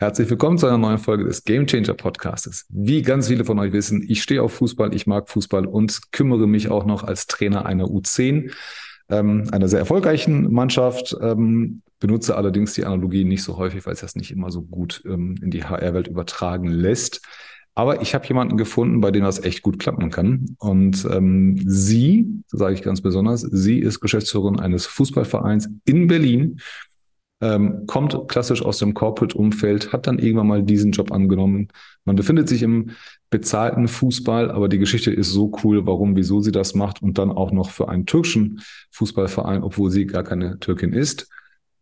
Herzlich 0.00 0.30
willkommen 0.30 0.58
zu 0.58 0.68
einer 0.68 0.78
neuen 0.78 0.98
Folge 0.98 1.24
des 1.24 1.42
Game 1.42 1.66
Changer 1.66 1.94
Podcastes. 1.94 2.66
Wie 2.68 3.02
ganz 3.02 3.26
viele 3.26 3.44
von 3.44 3.58
euch 3.58 3.72
wissen, 3.72 4.04
ich 4.08 4.22
stehe 4.22 4.40
auf 4.44 4.52
Fußball, 4.52 4.94
ich 4.94 5.08
mag 5.08 5.28
Fußball 5.28 5.66
und 5.66 6.12
kümmere 6.12 6.46
mich 6.46 6.68
auch 6.68 6.86
noch 6.86 7.02
als 7.02 7.26
Trainer 7.26 7.66
einer 7.66 7.86
U10, 7.86 8.52
ähm, 9.08 9.48
einer 9.50 9.66
sehr 9.66 9.80
erfolgreichen 9.80 10.52
Mannschaft, 10.52 11.16
ähm, 11.20 11.82
benutze 11.98 12.36
allerdings 12.36 12.74
die 12.74 12.84
Analogie 12.84 13.24
nicht 13.24 13.42
so 13.42 13.56
häufig, 13.56 13.84
weil 13.86 13.94
es 13.94 14.00
das 14.00 14.14
nicht 14.14 14.30
immer 14.30 14.52
so 14.52 14.62
gut 14.62 15.02
ähm, 15.04 15.34
in 15.42 15.50
die 15.50 15.64
HR-Welt 15.64 16.06
übertragen 16.06 16.68
lässt. 16.68 17.20
Aber 17.74 18.00
ich 18.00 18.14
habe 18.14 18.26
jemanden 18.26 18.56
gefunden, 18.56 19.00
bei 19.00 19.10
dem 19.10 19.24
das 19.24 19.42
echt 19.42 19.62
gut 19.62 19.80
klappen 19.80 20.10
kann. 20.10 20.54
Und 20.58 21.08
ähm, 21.10 21.60
sie, 21.66 22.42
sage 22.46 22.74
ich 22.74 22.82
ganz 22.82 23.00
besonders, 23.00 23.40
sie 23.40 23.80
ist 23.80 23.98
Geschäftsführerin 23.98 24.60
eines 24.60 24.86
Fußballvereins 24.86 25.68
in 25.86 26.06
Berlin 26.06 26.60
ähm, 27.40 27.86
kommt 27.86 28.16
klassisch 28.28 28.62
aus 28.62 28.78
dem 28.78 28.94
Corporate-Umfeld, 28.94 29.92
hat 29.92 30.06
dann 30.06 30.18
irgendwann 30.18 30.48
mal 30.48 30.62
diesen 30.62 30.92
Job 30.92 31.12
angenommen. 31.12 31.68
Man 32.04 32.16
befindet 32.16 32.48
sich 32.48 32.62
im 32.62 32.90
bezahlten 33.30 33.88
Fußball, 33.88 34.50
aber 34.50 34.68
die 34.68 34.78
Geschichte 34.78 35.12
ist 35.12 35.30
so 35.30 35.52
cool, 35.62 35.86
warum, 35.86 36.16
wieso 36.16 36.40
sie 36.40 36.52
das 36.52 36.74
macht 36.74 37.02
und 37.02 37.18
dann 37.18 37.30
auch 37.30 37.52
noch 37.52 37.70
für 37.70 37.88
einen 37.88 38.06
türkischen 38.06 38.60
Fußballverein, 38.90 39.62
obwohl 39.62 39.90
sie 39.90 40.06
gar 40.06 40.24
keine 40.24 40.58
Türkin 40.58 40.92
ist. 40.92 41.28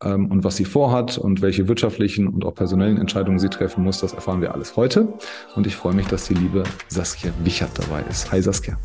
Ähm, 0.02 0.30
und 0.30 0.44
was 0.44 0.56
sie 0.56 0.64
vorhat 0.64 1.16
und 1.16 1.40
welche 1.40 1.68
wirtschaftlichen 1.68 2.28
und 2.28 2.44
auch 2.44 2.54
personellen 2.54 2.98
Entscheidungen 2.98 3.38
sie 3.38 3.48
treffen 3.48 3.82
muss, 3.82 4.00
das 4.00 4.12
erfahren 4.12 4.42
wir 4.42 4.52
alles 4.52 4.76
heute. 4.76 5.14
Und 5.54 5.66
ich 5.66 5.76
freue 5.76 5.94
mich, 5.94 6.06
dass 6.06 6.26
die 6.28 6.34
liebe 6.34 6.64
Saskia 6.88 7.32
Wichert 7.44 7.70
dabei 7.78 8.02
ist. 8.10 8.30
Hi 8.30 8.42
Saskia. 8.42 8.76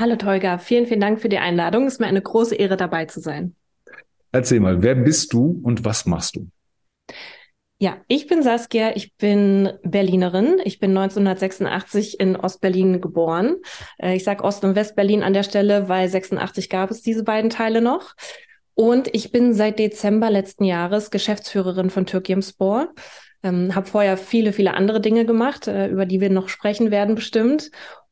Hallo 0.00 0.16
Tolga, 0.16 0.56
vielen, 0.56 0.86
vielen 0.86 1.02
Dank 1.02 1.20
für 1.20 1.28
die 1.28 1.36
Einladung. 1.36 1.86
Es 1.86 1.94
ist 1.94 2.00
mir 2.00 2.06
eine 2.06 2.22
große 2.22 2.54
Ehre, 2.54 2.78
dabei 2.78 3.04
zu 3.04 3.20
sein. 3.20 3.54
Erzähl 4.32 4.58
mal, 4.58 4.82
wer 4.82 4.94
bist 4.94 5.34
du 5.34 5.60
und 5.62 5.84
was 5.84 6.06
machst 6.06 6.36
du? 6.36 6.48
Ja, 7.78 7.98
ich 8.08 8.26
bin 8.26 8.42
Saskia, 8.42 8.92
ich 8.96 9.14
bin 9.16 9.68
Berlinerin. 9.82 10.56
Ich 10.64 10.78
bin 10.78 10.96
1986 10.96 12.18
in 12.18 12.34
Ostberlin 12.34 13.02
geboren. 13.02 13.56
Äh, 13.98 14.16
ich 14.16 14.24
sage 14.24 14.42
Ost- 14.42 14.64
und 14.64 14.74
Westberlin 14.74 15.22
an 15.22 15.34
der 15.34 15.42
Stelle, 15.42 15.90
weil 15.90 16.08
86 16.08 16.70
gab 16.70 16.90
es 16.90 17.02
diese 17.02 17.22
beiden 17.22 17.50
Teile 17.50 17.82
noch. 17.82 18.14
Und 18.72 19.14
ich 19.14 19.32
bin 19.32 19.52
seit 19.52 19.78
Dezember 19.78 20.30
letzten 20.30 20.64
Jahres 20.64 21.10
Geschäftsführerin 21.10 21.90
von 21.90 22.06
Türkiem 22.06 22.40
Sport. 22.40 22.88
Ähm, 23.42 23.74
habe 23.74 23.86
vorher 23.86 24.16
viele, 24.16 24.54
viele 24.54 24.72
andere 24.72 25.02
Dinge 25.02 25.26
gemacht, 25.26 25.66
äh, 25.66 25.88
über 25.88 26.06
die 26.06 26.22
wir 26.22 26.30
noch 26.30 26.48
sprechen 26.48 26.90
werden 26.90 27.14
bestimmt 27.14 27.70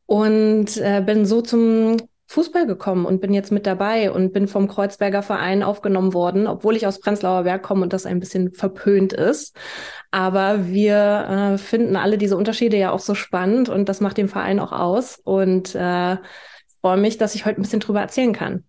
und 0.08 0.78
äh, 0.78 1.02
bin 1.04 1.26
so 1.26 1.42
zum 1.42 1.98
Fußball 2.28 2.66
gekommen 2.66 3.04
und 3.04 3.20
bin 3.20 3.34
jetzt 3.34 3.52
mit 3.52 3.66
dabei 3.66 4.10
und 4.10 4.32
bin 4.32 4.48
vom 4.48 4.66
Kreuzberger 4.66 5.22
Verein 5.22 5.62
aufgenommen 5.62 6.14
worden, 6.14 6.46
obwohl 6.46 6.76
ich 6.76 6.86
aus 6.86 6.98
Prenzlauer 6.98 7.42
Berg 7.42 7.62
komme 7.62 7.82
und 7.82 7.92
das 7.92 8.06
ein 8.06 8.18
bisschen 8.18 8.52
verpönt 8.52 9.12
ist. 9.12 9.54
Aber 10.10 10.66
wir 10.66 10.94
äh, 11.54 11.58
finden 11.58 11.94
alle 11.94 12.16
diese 12.16 12.38
Unterschiede 12.38 12.78
ja 12.78 12.90
auch 12.90 13.00
so 13.00 13.14
spannend 13.14 13.68
und 13.68 13.90
das 13.90 14.00
macht 14.00 14.16
den 14.16 14.28
Verein 14.28 14.60
auch 14.60 14.72
aus 14.72 15.20
und 15.22 15.74
äh, 15.74 16.16
freue 16.80 16.96
mich, 16.96 17.18
dass 17.18 17.34
ich 17.34 17.44
heute 17.44 17.60
ein 17.60 17.62
bisschen 17.62 17.80
drüber 17.80 18.00
erzählen 18.00 18.32
kann. 18.32 18.64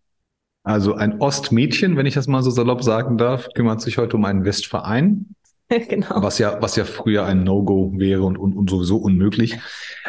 Also 0.63 0.93
ein 0.93 1.21
Ostmädchen, 1.21 1.95
wenn 1.95 2.05
ich 2.05 2.15
das 2.15 2.27
mal 2.27 2.43
so 2.43 2.51
salopp 2.51 2.83
sagen 2.83 3.17
darf, 3.17 3.47
kümmert 3.55 3.79
sich 3.79 3.97
heute 3.97 4.17
um 4.17 4.25
einen 4.25 4.43
Westverein. 4.43 5.35
genau. 5.87 6.21
Was 6.21 6.39
ja, 6.39 6.61
was 6.61 6.75
ja 6.75 6.83
früher 6.83 7.25
ein 7.25 7.43
No-Go 7.43 7.93
wäre 7.95 8.23
und, 8.23 8.37
und, 8.37 8.53
und 8.55 8.69
sowieso 8.69 8.97
unmöglich. 8.97 9.59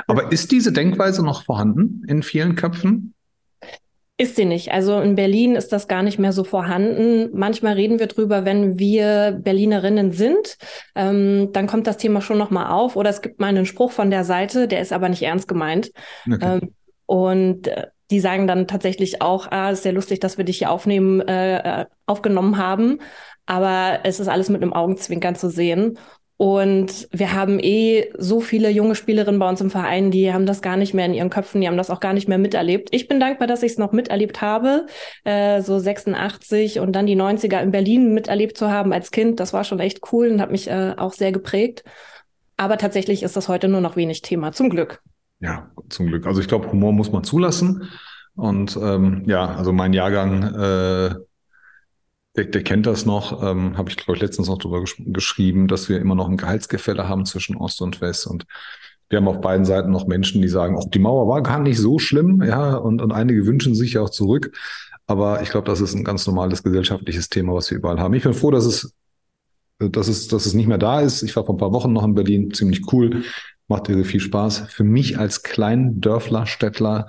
Aber 0.06 0.32
ist 0.32 0.52
diese 0.52 0.72
Denkweise 0.72 1.24
noch 1.24 1.44
vorhanden 1.44 2.02
in 2.08 2.22
vielen 2.22 2.56
Köpfen? 2.56 3.14
Ist 4.16 4.36
sie 4.36 4.44
nicht. 4.44 4.70
Also 4.72 5.00
in 5.00 5.14
Berlin 5.14 5.56
ist 5.56 5.72
das 5.72 5.88
gar 5.88 6.02
nicht 6.02 6.18
mehr 6.18 6.32
so 6.32 6.44
vorhanden. 6.44 7.30
Manchmal 7.32 7.74
reden 7.74 7.98
wir 7.98 8.06
drüber, 8.06 8.44
wenn 8.44 8.78
wir 8.78 9.38
Berlinerinnen 9.42 10.12
sind, 10.12 10.58
ähm, 10.94 11.50
dann 11.52 11.66
kommt 11.66 11.86
das 11.86 11.96
Thema 11.96 12.20
schon 12.20 12.36
nochmal 12.36 12.70
auf. 12.70 12.96
Oder 12.96 13.08
es 13.08 13.22
gibt 13.22 13.40
mal 13.40 13.46
einen 13.46 13.64
Spruch 13.64 13.92
von 13.92 14.10
der 14.10 14.24
Seite, 14.24 14.68
der 14.68 14.82
ist 14.82 14.92
aber 14.92 15.08
nicht 15.08 15.22
ernst 15.22 15.48
gemeint. 15.48 15.90
Okay. 16.26 16.58
Ähm, 16.60 16.74
und 17.06 17.68
äh, 17.68 17.86
die 18.10 18.20
sagen 18.20 18.46
dann 18.46 18.66
tatsächlich 18.66 19.22
auch, 19.22 19.50
ah, 19.52 19.70
ist 19.70 19.84
sehr 19.84 19.92
lustig, 19.92 20.20
dass 20.20 20.36
wir 20.36 20.44
dich 20.44 20.58
hier 20.58 20.70
aufnehmen, 20.70 21.20
äh, 21.20 21.82
äh 21.82 21.86
aufgenommen 22.06 22.58
haben 22.58 22.98
aber 23.46 24.00
es 24.04 24.20
ist 24.20 24.28
alles 24.28 24.48
mit 24.48 24.62
einem 24.62 24.72
Augenzwinkern 24.72 25.34
zu 25.34 25.50
sehen. 25.50 25.98
Und 26.36 27.06
wir 27.12 27.34
haben 27.34 27.58
eh 27.60 28.10
so 28.16 28.40
viele 28.40 28.70
junge 28.70 28.94
Spielerinnen 28.94 29.38
bei 29.38 29.46
uns 29.46 29.60
im 29.60 29.70
Verein, 29.70 30.10
die 30.10 30.32
haben 30.32 30.46
das 30.46 30.62
gar 30.62 30.78
nicht 30.78 30.94
mehr 30.94 31.04
in 31.04 31.12
ihren 31.12 31.28
Köpfen, 31.28 31.60
die 31.60 31.68
haben 31.68 31.76
das 31.76 31.90
auch 31.90 32.00
gar 32.00 32.14
nicht 32.14 32.28
mehr 32.28 32.38
miterlebt. 32.38 32.88
Ich 32.92 33.08
bin 33.08 33.20
dankbar, 33.20 33.46
dass 33.46 33.62
ich 33.62 33.72
es 33.72 33.78
noch 33.78 33.92
miterlebt 33.92 34.40
habe, 34.40 34.86
äh, 35.24 35.60
so 35.60 35.78
86 35.78 36.80
und 36.80 36.92
dann 36.92 37.04
die 37.04 37.14
90er 37.14 37.60
in 37.60 37.72
Berlin 37.72 38.14
miterlebt 38.14 38.56
zu 38.56 38.70
haben 38.70 38.94
als 38.94 39.10
Kind. 39.10 39.38
Das 39.38 39.52
war 39.52 39.64
schon 39.64 39.80
echt 39.80 40.00
cool 40.12 40.28
und 40.28 40.40
hat 40.40 40.50
mich 40.50 40.70
äh, 40.70 40.94
auch 40.96 41.12
sehr 41.12 41.30
geprägt. 41.30 41.84
Aber 42.56 42.78
tatsächlich 42.78 43.22
ist 43.22 43.36
das 43.36 43.48
heute 43.48 43.68
nur 43.68 43.82
noch 43.82 43.96
wenig 43.96 44.22
Thema, 44.22 44.52
zum 44.52 44.70
Glück. 44.70 45.02
Ja, 45.40 45.70
zum 45.90 46.06
Glück. 46.06 46.26
Also 46.26 46.40
ich 46.40 46.48
glaube, 46.48 46.72
Humor 46.72 46.94
muss 46.94 47.12
man 47.12 47.22
zulassen. 47.22 47.90
Und 48.34 48.78
ähm, 48.80 49.24
ja, 49.26 49.44
also 49.44 49.72
mein 49.72 49.92
Jahrgang 49.92 50.42
äh, 50.54 51.14
der, 52.36 52.44
der 52.44 52.62
kennt 52.62 52.86
das 52.86 53.06
noch, 53.06 53.42
ähm, 53.42 53.76
habe 53.76 53.90
ich, 53.90 53.96
glaube 53.96 54.16
ich, 54.16 54.22
letztens 54.22 54.48
noch 54.48 54.58
drüber 54.58 54.80
gesch 54.80 54.96
geschrieben, 54.98 55.68
dass 55.68 55.88
wir 55.88 55.98
immer 55.98 56.14
noch 56.14 56.28
ein 56.28 56.36
Gehaltsgefälle 56.36 57.08
haben 57.08 57.26
zwischen 57.26 57.56
Ost 57.56 57.82
und 57.82 58.00
West. 58.00 58.26
Und 58.26 58.46
wir 59.08 59.18
haben 59.18 59.28
auf 59.28 59.40
beiden 59.40 59.64
Seiten 59.64 59.90
noch 59.90 60.06
Menschen, 60.06 60.40
die 60.40 60.48
sagen, 60.48 60.76
auch 60.76 60.88
die 60.88 61.00
Mauer 61.00 61.28
war 61.28 61.42
gar 61.42 61.58
nicht 61.58 61.78
so 61.78 61.98
schlimm, 61.98 62.42
ja, 62.42 62.76
und, 62.76 63.02
und 63.02 63.12
einige 63.12 63.46
wünschen 63.46 63.74
sich 63.74 63.94
ja 63.94 64.02
auch 64.02 64.10
zurück. 64.10 64.56
Aber 65.06 65.42
ich 65.42 65.50
glaube, 65.50 65.66
das 65.66 65.80
ist 65.80 65.94
ein 65.94 66.04
ganz 66.04 66.24
normales 66.28 66.62
gesellschaftliches 66.62 67.28
Thema, 67.28 67.54
was 67.54 67.68
wir 67.70 67.78
überall 67.78 67.98
haben. 67.98 68.14
Ich 68.14 68.22
bin 68.22 68.32
froh, 68.32 68.52
dass 68.52 68.64
es, 68.64 68.94
dass 69.80 70.06
es, 70.06 70.28
dass 70.28 70.46
es 70.46 70.54
nicht 70.54 70.68
mehr 70.68 70.78
da 70.78 71.00
ist. 71.00 71.24
Ich 71.24 71.34
war 71.34 71.44
vor 71.44 71.56
ein 71.56 71.58
paar 71.58 71.72
Wochen 71.72 71.92
noch 71.92 72.04
in 72.04 72.14
Berlin, 72.14 72.54
ziemlich 72.54 72.92
cool, 72.92 73.24
macht 73.66 73.88
irre 73.88 74.04
viel 74.04 74.20
Spaß. 74.20 74.66
Für 74.68 74.84
mich 74.84 75.18
als 75.18 75.42
kleinen 75.42 76.00
Dörfler, 76.00 76.46
Städtler 76.46 77.08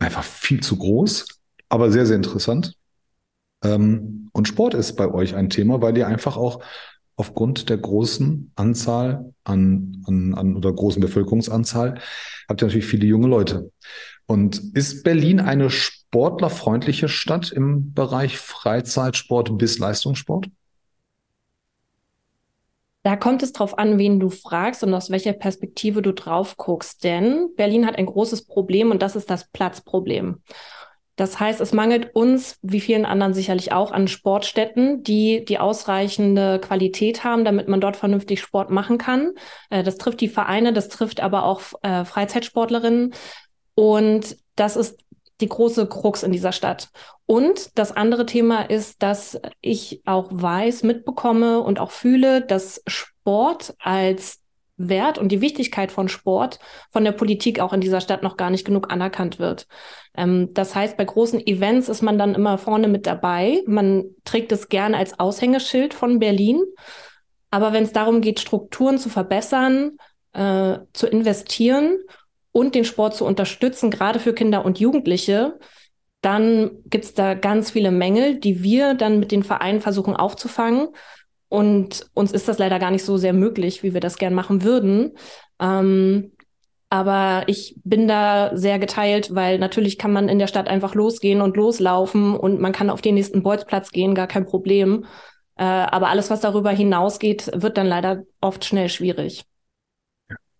einfach 0.00 0.24
viel 0.24 0.60
zu 0.60 0.76
groß, 0.76 1.26
aber 1.68 1.92
sehr, 1.92 2.06
sehr 2.06 2.16
interessant. 2.16 2.74
Ähm, 3.62 4.30
und 4.32 4.48
Sport 4.48 4.74
ist 4.74 4.94
bei 4.94 5.12
euch 5.12 5.34
ein 5.34 5.50
Thema, 5.50 5.82
weil 5.82 5.96
ihr 5.96 6.06
einfach 6.06 6.36
auch 6.36 6.62
aufgrund 7.16 7.68
der 7.68 7.76
großen 7.76 8.52
Anzahl 8.54 9.34
an, 9.44 10.02
an, 10.06 10.34
an 10.34 10.56
oder 10.56 10.72
großen 10.72 11.02
Bevölkerungsanzahl 11.02 12.00
habt 12.48 12.62
ihr 12.62 12.66
natürlich 12.66 12.86
viele 12.86 13.06
junge 13.06 13.28
Leute. 13.28 13.70
Und 14.26 14.74
ist 14.74 15.02
Berlin 15.02 15.40
eine 15.40 15.70
sportlerfreundliche 15.70 17.08
Stadt 17.08 17.52
im 17.52 17.92
Bereich 17.92 18.38
Freizeitsport 18.38 19.58
bis 19.58 19.78
Leistungssport? 19.78 20.48
Da 23.02 23.16
kommt 23.16 23.42
es 23.42 23.52
drauf 23.52 23.78
an, 23.78 23.98
wen 23.98 24.20
du 24.20 24.30
fragst 24.30 24.82
und 24.82 24.92
aus 24.92 25.10
welcher 25.10 25.32
Perspektive 25.32 26.02
du 26.02 26.12
drauf 26.12 26.56
guckst. 26.56 27.02
Denn 27.02 27.48
Berlin 27.56 27.86
hat 27.86 27.96
ein 27.96 28.06
großes 28.06 28.46
Problem 28.46 28.90
und 28.90 29.00
das 29.00 29.16
ist 29.16 29.30
das 29.30 29.48
Platzproblem. 29.50 30.42
Das 31.16 31.38
heißt, 31.38 31.60
es 31.60 31.72
mangelt 31.72 32.14
uns, 32.14 32.56
wie 32.62 32.80
vielen 32.80 33.04
anderen 33.04 33.34
sicherlich 33.34 33.72
auch, 33.72 33.92
an 33.92 34.08
Sportstätten, 34.08 35.02
die 35.02 35.44
die 35.44 35.58
ausreichende 35.58 36.58
Qualität 36.60 37.24
haben, 37.24 37.44
damit 37.44 37.68
man 37.68 37.80
dort 37.80 37.96
vernünftig 37.96 38.40
Sport 38.40 38.70
machen 38.70 38.98
kann. 38.98 39.32
Äh, 39.68 39.82
das 39.82 39.96
trifft 39.96 40.20
die 40.20 40.28
Vereine, 40.28 40.72
das 40.72 40.88
trifft 40.88 41.20
aber 41.20 41.44
auch 41.44 41.60
äh, 41.82 42.04
Freizeitsportlerinnen. 42.04 43.12
Und 43.74 44.36
das 44.56 44.76
ist 44.76 44.98
die 45.40 45.48
große 45.48 45.86
Krux 45.86 46.22
in 46.22 46.32
dieser 46.32 46.52
Stadt. 46.52 46.90
Und 47.26 47.78
das 47.78 47.92
andere 47.92 48.26
Thema 48.26 48.62
ist, 48.62 49.02
dass 49.02 49.40
ich 49.60 50.02
auch 50.04 50.28
weiß, 50.30 50.82
mitbekomme 50.82 51.60
und 51.60 51.78
auch 51.80 51.90
fühle, 51.90 52.42
dass 52.42 52.82
Sport 52.86 53.74
als 53.78 54.39
Wert 54.88 55.18
und 55.18 55.30
die 55.30 55.40
Wichtigkeit 55.40 55.92
von 55.92 56.08
Sport 56.08 56.58
von 56.90 57.04
der 57.04 57.12
Politik 57.12 57.60
auch 57.60 57.72
in 57.72 57.80
dieser 57.80 58.00
Stadt 58.00 58.22
noch 58.22 58.36
gar 58.36 58.50
nicht 58.50 58.64
genug 58.64 58.90
anerkannt 58.90 59.38
wird. 59.38 59.66
Ähm, 60.16 60.48
das 60.54 60.74
heißt, 60.74 60.96
bei 60.96 61.04
großen 61.04 61.46
Events 61.46 61.88
ist 61.88 62.02
man 62.02 62.18
dann 62.18 62.34
immer 62.34 62.58
vorne 62.58 62.88
mit 62.88 63.06
dabei. 63.06 63.62
Man 63.66 64.04
trägt 64.24 64.52
es 64.52 64.68
gerne 64.68 64.96
als 64.96 65.20
Aushängeschild 65.20 65.94
von 65.94 66.18
Berlin. 66.18 66.62
Aber 67.50 67.72
wenn 67.72 67.84
es 67.84 67.92
darum 67.92 68.20
geht, 68.20 68.40
Strukturen 68.40 68.98
zu 68.98 69.08
verbessern, 69.08 69.96
äh, 70.32 70.78
zu 70.92 71.06
investieren 71.06 71.98
und 72.52 72.74
den 72.74 72.84
Sport 72.84 73.14
zu 73.14 73.24
unterstützen, 73.24 73.90
gerade 73.90 74.18
für 74.18 74.32
Kinder 74.32 74.64
und 74.64 74.80
Jugendliche, 74.80 75.58
dann 76.22 76.70
gibt 76.86 77.04
es 77.04 77.14
da 77.14 77.34
ganz 77.34 77.70
viele 77.70 77.90
Mängel, 77.90 78.38
die 78.38 78.62
wir 78.62 78.94
dann 78.94 79.18
mit 79.20 79.32
den 79.32 79.42
Vereinen 79.42 79.80
versuchen 79.80 80.14
aufzufangen 80.14 80.88
und 81.50 82.06
uns 82.14 82.32
ist 82.32 82.48
das 82.48 82.58
leider 82.58 82.78
gar 82.78 82.92
nicht 82.92 83.04
so 83.04 83.18
sehr 83.18 83.32
möglich, 83.32 83.82
wie 83.82 83.92
wir 83.92 84.00
das 84.00 84.16
gern 84.16 84.34
machen 84.34 84.62
würden. 84.62 85.16
Ähm, 85.60 86.32
aber 86.88 87.44
ich 87.48 87.76
bin 87.84 88.08
da 88.08 88.56
sehr 88.56 88.78
geteilt, 88.78 89.34
weil 89.34 89.58
natürlich 89.58 89.98
kann 89.98 90.12
man 90.12 90.28
in 90.28 90.38
der 90.38 90.46
Stadt 90.46 90.68
einfach 90.68 90.94
losgehen 90.94 91.40
und 91.40 91.56
loslaufen 91.56 92.36
und 92.36 92.60
man 92.60 92.72
kann 92.72 92.88
auf 92.88 93.02
den 93.02 93.16
nächsten 93.16 93.42
Bolzplatz 93.42 93.90
gehen, 93.90 94.14
gar 94.14 94.28
kein 94.28 94.46
Problem. 94.46 95.04
Äh, 95.56 95.64
aber 95.64 96.08
alles, 96.08 96.30
was 96.30 96.40
darüber 96.40 96.70
hinausgeht, 96.70 97.50
wird 97.52 97.76
dann 97.76 97.86
leider 97.86 98.22
oft 98.40 98.64
schnell 98.64 98.88
schwierig. 98.88 99.44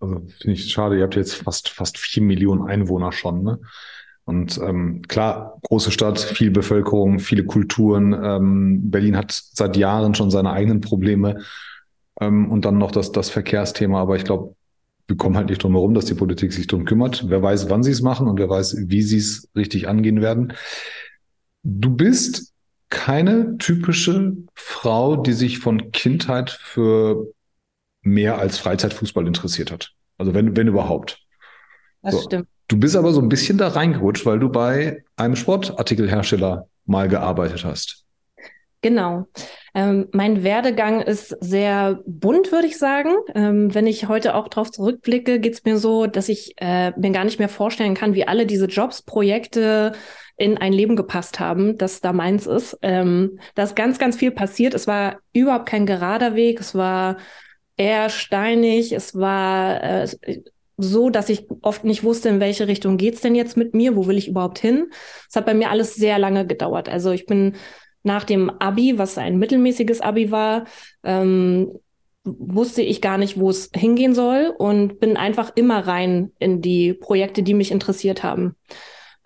Also 0.01 0.23
finde 0.41 0.53
ich 0.53 0.73
schade, 0.73 0.97
ihr 0.97 1.05
habt 1.05 1.17
jetzt 1.17 1.35
fast, 1.35 1.69
fast 1.69 1.99
vier 1.99 2.23
Millionen 2.23 2.69
Einwohner 2.69 3.13
schon, 3.13 3.45
ne? 3.45 3.61
Und 4.25 4.59
ähm, 4.59 5.03
klar, 5.09 5.59
große 5.63 5.91
Stadt, 5.91 6.21
viel 6.21 6.51
Bevölkerung, 6.51 7.19
viele 7.19 7.45
Kulturen. 7.45 8.13
Ähm, 8.13 8.91
Berlin 8.91 9.17
hat 9.17 9.33
seit 9.33 9.77
Jahren 9.77 10.15
schon 10.15 10.31
seine 10.31 10.53
eigenen 10.53 10.81
Probleme. 10.81 11.43
Ähm, 12.21 12.51
und 12.51 12.65
dann 12.65 12.79
noch 12.79 12.93
das, 12.93 13.13
das 13.13 13.31
Verkehrsthema. 13.31 14.01
Aber 14.01 14.17
ich 14.17 14.25
glaube, 14.25 14.55
wir 15.07 15.17
kommen 15.17 15.37
halt 15.37 15.49
nicht 15.49 15.63
drum 15.63 15.73
herum, 15.73 15.95
dass 15.95 16.05
die 16.05 16.15
Politik 16.15 16.53
sich 16.53 16.67
drum 16.69 16.85
kümmert. 16.85 17.29
Wer 17.29 17.43
weiß, 17.43 17.69
wann 17.69 17.83
sie 17.83 17.91
es 17.91 18.03
machen 18.03 18.29
und 18.29 18.39
wer 18.39 18.49
weiß, 18.49 18.77
wie 18.87 19.03
sie 19.03 19.19
es 19.19 19.49
richtig 19.57 19.89
angehen 19.89 20.21
werden. 20.21 20.53
Du 21.65 21.91
bist 21.91 22.53
keine 22.89 23.57
typische 23.59 24.37
Frau, 24.55 25.17
die 25.17 25.33
sich 25.33 25.59
von 25.59 25.91
Kindheit 25.93 26.51
für 26.51 27.27
mehr 28.03 28.39
als 28.39 28.59
Freizeitfußball 28.59 29.27
interessiert 29.27 29.71
hat. 29.71 29.93
Also 30.19 30.35
wenn, 30.35 30.57
wenn 30.57 30.69
überhaupt. 30.69 31.19
Das 32.03 32.15
so. 32.15 32.23
stimmt. 32.23 32.49
Du 32.71 32.79
bist 32.79 32.95
aber 32.95 33.13
so 33.13 33.21
ein 33.21 33.29
bisschen 33.29 33.59
da 33.59 33.67
reingerutscht, 33.67 34.25
weil 34.27 34.39
du 34.39 34.49
bei 34.49 35.03
einem 35.17 35.35
Sportartikelhersteller 35.35 36.69
mal 36.87 37.09
gearbeitet 37.09 37.65
hast. 37.65 38.05
Genau. 38.81 39.27
Ähm, 39.75 40.07
mein 40.13 40.45
Werdegang 40.45 41.03
ist 41.03 41.37
sehr 41.41 42.01
bunt, 42.07 42.53
würde 42.53 42.69
ich 42.69 42.79
sagen. 42.79 43.11
Ähm, 43.35 43.75
wenn 43.75 43.89
ich 43.89 44.07
heute 44.07 44.37
auch 44.37 44.47
darauf 44.47 44.71
zurückblicke, 44.71 45.41
geht 45.41 45.55
es 45.55 45.65
mir 45.65 45.79
so, 45.79 46.07
dass 46.07 46.29
ich 46.29 46.55
äh, 46.59 46.93
mir 46.97 47.11
gar 47.11 47.25
nicht 47.25 47.41
mehr 47.41 47.49
vorstellen 47.49 47.95
kann, 47.95 48.15
wie 48.15 48.29
alle 48.29 48.47
diese 48.47 48.67
Jobs, 48.67 49.03
Projekte 49.03 49.91
in 50.37 50.57
ein 50.57 50.73
Leben 50.73 50.95
gepasst 50.95 51.41
haben, 51.41 51.77
das 51.77 52.01
da 52.01 52.13
meins 52.13 52.47
ist. 52.47 52.79
Ähm, 52.83 53.41
da 53.57 53.65
ist 53.65 53.75
ganz, 53.75 53.99
ganz 53.99 54.15
viel 54.15 54.31
passiert. 54.31 54.75
Es 54.75 54.87
war 54.87 55.17
überhaupt 55.33 55.67
kein 55.67 55.87
gerader 55.87 56.37
Weg. 56.37 56.61
Es 56.61 56.77
war 56.77 57.17
eher 57.77 58.11
steinig. 58.11 58.93
Es 58.93 59.17
war 59.17 59.83
äh, 59.83 60.09
so, 60.85 61.11
dass 61.11 61.29
ich 61.29 61.47
oft 61.62 61.85
nicht 61.85 62.05
wusste, 62.05 62.29
in 62.29 62.41
welche 62.41 62.69
Richtung 62.69 62.97
geht's 62.97 63.21
denn 63.21 63.35
jetzt 63.35 63.56
mit 63.56 63.75
mir? 63.75 63.97
Wo 63.97 64.06
will 64.06 64.19
ich 64.19 64.29
überhaupt 64.29 64.59
hin? 64.59 64.91
Es 65.29 65.37
hat 65.37 65.47
bei 65.47 65.55
mir 65.55 65.71
alles 65.71 65.94
sehr 65.94 66.19
lange 66.19 66.47
gedauert. 66.47 66.88
Also 66.88 67.11
ich 67.11 67.27
bin 67.27 67.56
nach 68.03 68.25
dem 68.25 68.50
Abi, 68.50 68.99
was 68.99 69.19
ein 69.19 69.38
mittelmäßiges 69.38 70.00
Abi 70.00 70.31
war, 70.31 70.65
ähm, 71.05 71.73
wusste 72.25 72.82
ich 72.82 73.00
gar 73.00 73.19
nicht, 73.19 73.38
wo 73.38 73.50
es 73.50 73.71
hingehen 73.75 74.15
soll 74.15 74.55
und 74.56 75.00
bin 75.00 75.17
einfach 75.17 75.53
immer 75.55 75.87
rein 75.87 76.32
in 76.38 76.61
die 76.61 76.93
Projekte, 76.93 77.43
die 77.43 77.55
mich 77.55 77.71
interessiert 77.71 78.23
haben. 78.23 78.56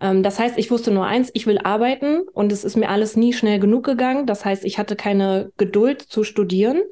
Ähm, 0.01 0.23
das 0.23 0.39
heißt, 0.39 0.59
ich 0.59 0.71
wusste 0.71 0.91
nur 0.91 1.07
eins, 1.07 1.31
ich 1.35 1.47
will 1.47 1.59
arbeiten 1.59 2.23
und 2.33 2.53
es 2.53 2.65
ist 2.65 2.77
mir 2.77 2.89
alles 2.89 3.17
nie 3.17 3.33
schnell 3.33 3.59
genug 3.59 3.85
gegangen. 3.85 4.27
Das 4.27 4.45
heißt, 4.45 4.65
ich 4.65 4.79
hatte 4.79 4.97
keine 4.97 5.51
Geduld 5.57 6.03
zu 6.03 6.25
studieren. 6.25 6.83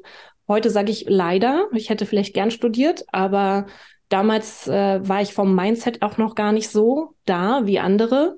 Heute 0.47 0.69
sage 0.69 0.91
ich 0.91 1.05
leider, 1.07 1.67
ich 1.73 1.89
hätte 1.89 2.05
vielleicht 2.05 2.33
gern 2.33 2.51
studiert, 2.51 3.05
aber 3.11 3.67
damals 4.13 4.67
äh, 4.67 4.99
war 5.07 5.21
ich 5.21 5.33
vom 5.33 5.55
Mindset 5.55 6.03
auch 6.03 6.17
noch 6.17 6.35
gar 6.35 6.51
nicht 6.51 6.69
so 6.69 7.15
da 7.25 7.65
wie 7.65 7.79
andere 7.79 8.37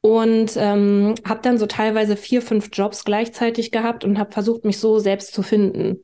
und 0.00 0.56
ähm, 0.56 1.14
habe 1.28 1.40
dann 1.42 1.58
so 1.58 1.66
teilweise 1.66 2.16
vier, 2.16 2.40
fünf 2.40 2.70
Jobs 2.72 3.04
gleichzeitig 3.04 3.70
gehabt 3.70 4.04
und 4.04 4.18
habe 4.18 4.32
versucht, 4.32 4.64
mich 4.64 4.78
so 4.78 4.98
selbst 4.98 5.34
zu 5.34 5.42
finden. 5.42 6.02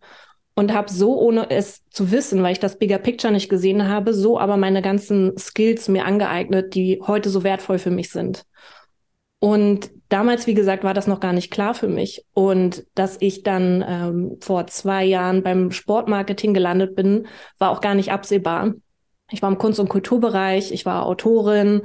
Und 0.55 0.75
habe 0.75 0.91
so, 0.91 1.17
ohne 1.17 1.51
es 1.51 1.89
zu 1.89 2.11
wissen, 2.11 2.43
weil 2.43 2.51
ich 2.51 2.59
das 2.59 2.79
Bigger 2.79 2.99
Picture 2.99 3.33
nicht 3.33 3.49
gesehen 3.49 3.89
habe, 3.89 4.13
so 4.13 4.41
aber 4.41 4.57
meine 4.57 4.83
ganzen 4.83 5.39
Skills 5.39 5.87
mir 5.87 6.05
angeeignet, 6.05 6.75
die 6.75 7.01
heute 7.07 7.31
so 7.31 7.45
wertvoll 7.45 7.79
für 7.79 7.93
mich 7.93 8.11
sind. 8.11 8.45
Und 9.39 9.91
damals, 10.09 10.49
wie 10.49 10.55
gesagt, 10.55 10.83
war 10.83 10.95
das 10.95 11.07
noch 11.07 11.21
gar 11.21 11.33
nicht 11.33 11.53
klar 11.53 11.75
für 11.75 11.87
mich. 11.87 12.25
Und 12.35 12.85
dass 12.97 13.19
ich 13.21 13.45
dann 13.45 13.85
ähm, 13.87 14.37
vor 14.41 14.67
zwei 14.67 15.05
Jahren 15.05 15.45
beim 15.45 15.71
Sportmarketing 15.71 16.55
gelandet 16.55 16.97
bin, 16.97 17.29
war 17.59 17.71
auch 17.71 17.81
gar 17.81 17.95
nicht 17.95 18.11
absehbar. 18.11 18.75
Ich 19.31 19.43
war 19.43 19.51
im 19.51 19.59
Kunst- 19.59 19.81
und 19.81 19.89
Kulturbereich, 19.89 20.73
ich 20.73 20.87
war 20.87 21.07
Autorin, 21.07 21.83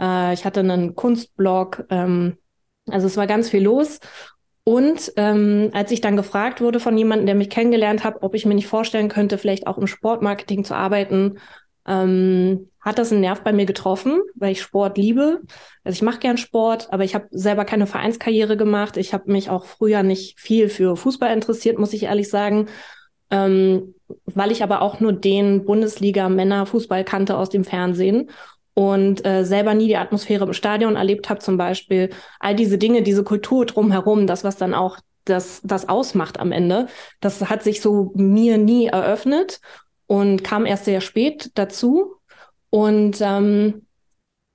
äh, 0.00 0.32
ich 0.32 0.44
hatte 0.44 0.60
einen 0.60 0.94
Kunstblog. 0.94 1.84
Ähm, 1.90 2.38
also 2.88 3.06
es 3.06 3.16
war 3.16 3.26
ganz 3.26 3.50
viel 3.50 3.62
los. 3.62 4.00
Und 4.64 5.12
ähm, 5.16 5.70
als 5.74 5.92
ich 5.92 6.00
dann 6.00 6.16
gefragt 6.16 6.60
wurde 6.60 6.80
von 6.80 6.98
jemandem, 6.98 7.26
der 7.26 7.34
mich 7.36 7.50
kennengelernt 7.50 8.02
hat, 8.02 8.16
ob 8.22 8.34
ich 8.34 8.46
mir 8.46 8.54
nicht 8.54 8.66
vorstellen 8.66 9.08
könnte, 9.08 9.38
vielleicht 9.38 9.66
auch 9.68 9.78
im 9.78 9.86
Sportmarketing 9.86 10.64
zu 10.64 10.74
arbeiten, 10.74 11.38
ähm, 11.86 12.68
hat 12.80 12.98
das 12.98 13.12
einen 13.12 13.20
Nerv 13.20 13.42
bei 13.42 13.52
mir 13.52 13.66
getroffen, 13.66 14.20
weil 14.34 14.52
ich 14.52 14.62
Sport 14.62 14.98
liebe. 14.98 15.40
Also 15.84 15.94
ich 15.94 16.02
mache 16.02 16.18
gern 16.18 16.36
Sport, 16.36 16.92
aber 16.92 17.04
ich 17.04 17.14
habe 17.14 17.28
selber 17.30 17.64
keine 17.64 17.86
Vereinskarriere 17.86 18.56
gemacht. 18.56 18.96
Ich 18.96 19.14
habe 19.14 19.30
mich 19.30 19.50
auch 19.50 19.66
früher 19.66 20.02
nicht 20.02 20.40
viel 20.40 20.68
für 20.68 20.96
Fußball 20.96 21.32
interessiert, 21.32 21.78
muss 21.78 21.92
ich 21.92 22.04
ehrlich 22.04 22.28
sagen. 22.28 22.68
Ähm, 23.30 23.94
weil 24.24 24.52
ich 24.52 24.62
aber 24.62 24.82
auch 24.82 25.00
nur 25.00 25.12
den 25.12 25.64
Bundesliga-Männer-Fußball 25.64 27.04
kannte 27.04 27.36
aus 27.36 27.50
dem 27.50 27.64
Fernsehen 27.64 28.30
und 28.74 29.26
äh, 29.26 29.44
selber 29.44 29.74
nie 29.74 29.88
die 29.88 29.96
Atmosphäre 29.96 30.44
im 30.44 30.52
Stadion 30.52 30.96
erlebt 30.96 31.30
habe, 31.30 31.40
zum 31.40 31.56
Beispiel. 31.56 32.10
All 32.38 32.54
diese 32.54 32.78
Dinge, 32.78 33.02
diese 33.02 33.24
Kultur 33.24 33.66
drumherum, 33.66 34.26
das, 34.26 34.44
was 34.44 34.56
dann 34.56 34.74
auch 34.74 34.98
das, 35.24 35.60
das 35.64 35.88
ausmacht 35.88 36.38
am 36.38 36.52
Ende, 36.52 36.86
das 37.20 37.48
hat 37.48 37.62
sich 37.62 37.80
so 37.80 38.12
mir 38.14 38.58
nie 38.58 38.86
eröffnet 38.86 39.60
und 40.06 40.44
kam 40.44 40.66
erst 40.66 40.84
sehr 40.84 41.00
spät 41.00 41.50
dazu. 41.54 42.16
Und 42.70 43.18
ähm, 43.20 43.86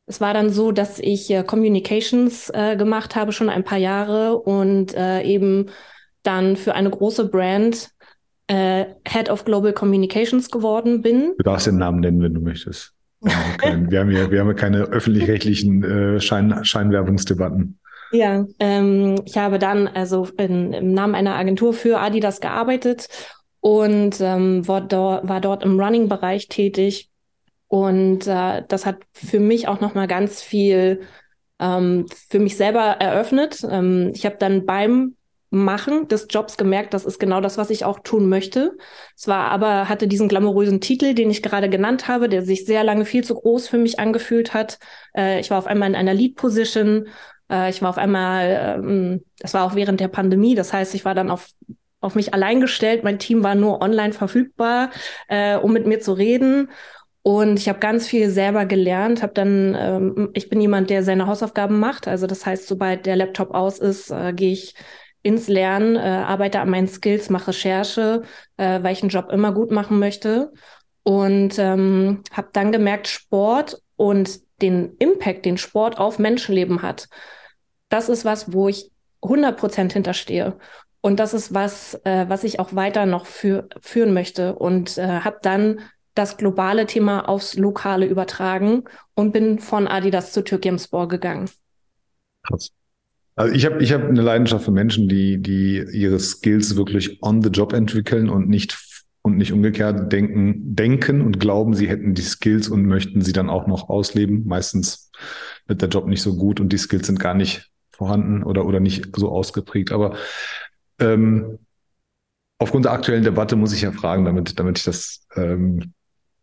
es 0.06 0.22
war 0.22 0.34
dann 0.34 0.50
so, 0.50 0.72
dass 0.72 1.00
ich 1.00 1.30
äh, 1.32 1.44
Communications 1.44 2.50
äh, 2.54 2.76
gemacht 2.76 3.16
habe, 3.16 3.32
schon 3.32 3.50
ein 3.50 3.64
paar 3.64 3.78
Jahre 3.78 4.38
und 4.38 4.94
äh, 4.94 5.24
eben 5.24 5.70
dann 6.24 6.58
für 6.58 6.76
eine 6.76 6.90
große 6.90 7.30
Brand 7.30 7.91
äh, 8.52 8.96
Head 9.08 9.30
of 9.30 9.46
Global 9.46 9.72
Communications 9.72 10.52
geworden 10.52 11.02
bin. 11.02 11.34
Du 11.38 11.44
darfst 11.44 11.68
den 11.68 11.78
Namen 11.78 12.02
nennen, 12.02 12.22
wenn 12.22 12.34
du 12.34 12.42
möchtest. 12.42 12.94
Wir 13.22 13.34
haben, 13.34 13.92
wir 13.92 14.00
haben, 14.00 14.12
ja, 14.12 14.30
wir 14.30 14.40
haben 14.42 14.48
ja 14.48 14.54
keine 14.54 14.80
öffentlich-rechtlichen 14.82 15.84
äh, 15.84 16.20
Schein, 16.20 16.66
Scheinwerbungsdebatten. 16.66 17.80
Ja, 18.12 18.46
ähm, 18.60 19.22
ich 19.26 19.38
habe 19.38 19.58
dann 19.58 19.88
also 19.88 20.28
in, 20.38 20.74
im 20.74 20.94
Namen 20.94 21.16
einer 21.16 21.36
Agentur 21.36 21.74
für 21.74 22.00
Adidas 22.00 22.42
gearbeitet 22.42 23.08
und 23.62 24.20
ähm, 24.20 24.68
war, 24.68 24.82
dort, 24.82 25.30
war 25.30 25.40
dort 25.40 25.64
im 25.64 25.80
Running-Bereich 25.80 26.50
tätig. 26.50 27.10
Und 27.68 28.28
äh, 28.28 28.64
das 28.68 28.86
hat 28.86 28.98
für 29.14 29.40
mich 29.40 29.70
auch 29.70 29.80
nochmal 29.80 30.08
ganz 30.08 30.42
viel 30.42 31.02
ähm, 31.60 32.06
für 32.28 32.40
mich 32.40 32.58
selber 32.58 32.82
eröffnet. 32.82 33.66
Ähm, 33.70 34.12
ich 34.14 34.26
habe 34.26 34.36
dann 34.40 34.66
beim 34.66 35.16
Machen 35.54 36.08
des 36.08 36.28
Jobs 36.30 36.56
gemerkt, 36.56 36.94
das 36.94 37.04
ist 37.04 37.20
genau 37.20 37.42
das, 37.42 37.58
was 37.58 37.70
ich 37.70 37.84
auch 37.84 38.00
tun 38.00 38.30
möchte. 38.30 38.78
Es 39.18 39.28
war 39.28 39.52
aber, 39.52 39.90
hatte 39.90 40.08
diesen 40.08 40.30
glamourösen 40.30 40.80
Titel, 40.80 41.14
den 41.14 41.30
ich 41.30 41.44
gerade 41.44 41.70
genannt 41.70 42.08
habe, 42.08 42.30
der 42.30 42.42
sich 42.42 42.66
sehr 42.66 42.86
lange 42.86 43.04
viel 43.04 43.26
zu 43.26 43.36
groß 43.36 43.68
für 43.68 43.78
mich 43.78 44.00
angefühlt 44.00 44.54
hat. 44.54 44.80
Äh, 45.14 45.42
ich 45.42 45.52
war 45.52 45.58
auf 45.58 45.68
einmal 45.68 45.90
in 45.90 45.96
einer 45.98 46.14
Lead-Position. 46.14 47.10
Äh, 47.52 47.70
ich 47.70 47.82
war 47.82 47.90
auf 47.90 47.98
einmal, 47.98 48.78
ähm, 48.80 49.26
das 49.40 49.54
war 49.54 49.66
auch 49.66 49.76
während 49.76 50.00
der 50.00 50.08
Pandemie. 50.08 50.56
Das 50.56 50.72
heißt, 50.72 50.96
ich 50.96 51.04
war 51.04 51.16
dann 51.16 51.30
auf, 51.30 51.50
auf 52.00 52.16
mich 52.16 52.34
allein 52.34 52.62
gestellt. 52.62 53.04
Mein 53.04 53.20
Team 53.20 53.44
war 53.44 53.56
nur 53.56 53.82
online 53.82 54.14
verfügbar, 54.14 54.90
äh, 55.28 55.58
um 55.58 55.74
mit 55.74 55.86
mir 55.86 56.00
zu 56.00 56.14
reden. 56.14 56.70
Und 57.24 57.60
ich 57.60 57.70
habe 57.70 57.80
ganz 57.80 58.08
viel 58.08 58.30
selber 58.30 58.66
gelernt, 58.66 59.22
habe 59.22 59.34
dann, 59.34 59.76
ähm, 59.78 60.30
ich 60.34 60.50
bin 60.50 60.60
jemand, 60.60 60.90
der 60.90 61.04
seine 61.04 61.28
Hausaufgaben 61.28 61.78
macht. 61.78 62.08
Also 62.08 62.26
das 62.26 62.46
heißt, 62.46 62.68
sobald 62.68 63.06
der 63.06 63.16
Laptop 63.16 63.52
aus 63.52 63.80
ist, 63.80 64.10
äh, 64.12 64.34
gehe 64.34 64.54
ich 64.54 64.76
ins 65.24 65.48
Lernen, 65.48 65.96
äh, 65.96 66.00
arbeite 66.00 66.60
an 66.60 66.70
meinen 66.70 66.88
Skills, 66.88 67.30
mache 67.30 67.50
Recherche, 67.50 68.24
äh, 68.58 68.82
weil 68.82 68.94
ich 68.94 69.02
einen 69.02 69.10
Job 69.10 69.30
immer 69.32 69.52
gut 69.52 69.72
machen 69.72 70.00
möchte. 70.00 70.52
Und 71.04 71.58
ähm, 71.58 72.24
habe 72.32 72.50
dann 72.54 72.72
gemerkt, 72.72 73.08
Sport 73.08 73.82
und 73.96 74.40
den 74.62 74.96
Impact, 75.00 75.46
den 75.46 75.58
Sport 75.58 75.98
auf 75.98 76.20
Menschenleben 76.20 76.82
hat, 76.82 77.08
das 77.90 78.10
ist 78.10 78.26
was, 78.26 78.54
wo 78.54 78.70
ich 78.70 78.92
100 79.22 79.58
Prozent 79.58 79.94
hinterstehe. 79.94 80.58
Und 81.02 81.20
das 81.20 81.34
ist 81.34 81.54
was, 81.54 81.96
äh, 82.04 82.26
was 82.28 82.44
ich 82.44 82.60
auch 82.60 82.76
weiter 82.76 83.06
noch 83.06 83.26
für, 83.26 83.68
führen 83.82 84.14
möchte. 84.14 84.56
Und 84.56 84.98
äh, 84.98 85.22
habe 85.22 85.40
dann 85.42 85.82
das 86.14 86.38
globale 86.38 86.86
Thema 86.86 87.28
aufs 87.28 87.56
Lokale 87.56 88.06
übertragen 88.06 88.84
und 89.16 89.32
bin 89.32 89.60
von 89.60 89.88
Adidas 89.88 90.32
zu 90.32 90.44
Türkimspor 90.44 91.08
gegangen. 91.08 91.50
Krass. 92.44 92.72
Also 93.36 93.54
ich 93.54 93.66
habe 93.66 93.82
ich 93.82 93.94
hab 93.94 94.04
eine 94.04 94.22
Leidenschaft 94.22 94.66
für 94.66 94.72
Menschen, 94.72 95.08
die, 95.08 95.42
die 95.42 95.86
ihre 95.92 96.20
Skills 96.20 96.76
wirklich 96.76 97.24
on 97.24 97.42
the 97.42 97.50
job 97.50 97.74
entwickeln 97.74 98.30
und 98.30 98.50
nicht 98.50 98.78
und 99.24 99.38
nicht 99.38 99.54
umgekehrt 99.54 100.12
denken, 100.12 100.76
denken 100.76 101.22
und 101.22 101.40
glauben, 101.40 101.76
sie 101.76 101.88
hätten 101.88 102.14
die 102.16 102.24
Skills 102.24 102.68
und 102.68 102.86
möchten 102.86 103.22
sie 103.22 103.34
dann 103.34 103.50
auch 103.50 103.68
noch 103.68 103.90
ausleben. 103.90 104.48
Meistens 104.48 105.12
wird 105.68 105.82
der 105.82 105.90
Job 105.90 106.08
nicht 106.08 106.24
so 106.24 106.36
gut 106.36 106.60
und 106.60 106.74
die 106.74 106.78
Skills 106.78 107.08
sind 107.08 107.20
gar 107.20 107.36
nicht 107.36 107.70
vorhanden 107.92 108.42
oder, 108.44 108.66
oder 108.66 108.80
nicht 108.80 109.16
so 109.16 109.30
ausgeprägt. 109.30 109.92
Aber 109.92 110.16
ähm, 111.00 111.60
aufgrund 112.58 112.86
der 112.86 112.94
aktuellen 112.94 113.24
Debatte 113.24 113.56
muss 113.56 113.74
ich 113.74 113.82
ja 113.82 113.92
fragen, 113.92 114.26
damit, 114.26 114.58
damit 114.60 114.80
ich 114.80 114.86
das, 114.86 115.28
ähm, 115.36 115.94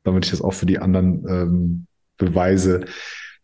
damit 0.04 0.24
ich 0.24 0.30
das 0.30 0.40
auch 0.42 0.54
für 0.54 0.66
die 0.66 0.78
anderen 0.78 1.26
ähm, 1.28 1.86
beweise. 2.16 2.84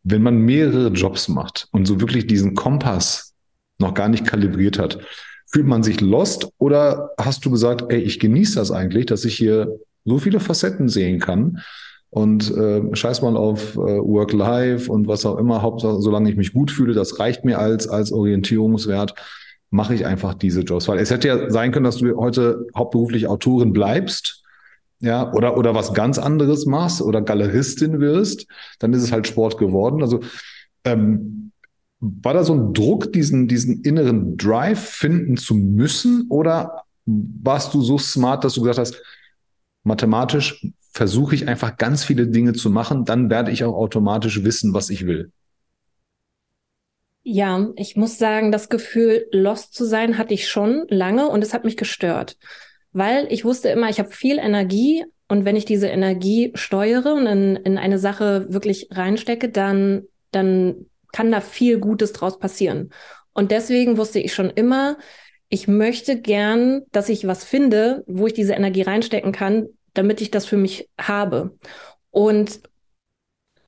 Wenn 0.04 0.22
man 0.22 0.38
mehrere 0.38 0.88
Jobs 0.88 1.28
macht 1.28 1.66
und 1.72 1.86
so 1.86 2.00
wirklich 2.00 2.28
diesen 2.28 2.54
Kompass 2.54 3.33
noch 3.78 3.94
gar 3.94 4.08
nicht 4.08 4.26
kalibriert 4.26 4.78
hat. 4.78 4.98
Fühlt 5.46 5.66
man 5.66 5.82
sich 5.82 6.00
lost 6.00 6.48
oder 6.58 7.10
hast 7.18 7.44
du 7.44 7.50
gesagt, 7.50 7.84
ey, 7.88 8.00
ich 8.00 8.18
genieße 8.18 8.56
das 8.56 8.70
eigentlich, 8.70 9.06
dass 9.06 9.24
ich 9.24 9.36
hier 9.36 9.78
so 10.04 10.18
viele 10.18 10.40
Facetten 10.40 10.88
sehen 10.88 11.20
kann 11.20 11.60
und 12.10 12.56
äh, 12.56 12.94
scheiß 12.94 13.22
mal 13.22 13.36
auf 13.36 13.74
äh, 13.74 13.78
Work-Life 13.78 14.90
und 14.90 15.08
was 15.08 15.26
auch 15.26 15.36
immer, 15.36 15.62
Hauptsache, 15.62 16.00
solange 16.00 16.30
ich 16.30 16.36
mich 16.36 16.52
gut 16.52 16.70
fühle, 16.70 16.94
das 16.94 17.18
reicht 17.18 17.44
mir 17.44 17.58
als, 17.58 17.88
als 17.88 18.12
Orientierungswert, 18.12 19.14
mache 19.70 19.94
ich 19.94 20.06
einfach 20.06 20.34
diese 20.34 20.60
Jobs. 20.60 20.86
Weil 20.86 20.98
es 20.98 21.10
hätte 21.10 21.28
ja 21.28 21.50
sein 21.50 21.72
können, 21.72 21.84
dass 21.84 21.96
du 21.96 22.16
heute 22.16 22.66
hauptberuflich 22.76 23.26
Autorin 23.26 23.72
bleibst, 23.72 24.44
ja, 25.00 25.32
oder, 25.32 25.56
oder 25.58 25.74
was 25.74 25.92
ganz 25.92 26.18
anderes 26.18 26.66
machst 26.66 27.02
oder 27.02 27.20
Galeristin 27.20 28.00
wirst, 28.00 28.46
dann 28.78 28.92
ist 28.92 29.02
es 29.02 29.12
halt 29.12 29.26
Sport 29.26 29.58
geworden. 29.58 30.00
Also 30.00 30.20
ähm, 30.84 31.43
war 32.22 32.34
da 32.34 32.44
so 32.44 32.54
ein 32.54 32.74
Druck, 32.74 33.12
diesen, 33.12 33.48
diesen 33.48 33.82
inneren 33.82 34.36
Drive 34.36 34.80
finden 34.80 35.36
zu 35.36 35.54
müssen? 35.54 36.26
Oder 36.28 36.84
warst 37.06 37.72
du 37.72 37.82
so 37.82 37.98
smart, 37.98 38.44
dass 38.44 38.54
du 38.54 38.60
gesagt 38.60 38.78
hast, 38.78 39.02
mathematisch 39.84 40.66
versuche 40.90 41.34
ich 41.34 41.48
einfach 41.48 41.76
ganz 41.76 42.04
viele 42.04 42.28
Dinge 42.28 42.52
zu 42.52 42.70
machen, 42.70 43.04
dann 43.04 43.30
werde 43.30 43.50
ich 43.50 43.64
auch 43.64 43.74
automatisch 43.74 44.44
wissen, 44.44 44.74
was 44.74 44.90
ich 44.90 45.06
will? 45.06 45.32
Ja, 47.24 47.68
ich 47.76 47.96
muss 47.96 48.18
sagen, 48.18 48.52
das 48.52 48.68
Gefühl, 48.68 49.26
lost 49.32 49.74
zu 49.74 49.86
sein, 49.86 50.18
hatte 50.18 50.34
ich 50.34 50.48
schon 50.48 50.84
lange 50.88 51.28
und 51.28 51.42
es 51.42 51.54
hat 51.54 51.64
mich 51.64 51.76
gestört, 51.76 52.36
weil 52.92 53.26
ich 53.30 53.44
wusste 53.44 53.70
immer, 53.70 53.88
ich 53.88 53.98
habe 53.98 54.10
viel 54.10 54.38
Energie 54.38 55.04
und 55.26 55.46
wenn 55.46 55.56
ich 55.56 55.64
diese 55.64 55.88
Energie 55.88 56.52
steuere 56.54 57.14
und 57.14 57.26
in, 57.26 57.56
in 57.56 57.78
eine 57.78 57.98
Sache 57.98 58.46
wirklich 58.50 58.88
reinstecke, 58.90 59.48
dann, 59.48 60.02
dann 60.32 60.86
kann 61.14 61.30
da 61.30 61.40
viel 61.40 61.78
Gutes 61.78 62.12
draus 62.12 62.40
passieren. 62.40 62.90
Und 63.32 63.52
deswegen 63.52 63.96
wusste 63.96 64.18
ich 64.18 64.34
schon 64.34 64.50
immer, 64.50 64.98
ich 65.48 65.68
möchte 65.68 66.20
gern, 66.20 66.82
dass 66.90 67.08
ich 67.08 67.28
was 67.28 67.44
finde, 67.44 68.02
wo 68.08 68.26
ich 68.26 68.32
diese 68.32 68.54
Energie 68.54 68.82
reinstecken 68.82 69.30
kann, 69.30 69.68
damit 69.92 70.20
ich 70.20 70.32
das 70.32 70.44
für 70.44 70.56
mich 70.56 70.90
habe. 71.00 71.56
Und 72.10 72.60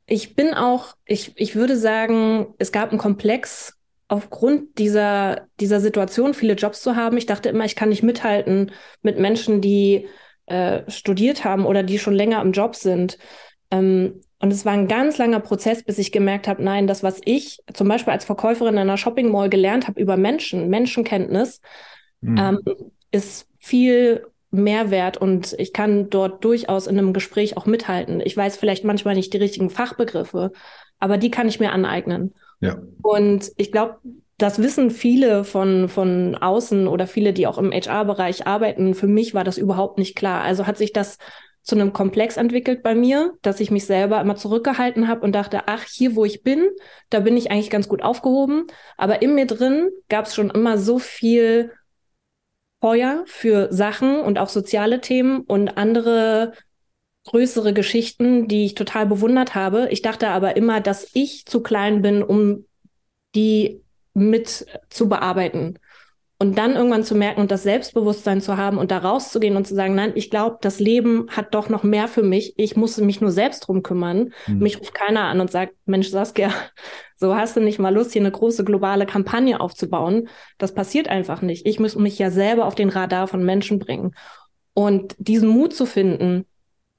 ich 0.06 0.34
bin 0.34 0.54
auch, 0.54 0.96
ich, 1.04 1.32
ich 1.36 1.54
würde 1.54 1.76
sagen, 1.76 2.48
es 2.58 2.72
gab 2.72 2.90
einen 2.90 2.98
Komplex 2.98 3.78
aufgrund 4.08 4.78
dieser, 4.78 5.46
dieser 5.60 5.78
Situation, 5.80 6.34
viele 6.34 6.54
Jobs 6.54 6.82
zu 6.82 6.96
haben. 6.96 7.16
Ich 7.16 7.26
dachte 7.26 7.48
immer, 7.48 7.64
ich 7.64 7.76
kann 7.76 7.90
nicht 7.90 8.02
mithalten 8.02 8.72
mit 9.02 9.20
Menschen, 9.20 9.60
die 9.60 10.08
äh, 10.46 10.82
studiert 10.90 11.44
haben 11.44 11.64
oder 11.64 11.84
die 11.84 12.00
schon 12.00 12.14
länger 12.14 12.42
im 12.42 12.50
Job 12.50 12.74
sind. 12.74 13.18
Ähm, 13.70 14.20
und 14.38 14.52
es 14.52 14.64
war 14.64 14.72
ein 14.72 14.88
ganz 14.88 15.18
langer 15.18 15.40
Prozess, 15.40 15.82
bis 15.82 15.98
ich 15.98 16.12
gemerkt 16.12 16.46
habe, 16.46 16.62
nein, 16.62 16.86
das, 16.86 17.02
was 17.02 17.20
ich 17.24 17.60
zum 17.72 17.88
Beispiel 17.88 18.12
als 18.12 18.24
Verkäuferin 18.24 18.74
in 18.74 18.80
einer 18.80 18.98
Shopping 18.98 19.30
Mall 19.30 19.48
gelernt 19.48 19.88
habe 19.88 20.00
über 20.00 20.16
Menschen, 20.16 20.68
Menschenkenntnis, 20.68 21.60
mhm. 22.20 22.36
ähm, 22.38 22.58
ist 23.10 23.48
viel 23.58 24.26
Mehrwert 24.50 25.16
und 25.16 25.54
ich 25.58 25.72
kann 25.72 26.10
dort 26.10 26.44
durchaus 26.44 26.86
in 26.86 26.98
einem 26.98 27.12
Gespräch 27.12 27.56
auch 27.56 27.66
mithalten. 27.66 28.20
Ich 28.24 28.36
weiß 28.36 28.56
vielleicht 28.56 28.84
manchmal 28.84 29.14
nicht 29.14 29.32
die 29.32 29.38
richtigen 29.38 29.70
Fachbegriffe, 29.70 30.52
aber 30.98 31.18
die 31.18 31.30
kann 31.30 31.48
ich 31.48 31.60
mir 31.60 31.72
aneignen. 31.72 32.34
Ja. 32.60 32.78
Und 33.02 33.50
ich 33.56 33.72
glaube, 33.72 33.98
das 34.38 34.60
wissen 34.60 34.90
viele 34.90 35.44
von, 35.44 35.88
von 35.88 36.34
außen 36.34 36.88
oder 36.88 37.06
viele, 37.06 37.32
die 37.32 37.46
auch 37.46 37.58
im 37.58 37.72
HR-Bereich 37.72 38.46
arbeiten. 38.46 38.94
Für 38.94 39.06
mich 39.06 39.34
war 39.34 39.44
das 39.44 39.56
überhaupt 39.56 39.98
nicht 39.98 40.14
klar. 40.14 40.42
Also 40.42 40.66
hat 40.66 40.76
sich 40.76 40.92
das 40.92 41.18
zu 41.66 41.74
einem 41.74 41.92
Komplex 41.92 42.36
entwickelt 42.36 42.84
bei 42.84 42.94
mir, 42.94 43.34
dass 43.42 43.58
ich 43.58 43.72
mich 43.72 43.86
selber 43.86 44.20
immer 44.20 44.36
zurückgehalten 44.36 45.08
habe 45.08 45.22
und 45.22 45.32
dachte, 45.32 45.66
ach, 45.66 45.82
hier, 45.82 46.14
wo 46.14 46.24
ich 46.24 46.44
bin, 46.44 46.68
da 47.10 47.18
bin 47.18 47.36
ich 47.36 47.50
eigentlich 47.50 47.70
ganz 47.70 47.88
gut 47.88 48.02
aufgehoben. 48.02 48.68
Aber 48.96 49.20
in 49.20 49.34
mir 49.34 49.46
drin 49.46 49.90
gab 50.08 50.26
es 50.26 50.34
schon 50.36 50.48
immer 50.50 50.78
so 50.78 51.00
viel 51.00 51.72
Feuer 52.80 53.24
für 53.26 53.72
Sachen 53.72 54.20
und 54.20 54.38
auch 54.38 54.48
soziale 54.48 55.00
Themen 55.00 55.40
und 55.40 55.76
andere 55.76 56.52
größere 57.24 57.72
Geschichten, 57.72 58.46
die 58.46 58.64
ich 58.66 58.76
total 58.76 59.06
bewundert 59.06 59.56
habe. 59.56 59.88
Ich 59.90 60.02
dachte 60.02 60.28
aber 60.28 60.56
immer, 60.56 60.80
dass 60.80 61.10
ich 61.14 61.46
zu 61.46 61.64
klein 61.64 62.00
bin, 62.00 62.22
um 62.22 62.64
die 63.34 63.82
mit 64.14 64.66
zu 64.88 65.08
bearbeiten. 65.08 65.80
Und 66.38 66.58
dann 66.58 66.76
irgendwann 66.76 67.02
zu 67.02 67.14
merken 67.14 67.40
und 67.40 67.50
das 67.50 67.62
Selbstbewusstsein 67.62 68.42
zu 68.42 68.58
haben 68.58 68.76
und 68.76 68.90
da 68.90 68.98
rauszugehen 68.98 69.56
und 69.56 69.66
zu 69.66 69.74
sagen, 69.74 69.94
nein, 69.94 70.12
ich 70.16 70.28
glaube, 70.28 70.58
das 70.60 70.80
Leben 70.80 71.28
hat 71.30 71.54
doch 71.54 71.70
noch 71.70 71.82
mehr 71.82 72.08
für 72.08 72.22
mich. 72.22 72.52
Ich 72.58 72.76
muss 72.76 72.98
mich 72.98 73.22
nur 73.22 73.30
selbst 73.30 73.60
drum 73.60 73.82
kümmern. 73.82 74.34
Mhm. 74.46 74.58
Mich 74.58 74.78
ruft 74.78 74.92
keiner 74.92 75.22
an 75.22 75.40
und 75.40 75.50
sagt, 75.50 75.74
Mensch, 75.86 76.10
Saskia, 76.10 76.50
so 77.16 77.34
hast 77.34 77.56
du 77.56 77.60
nicht 77.60 77.78
mal 77.78 77.94
Lust, 77.94 78.12
hier 78.12 78.20
eine 78.20 78.30
große 78.30 78.64
globale 78.64 79.06
Kampagne 79.06 79.60
aufzubauen. 79.60 80.28
Das 80.58 80.74
passiert 80.74 81.08
einfach 81.08 81.40
nicht. 81.40 81.66
Ich 81.66 81.80
muss 81.80 81.96
mich 81.96 82.18
ja 82.18 82.30
selber 82.30 82.66
auf 82.66 82.74
den 82.74 82.90
Radar 82.90 83.28
von 83.28 83.42
Menschen 83.42 83.78
bringen. 83.78 84.14
Und 84.74 85.14
diesen 85.18 85.48
Mut 85.48 85.72
zu 85.72 85.86
finden, 85.86 86.44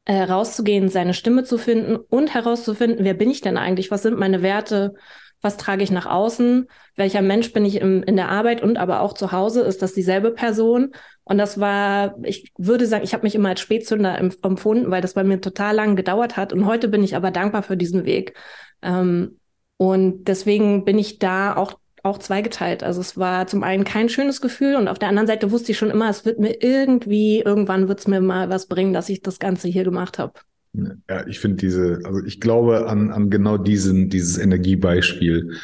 äh, 0.05 0.23
rauszugehen, 0.23 0.89
seine 0.89 1.13
Stimme 1.13 1.43
zu 1.43 1.59
finden 1.59 1.95
und 1.95 2.33
herauszufinden, 2.33 3.05
wer 3.05 3.13
bin 3.13 3.29
ich 3.29 3.41
denn 3.41 3.57
eigentlich? 3.57 3.91
Was 3.91 4.01
sind 4.01 4.17
meine 4.17 4.41
Werte? 4.41 4.95
Was 5.41 5.57
trage 5.57 5.83
ich 5.83 5.91
nach 5.91 6.05
außen, 6.05 6.67
welcher 6.95 7.21
Mensch 7.21 7.53
bin 7.53 7.65
ich 7.65 7.79
im, 7.81 8.03
in 8.03 8.15
der 8.15 8.29
Arbeit 8.29 8.61
und 8.63 8.77
aber 8.77 9.01
auch 9.01 9.13
zu 9.13 9.31
Hause, 9.31 9.61
ist 9.61 9.81
das 9.81 9.93
dieselbe 9.93 10.31
Person. 10.31 10.93
Und 11.23 11.37
das 11.37 11.59
war, 11.59 12.17
ich 12.23 12.51
würde 12.57 12.87
sagen, 12.87 13.03
ich 13.03 13.13
habe 13.13 13.23
mich 13.23 13.35
immer 13.35 13.49
als 13.49 13.61
Spätzünder 13.61 14.17
empfunden, 14.17 14.89
weil 14.91 15.01
das 15.01 15.13
bei 15.13 15.23
mir 15.23 15.41
total 15.41 15.75
lang 15.75 15.95
gedauert 15.95 16.37
hat. 16.37 16.53
Und 16.53 16.65
heute 16.65 16.87
bin 16.87 17.03
ich 17.03 17.15
aber 17.15 17.31
dankbar 17.31 17.63
für 17.63 17.77
diesen 17.77 18.05
Weg. 18.05 18.35
Ähm, 18.81 19.39
und 19.77 20.25
deswegen 20.25 20.85
bin 20.85 20.97
ich 20.97 21.19
da 21.19 21.55
auch 21.55 21.75
auch 22.03 22.17
zweigeteilt. 22.17 22.83
Also 22.83 23.01
es 23.01 23.17
war 23.17 23.47
zum 23.47 23.63
einen 23.63 23.83
kein 23.83 24.09
schönes 24.09 24.41
Gefühl 24.41 24.75
und 24.75 24.87
auf 24.87 24.97
der 24.97 25.09
anderen 25.09 25.27
Seite 25.27 25.51
wusste 25.51 25.71
ich 25.71 25.77
schon 25.77 25.91
immer, 25.91 26.09
es 26.09 26.25
wird 26.25 26.39
mir 26.39 26.63
irgendwie, 26.63 27.41
irgendwann 27.41 27.87
wird 27.87 27.99
es 27.99 28.07
mir 28.07 28.21
mal 28.21 28.49
was 28.49 28.67
bringen, 28.67 28.93
dass 28.93 29.09
ich 29.09 29.21
das 29.21 29.39
Ganze 29.39 29.67
hier 29.67 29.83
gemacht 29.83 30.17
habe. 30.17 30.33
Ja, 30.73 31.25
ich 31.27 31.39
finde 31.39 31.57
diese, 31.57 32.01
also 32.03 32.23
ich 32.23 32.39
glaube 32.39 32.87
an, 32.87 33.11
an 33.11 33.29
genau 33.29 33.57
diesen, 33.57 34.09
dieses 34.09 34.37
Energiebeispiel, 34.37 35.57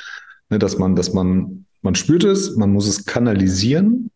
ne, 0.50 0.60
dass 0.60 0.78
man, 0.78 0.96
dass 0.96 1.14
man, 1.14 1.66
man 1.82 1.96
spürt 1.96 2.24
es, 2.24 2.56
man 2.56 2.72
muss 2.72 2.88
es 2.88 3.06
kanalisieren. 3.06 4.10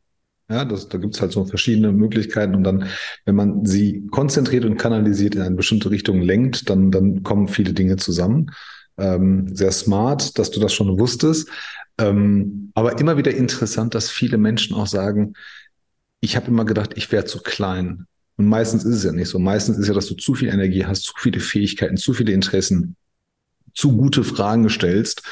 Ja, 0.49 0.63
das, 0.63 0.87
da 0.87 0.97
gibt's 0.97 1.19
halt 1.21 1.33
so 1.33 1.43
verschiedene 1.45 1.91
Möglichkeiten 1.91 2.55
und 2.55 2.63
dann, 2.63 2.87
wenn 3.25 3.35
man 3.35 3.65
sie 3.65 4.07
konzentriert 4.11 4.63
und 4.63 4.77
kanalisiert 4.77 5.35
in 5.35 5.41
eine 5.41 5.55
bestimmte 5.55 5.91
Richtung 5.91 6.21
lenkt, 6.21 6.69
dann, 6.69 6.89
dann 6.89 7.21
kommen 7.23 7.49
viele 7.49 7.73
Dinge 7.73 7.97
zusammen. 7.97 8.51
Ähm, 8.97 9.53
sehr 9.53 9.71
smart, 9.73 10.39
dass 10.39 10.49
du 10.49 10.59
das 10.61 10.73
schon 10.73 10.97
wusstest. 10.97 11.49
Ähm, 11.97 12.71
aber 12.75 12.99
immer 12.99 13.17
wieder 13.17 13.33
interessant, 13.33 13.93
dass 13.93 14.09
viele 14.09 14.37
Menschen 14.37 14.75
auch 14.75 14.87
sagen, 14.87 15.33
ich 16.21 16.35
habe 16.35 16.47
immer 16.47 16.65
gedacht, 16.65 16.93
ich 16.95 17.11
wäre 17.11 17.25
zu 17.25 17.39
klein. 17.39 18.07
Und 18.37 18.45
meistens 18.45 18.85
ist 18.85 18.97
es 18.97 19.03
ja 19.03 19.11
nicht 19.11 19.29
so. 19.29 19.39
Meistens 19.39 19.77
ist 19.77 19.87
ja, 19.87 19.93
dass 19.93 20.07
du 20.07 20.15
zu 20.15 20.35
viel 20.35 20.49
Energie 20.49 20.85
hast, 20.85 21.03
zu 21.03 21.13
viele 21.17 21.39
Fähigkeiten, 21.39 21.97
zu 21.97 22.13
viele 22.13 22.31
Interessen, 22.31 22.95
zu 23.73 23.95
gute 23.95 24.23
Fragen 24.23 24.69
stellst 24.69 25.23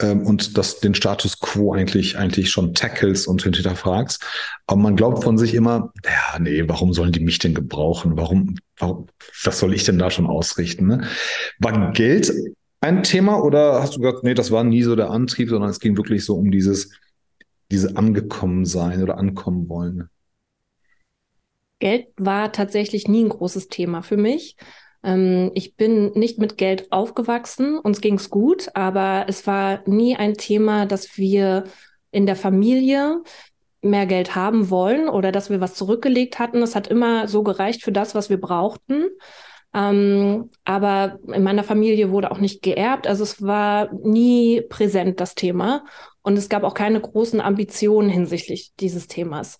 ähm, 0.00 0.26
und 0.26 0.58
das 0.58 0.80
den 0.80 0.94
Status 0.94 1.38
quo 1.38 1.74
eigentlich 1.74 2.18
eigentlich 2.18 2.50
schon 2.50 2.74
tackles 2.74 3.26
und 3.26 3.42
hinterfragst. 3.42 4.24
Aber 4.66 4.80
man 4.80 4.96
glaubt 4.96 5.22
von 5.22 5.38
sich 5.38 5.54
immer, 5.54 5.92
ja, 6.04 6.38
nee, 6.38 6.64
warum 6.66 6.92
sollen 6.92 7.12
die 7.12 7.20
mich 7.20 7.38
denn 7.38 7.54
gebrauchen? 7.54 8.16
Warum, 8.16 8.56
warum 8.78 9.06
was 9.44 9.58
soll 9.58 9.74
ich 9.74 9.84
denn 9.84 9.98
da 9.98 10.10
schon 10.10 10.26
ausrichten? 10.26 10.86
Ne? 10.86 11.06
War 11.58 11.92
Geld 11.92 12.32
ein 12.80 13.02
Thema 13.02 13.42
oder 13.42 13.80
hast 13.82 13.96
du 13.96 14.00
gesagt, 14.00 14.24
nee, 14.24 14.34
das 14.34 14.50
war 14.50 14.64
nie 14.64 14.82
so 14.82 14.96
der 14.96 15.10
Antrieb, 15.10 15.50
sondern 15.50 15.70
es 15.70 15.80
ging 15.80 15.96
wirklich 15.96 16.24
so 16.24 16.34
um 16.34 16.50
dieses, 16.50 16.90
diese 17.70 17.96
angekommen 17.96 18.64
sein 18.64 19.02
oder 19.02 19.18
ankommen 19.18 19.68
wollen? 19.68 20.08
Geld 21.80 22.08
war 22.16 22.52
tatsächlich 22.52 23.08
nie 23.08 23.24
ein 23.24 23.30
großes 23.30 23.68
Thema 23.68 24.02
für 24.02 24.16
mich. 24.16 24.56
Ähm, 25.02 25.50
ich 25.54 25.76
bin 25.76 26.12
nicht 26.12 26.38
mit 26.38 26.56
Geld 26.56 26.92
aufgewachsen, 26.92 27.78
uns 27.78 28.00
ging 28.00 28.14
es 28.14 28.30
gut, 28.30 28.68
aber 28.74 29.24
es 29.28 29.46
war 29.46 29.80
nie 29.86 30.16
ein 30.16 30.34
Thema, 30.34 30.86
dass 30.86 31.16
wir 31.16 31.64
in 32.12 32.26
der 32.26 32.36
Familie 32.36 33.22
mehr 33.82 34.06
Geld 34.06 34.34
haben 34.34 34.70
wollen 34.70 35.08
oder 35.08 35.32
dass 35.32 35.50
wir 35.50 35.60
was 35.60 35.74
zurückgelegt 35.74 36.38
hatten. 36.38 36.62
Es 36.62 36.76
hat 36.76 36.86
immer 36.86 37.28
so 37.28 37.42
gereicht 37.42 37.82
für 37.82 37.92
das, 37.92 38.14
was 38.14 38.28
wir 38.28 38.40
brauchten. 38.40 39.08
Ähm, 39.72 40.50
aber 40.64 41.18
in 41.32 41.42
meiner 41.42 41.62
Familie 41.62 42.10
wurde 42.10 42.30
auch 42.30 42.38
nicht 42.38 42.62
geerbt. 42.62 43.06
Also 43.06 43.22
es 43.22 43.40
war 43.40 43.92
nie 43.92 44.62
präsent, 44.62 45.20
das 45.20 45.34
Thema. 45.34 45.84
Und 46.22 46.36
es 46.36 46.48
gab 46.48 46.64
auch 46.64 46.74
keine 46.74 47.00
großen 47.00 47.40
Ambitionen 47.40 48.10
hinsichtlich 48.10 48.72
dieses 48.80 49.06
Themas. 49.06 49.56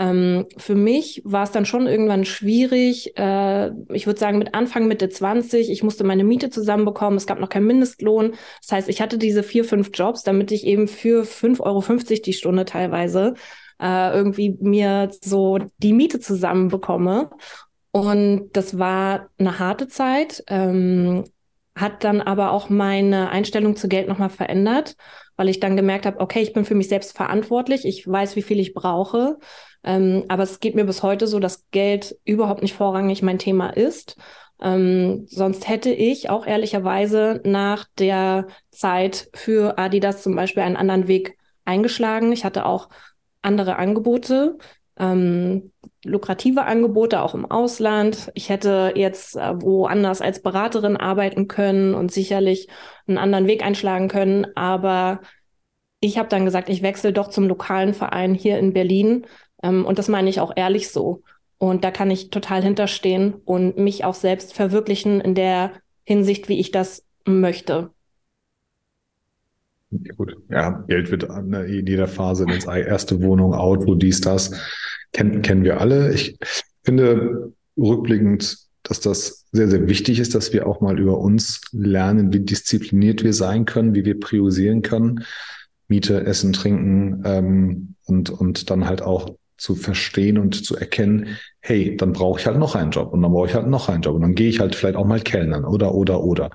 Ähm, 0.00 0.46
für 0.56 0.74
mich 0.74 1.20
war 1.26 1.42
es 1.42 1.52
dann 1.52 1.66
schon 1.66 1.86
irgendwann 1.86 2.24
schwierig. 2.24 3.18
Äh, 3.18 3.70
ich 3.92 4.06
würde 4.06 4.18
sagen, 4.18 4.38
mit 4.38 4.54
Anfang, 4.54 4.88
Mitte 4.88 5.10
20, 5.10 5.70
ich 5.70 5.82
musste 5.82 6.04
meine 6.04 6.24
Miete 6.24 6.48
zusammenbekommen. 6.48 7.18
Es 7.18 7.26
gab 7.26 7.38
noch 7.38 7.50
keinen 7.50 7.66
Mindestlohn. 7.66 8.32
Das 8.62 8.72
heißt, 8.72 8.88
ich 8.88 9.02
hatte 9.02 9.18
diese 9.18 9.42
vier, 9.42 9.62
fünf 9.62 9.90
Jobs, 9.92 10.22
damit 10.22 10.52
ich 10.52 10.66
eben 10.66 10.88
für 10.88 11.24
5,50 11.24 11.60
Euro 11.60 11.82
die 12.24 12.32
Stunde 12.32 12.64
teilweise 12.64 13.34
äh, 13.78 14.14
irgendwie 14.14 14.56
mir 14.60 15.10
so 15.20 15.58
die 15.76 15.92
Miete 15.92 16.18
zusammenbekomme. 16.18 17.28
Und 17.92 18.48
das 18.54 18.78
war 18.78 19.28
eine 19.36 19.58
harte 19.58 19.86
Zeit, 19.86 20.42
ähm, 20.46 21.24
hat 21.80 22.04
dann 22.04 22.20
aber 22.20 22.52
auch 22.52 22.68
meine 22.68 23.30
Einstellung 23.30 23.76
zu 23.76 23.88
Geld 23.88 24.08
nochmal 24.08 24.30
verändert, 24.30 24.96
weil 25.36 25.48
ich 25.48 25.60
dann 25.60 25.76
gemerkt 25.76 26.06
habe, 26.06 26.20
okay, 26.20 26.40
ich 26.40 26.52
bin 26.52 26.64
für 26.64 26.74
mich 26.74 26.88
selbst 26.88 27.16
verantwortlich, 27.16 27.84
ich 27.84 28.06
weiß, 28.06 28.36
wie 28.36 28.42
viel 28.42 28.60
ich 28.60 28.74
brauche 28.74 29.38
ähm, 29.82 30.24
aber 30.28 30.42
es 30.42 30.60
geht 30.60 30.74
mir 30.74 30.84
bis 30.84 31.02
heute 31.02 31.26
so, 31.26 31.38
dass 31.38 31.68
Geld 31.70 32.16
überhaupt 32.24 32.62
nicht 32.62 32.74
vorrangig 32.74 33.22
mein 33.22 33.38
Thema 33.38 33.70
ist. 33.70 34.16
Ähm, 34.60 35.26
sonst 35.26 35.68
hätte 35.68 35.90
ich 35.90 36.28
auch 36.28 36.46
ehrlicherweise 36.46 37.40
nach 37.44 37.86
der 37.98 38.46
Zeit 38.70 39.30
für 39.34 39.78
Adidas 39.78 40.22
zum 40.22 40.36
Beispiel 40.36 40.62
einen 40.62 40.76
anderen 40.76 41.08
Weg 41.08 41.38
eingeschlagen. 41.64 42.32
Ich 42.32 42.44
hatte 42.44 42.66
auch 42.66 42.90
andere 43.42 43.76
Angebote, 43.76 44.58
ähm, 45.00 45.72
lukrative 46.04 46.64
Angebote 46.64 47.22
auch 47.22 47.34
im 47.34 47.50
Ausland. 47.50 48.30
Ich 48.34 48.50
hätte 48.50 48.92
jetzt 48.94 49.36
äh, 49.36 49.60
woanders 49.60 50.20
als 50.20 50.42
Beraterin 50.42 50.96
arbeiten 50.96 51.48
können 51.48 51.94
und 51.94 52.12
sicherlich 52.12 52.68
einen 53.08 53.18
anderen 53.18 53.46
Weg 53.46 53.64
einschlagen 53.64 54.08
können. 54.08 54.46
Aber 54.56 55.20
ich 56.00 56.18
habe 56.18 56.28
dann 56.28 56.44
gesagt, 56.44 56.68
ich 56.68 56.82
wechsle 56.82 57.12
doch 57.12 57.28
zum 57.28 57.48
lokalen 57.48 57.94
Verein 57.94 58.34
hier 58.34 58.58
in 58.58 58.72
Berlin. 58.72 59.26
Ähm, 59.62 59.86
und 59.86 59.98
das 59.98 60.08
meine 60.08 60.28
ich 60.28 60.40
auch 60.40 60.52
ehrlich 60.54 60.90
so. 60.90 61.22
Und 61.58 61.82
da 61.84 61.90
kann 61.90 62.10
ich 62.10 62.30
total 62.30 62.62
hinterstehen 62.62 63.34
und 63.44 63.76
mich 63.76 64.04
auch 64.04 64.14
selbst 64.14 64.54
verwirklichen 64.54 65.20
in 65.20 65.34
der 65.34 65.72
Hinsicht, 66.04 66.48
wie 66.48 66.60
ich 66.60 66.70
das 66.70 67.04
möchte. 67.26 67.90
Ja, 69.90 70.14
gut. 70.14 70.36
Ja, 70.48 70.84
Geld 70.88 71.10
wird 71.10 71.24
in 71.24 71.86
jeder 71.86 72.06
Phase, 72.06 72.46
wenn 72.46 72.86
erste 72.86 73.22
Wohnung, 73.22 73.54
Auto, 73.54 73.94
dies, 73.94 74.20
das, 74.20 74.52
kennen, 75.12 75.42
kennen 75.42 75.64
wir 75.64 75.80
alle. 75.80 76.12
Ich 76.12 76.38
finde 76.84 77.52
rückblickend, 77.76 78.56
dass 78.82 79.00
das 79.00 79.46
sehr, 79.52 79.68
sehr 79.68 79.88
wichtig 79.88 80.18
ist, 80.20 80.34
dass 80.34 80.52
wir 80.52 80.66
auch 80.66 80.80
mal 80.80 80.98
über 80.98 81.18
uns 81.18 81.60
lernen, 81.72 82.32
wie 82.32 82.40
diszipliniert 82.40 83.24
wir 83.24 83.34
sein 83.34 83.64
können, 83.64 83.94
wie 83.94 84.04
wir 84.04 84.18
priorisieren 84.18 84.82
können. 84.82 85.24
Miete, 85.88 86.24
Essen, 86.24 86.52
Trinken 86.52 87.22
ähm, 87.24 87.94
und, 88.04 88.30
und 88.30 88.70
dann 88.70 88.86
halt 88.86 89.02
auch 89.02 89.34
zu 89.56 89.74
verstehen 89.74 90.38
und 90.38 90.64
zu 90.64 90.76
erkennen, 90.76 91.36
hey, 91.60 91.96
dann 91.96 92.12
brauche 92.12 92.40
ich 92.40 92.46
halt 92.46 92.58
noch 92.58 92.74
einen 92.74 92.92
Job 92.92 93.12
und 93.12 93.20
dann 93.20 93.32
brauche 93.32 93.48
ich 93.48 93.54
halt 93.54 93.66
noch 93.66 93.88
einen 93.88 94.02
Job 94.02 94.14
und 94.14 94.22
dann 94.22 94.34
gehe 94.34 94.48
ich 94.48 94.60
halt 94.60 94.74
vielleicht 94.74 94.96
auch 94.96 95.04
mal 95.04 95.20
kellnern 95.20 95.64
oder 95.64 95.94
oder 95.94 96.22
oder. 96.22 96.50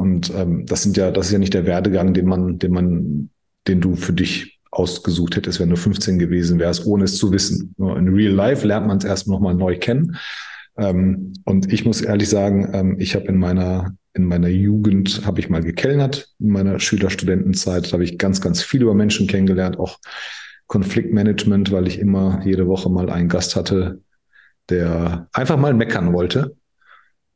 Und 0.00 0.32
ähm, 0.34 0.66
das 0.66 0.82
sind 0.82 0.96
ja, 0.96 1.10
das 1.10 1.26
ist 1.26 1.32
ja 1.32 1.38
nicht 1.38 1.54
der 1.54 1.66
Werdegang, 1.66 2.14
den 2.14 2.26
man, 2.26 2.58
den 2.58 2.72
man, 2.72 3.30
den 3.68 3.80
du 3.80 3.96
für 3.96 4.12
dich 4.12 4.58
ausgesucht 4.70 5.36
hättest, 5.36 5.60
wenn 5.60 5.70
du 5.70 5.76
15 5.76 6.18
gewesen 6.18 6.58
wärst, 6.58 6.86
ohne 6.86 7.04
es 7.04 7.18
zu 7.18 7.32
wissen. 7.32 7.74
In 7.78 8.08
Real 8.08 8.32
Life 8.32 8.66
lernt 8.66 8.86
man 8.86 8.98
es 8.98 9.04
erst 9.04 9.28
nochmal 9.28 9.54
neu 9.54 9.78
kennen. 9.78 10.16
Ähm, 10.76 11.32
und 11.44 11.72
ich 11.72 11.84
muss 11.84 12.00
ehrlich 12.00 12.28
sagen, 12.28 12.70
ähm, 12.72 12.96
ich 12.98 13.14
habe 13.14 13.26
in 13.26 13.38
meiner 13.38 13.94
in 14.12 14.24
meiner 14.24 14.48
Jugend 14.48 15.24
habe 15.24 15.40
ich 15.40 15.48
mal 15.48 15.62
gekellnert, 15.62 16.34
in 16.40 16.50
meiner 16.50 16.80
Schülerstudentenzeit 16.80 17.92
habe 17.92 18.02
ich 18.02 18.18
ganz, 18.18 18.40
ganz 18.40 18.60
viel 18.60 18.82
über 18.82 18.94
Menschen 18.94 19.28
kennengelernt, 19.28 19.78
auch 19.78 19.98
Konfliktmanagement, 20.66 21.70
weil 21.72 21.86
ich 21.86 21.98
immer 21.98 22.40
jede 22.44 22.66
Woche 22.66 22.90
mal 22.90 23.10
einen 23.10 23.28
Gast 23.28 23.56
hatte, 23.56 24.00
der 24.68 25.28
einfach 25.32 25.56
mal 25.56 25.74
meckern 25.74 26.12
wollte. 26.12 26.56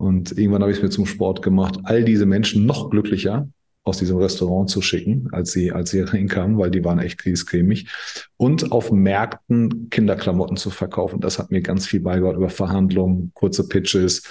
Und 0.05 0.37
irgendwann 0.39 0.63
habe 0.63 0.71
ich 0.71 0.79
es 0.79 0.83
mir 0.83 0.91
zum 0.91 1.07
Sport 1.07 1.43
gemacht, 1.43 1.81
all 1.85 2.05
diese 2.05 2.27
Menschen 2.27 2.67
noch 2.67 2.91
glücklicher 2.91 3.49
aus 3.85 3.99
diesem 3.99 4.17
Restaurant 4.17 4.71
zu 4.71 4.81
schicken, 4.81 5.29
als 5.33 5.53
sie, 5.53 5.73
als 5.73 5.91
sie 5.91 6.01
reinkamen, 6.03 6.59
weil 6.59 6.71
die 6.71 6.85
waren 6.85 6.99
echt 6.99 7.19
kriescremig. 7.19 7.89
Und 8.37 8.73
auf 8.73 8.91
Märkten 8.91 9.89
Kinderklamotten 9.91 10.57
zu 10.57 10.71
verkaufen. 10.71 11.21
Das 11.21 11.39
hat 11.39 11.51
mir 11.51 11.63
ganz 11.63 11.87
viel 11.87 12.01
beigebracht 12.01 12.37
über 12.37 12.51
Verhandlungen, 12.51 13.31
kurze 13.35 13.69
Pitches, 13.69 14.23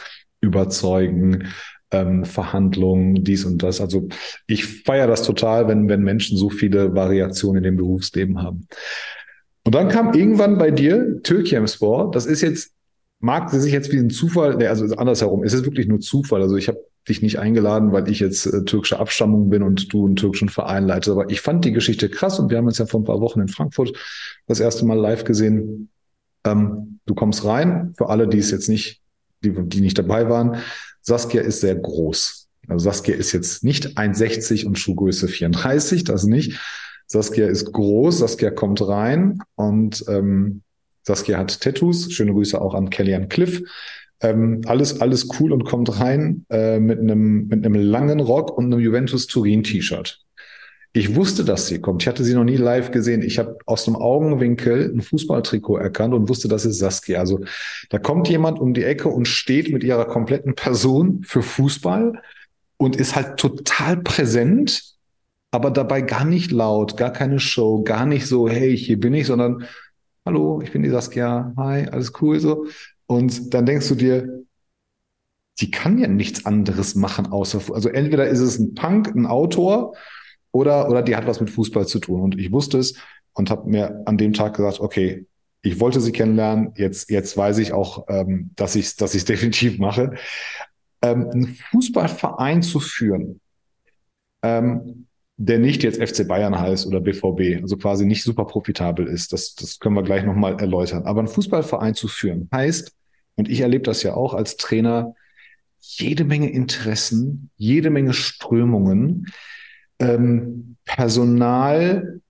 überzeugen, 0.42 1.48
ähm, 1.92 2.26
Verhandlungen, 2.26 3.24
dies 3.24 3.46
und 3.46 3.64
das. 3.64 3.80
Also 3.80 4.10
ich 4.48 4.66
feiere 4.66 5.08
das 5.08 5.24
total, 5.24 5.68
wenn, 5.68 5.88
wenn 5.88 6.02
Menschen 6.02 6.38
so 6.38 6.50
viele 6.50 6.94
Variationen 6.96 7.58
in 7.58 7.64
dem 7.64 7.78
Berufsleben 7.78 8.42
haben. 8.42 8.68
Und 9.66 9.76
dann 9.76 9.88
kam 9.88 10.14
irgendwann 10.14 10.58
bei 10.58 10.72
dir 10.72 11.22
Türkiem 11.24 11.68
Sport. 11.68 12.16
Das 12.16 12.26
ist 12.26 12.42
jetzt, 12.42 12.74
mag 13.24 13.50
sie 13.50 13.62
sich 13.62 13.72
jetzt 13.72 13.92
wie 13.94 13.98
ein 13.98 14.10
Zufall, 14.10 14.58
nee, 14.58 14.68
also 14.68 14.84
andersherum, 14.98 15.44
es 15.44 15.54
ist 15.54 15.64
wirklich 15.64 15.88
nur 15.88 16.02
Zufall. 16.02 16.42
Also 16.42 16.58
ich 16.58 16.68
habe 16.68 16.84
dich 17.08 17.22
nicht 17.22 17.40
eingeladen, 17.40 17.94
weil 17.94 18.10
ich 18.10 18.20
jetzt 18.20 18.46
äh, 18.46 18.66
türkische 18.66 19.00
Abstammung 19.00 19.50
bin 19.50 19.64
und 19.64 19.94
du 19.94 20.06
einen 20.06 20.18
türkischen 20.18 20.50
Verein 20.50 20.86
leitest. 20.86 21.12
Aber 21.12 21.30
ich 21.30 21.40
fand 21.40 21.64
die 21.64 21.72
Geschichte 21.72 22.10
krass 22.10 22.38
und 22.38 22.50
wir 22.50 22.58
haben 22.58 22.66
uns 22.66 22.80
ja 22.80 22.86
vor 22.86 23.00
ein 23.00 23.06
paar 23.06 23.22
Wochen 23.22 23.40
in 23.40 23.48
Frankfurt 23.48 23.98
das 24.46 24.60
erste 24.60 24.86
Mal 24.86 25.00
live 25.00 25.24
gesehen. 25.24 25.90
Ähm, 26.44 27.00
du 27.06 27.16
kommst 27.16 27.46
rein, 27.46 27.94
für 27.98 28.10
alle, 28.10 28.28
die 28.28 28.40
es 28.40 28.52
jetzt 28.52 28.68
nicht, 28.68 29.02
die, 29.42 29.54
die 29.54 29.80
nicht 29.80 29.98
dabei 29.98 30.30
waren. 30.30 30.58
Saskia 31.02 31.44
ist 31.44 31.62
sehr 31.62 31.76
groß. 31.76 32.50
Also 32.68 32.84
Saskia 32.84 33.16
ist 33.16 33.32
jetzt 33.32 33.64
nicht 33.64 33.98
1,60 33.98 34.66
und 34.66 34.78
Schuhgröße 34.78 35.30
34, 35.30 36.04
das 36.04 36.26
nicht. 36.26 36.60
Saskia 37.08 37.48
ist 37.48 37.72
groß, 37.72 38.20
Saskia 38.20 38.52
kommt 38.52 38.86
rein 38.86 39.40
und 39.56 40.04
ähm, 40.10 40.62
Saskia 41.04 41.38
hat 41.38 41.62
Tattoos. 41.62 42.12
Schöne 42.12 42.34
Grüße 42.34 42.60
auch 42.60 42.74
an 42.74 42.90
Kellyanne 42.90 43.28
Cliff. 43.28 43.62
Ähm, 44.22 44.62
alles, 44.66 45.02
alles 45.02 45.28
cool 45.40 45.52
und 45.52 45.66
kommt 45.66 46.00
rein 46.00 46.46
äh, 46.50 46.80
mit 46.80 47.00
einem 47.00 47.48
mit 47.48 47.66
einem 47.66 47.76
langen 47.76 48.20
Rock 48.20 48.58
und 48.58 48.66
einem 48.66 48.80
Juventus 48.80 49.28
Turin 49.28 49.64
T-Shirt. 49.64 50.24
Ich 50.96 51.16
wusste, 51.16 51.44
dass 51.44 51.66
sie 51.66 51.82
kommt. 51.82 52.04
Ich 52.04 52.08
hatte 52.08 52.24
sie 52.24 52.36
noch 52.36 52.44
nie 52.44 52.56
live 52.56 52.92
gesehen. 52.92 53.24
Ich 53.24 53.40
habe 53.40 53.58
aus 53.66 53.84
dem 53.84 53.96
Augenwinkel 53.96 54.94
ein 54.94 55.02
Fußballtrikot 55.02 55.78
erkannt 55.78 56.14
und 56.14 56.30
wusste, 56.30 56.48
das 56.48 56.66
ist 56.66 56.78
Saskia. 56.78 57.20
Also 57.20 57.42
da 57.90 57.98
kommt 57.98 58.30
jemand 58.30 58.60
um 58.60 58.76
die 58.76 58.84
Ecke 58.84 59.10
und 59.10 59.28
steht 59.28 59.74
mit 59.74 59.84
ihrer 59.84 60.06
kompletten 60.06 60.54
Person 60.54 61.24
für 61.26 61.42
Fußball 61.42 62.22
und 62.78 62.96
ist 62.96 63.16
halt 63.16 63.38
total 63.38 63.98
präsent, 63.98 64.94
aber 65.50 65.72
dabei 65.72 66.02
gar 66.02 66.26
nicht 66.26 66.52
laut, 66.52 66.96
gar 66.96 67.12
keine 67.12 67.40
Show, 67.40 67.82
gar 67.84 68.06
nicht 68.06 68.28
so, 68.28 68.48
hey, 68.48 68.78
hier 68.78 69.00
bin 69.00 69.16
ich, 69.16 69.26
sondern 69.26 69.66
hallo, 70.26 70.62
ich 70.62 70.72
bin 70.72 70.84
die 70.84 70.90
Saskia, 70.90 71.54
hi, 71.58 71.88
alles 71.88 72.14
cool 72.22 72.40
so. 72.40 72.66
Und 73.06 73.54
dann 73.54 73.66
denkst 73.66 73.88
du 73.90 73.96
dir, 73.96 74.46
die 75.60 75.70
kann 75.70 76.00
ja 76.00 76.08
nichts 76.08 76.46
anderes 76.46 76.96
machen 76.96 77.28
außer, 77.28 77.62
also 77.74 77.90
entweder 77.90 78.28
ist 78.28 78.40
es 78.40 78.58
ein 78.58 78.74
Punk, 78.74 79.14
ein 79.16 79.26
Autor 79.26 79.96
oder, 80.52 80.90
oder 80.90 81.02
die 81.02 81.16
hat 81.16 81.28
was 81.28 81.40
mit 81.40 81.50
Fußball 81.50 81.88
zu 81.88 82.00
tun. 82.00 82.22
Und 82.22 82.40
ich 82.40 82.52
wusste 82.52 82.80
es 82.80 82.96
und 83.34 83.50
habe 83.50 83.70
mir 83.70 84.02
an 84.06 84.18
dem 84.18 84.34
Tag 84.34 84.56
gesagt, 84.56 84.80
okay, 84.80 85.28
ich 85.62 85.80
wollte 85.80 86.02
sie 86.02 86.12
kennenlernen, 86.12 86.74
jetzt, 86.76 87.10
jetzt 87.10 87.38
weiß 87.38 87.58
ich 87.60 87.72
auch, 87.72 88.06
ähm, 88.10 88.52
dass 88.56 88.76
ich 88.76 88.86
es 88.86 88.96
dass 88.96 89.12
definitiv 89.26 89.80
mache. 89.80 90.16
Ähm, 91.02 91.30
einen 91.30 91.48
Fußballverein 91.72 92.62
zu 92.62 92.80
führen, 92.80 93.42
ähm, 94.42 95.08
der 95.38 95.60
nicht 95.60 95.84
jetzt 95.84 96.02
FC 96.02 96.28
Bayern 96.28 96.60
heißt 96.60 96.86
oder 96.86 97.02
BVB, 97.02 97.62
also 97.62 97.78
quasi 97.78 98.06
nicht 98.06 98.24
super 98.24 98.46
profitabel 98.46 99.08
ist, 99.08 99.34
das, 99.34 99.56
das 99.56 99.80
können 99.80 99.96
wir 99.96 100.04
gleich 100.04 100.24
nochmal 100.24 100.60
erläutern. 100.60 101.04
Aber 101.04 101.20
einen 101.20 101.28
Fußballverein 101.28 101.96
zu 101.96 102.08
führen 102.08 102.50
heißt, 102.52 102.96
und 103.36 103.50
ich 103.50 103.62
erlebe 103.62 103.84
das 103.84 104.04
ja 104.04 104.14
auch 104.14 104.34
als 104.34 104.58
Trainer, 104.58 105.16
jede 105.80 106.24
Menge 106.24 106.50
Interessen, 106.50 107.50
jede 107.58 107.90
Menge 107.90 108.14
Strömungen, 108.14 109.28
ähm, 110.00 110.78
Personal, 110.86 112.22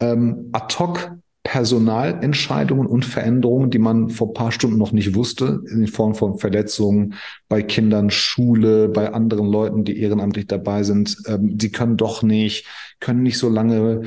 ähm, 0.00 0.50
ad 0.52 0.74
hoc 0.78 1.16
Personalentscheidungen 1.44 2.86
und 2.86 3.04
Veränderungen, 3.04 3.70
die 3.70 3.78
man 3.78 4.08
vor 4.08 4.32
paar 4.32 4.50
Stunden 4.50 4.78
noch 4.78 4.92
nicht 4.92 5.14
wusste, 5.14 5.62
in 5.70 5.86
Form 5.86 6.14
von 6.14 6.38
Verletzungen 6.38 7.14
bei 7.48 7.62
Kindern, 7.62 8.10
Schule, 8.10 8.88
bei 8.88 9.12
anderen 9.12 9.46
Leuten, 9.46 9.84
die 9.84 10.00
ehrenamtlich 10.00 10.46
dabei 10.46 10.82
sind. 10.82 11.16
Ähm, 11.26 11.56
die 11.56 11.70
können 11.70 11.98
doch 11.98 12.22
nicht, 12.22 12.66
können 12.98 13.22
nicht 13.22 13.38
so 13.38 13.50
lange. 13.50 14.02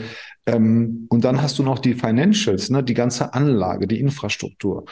Ähm, 0.48 1.06
und 1.10 1.24
dann 1.24 1.42
hast 1.42 1.60
du 1.60 1.64
noch 1.64 1.78
die 1.78 1.94
Financials, 1.94 2.72
ne, 2.72 2.84
die 2.84 2.96
ganze 2.96 3.34
Anlage, 3.36 3.88
die 3.88 4.00
Infrastruktur, 4.00 4.86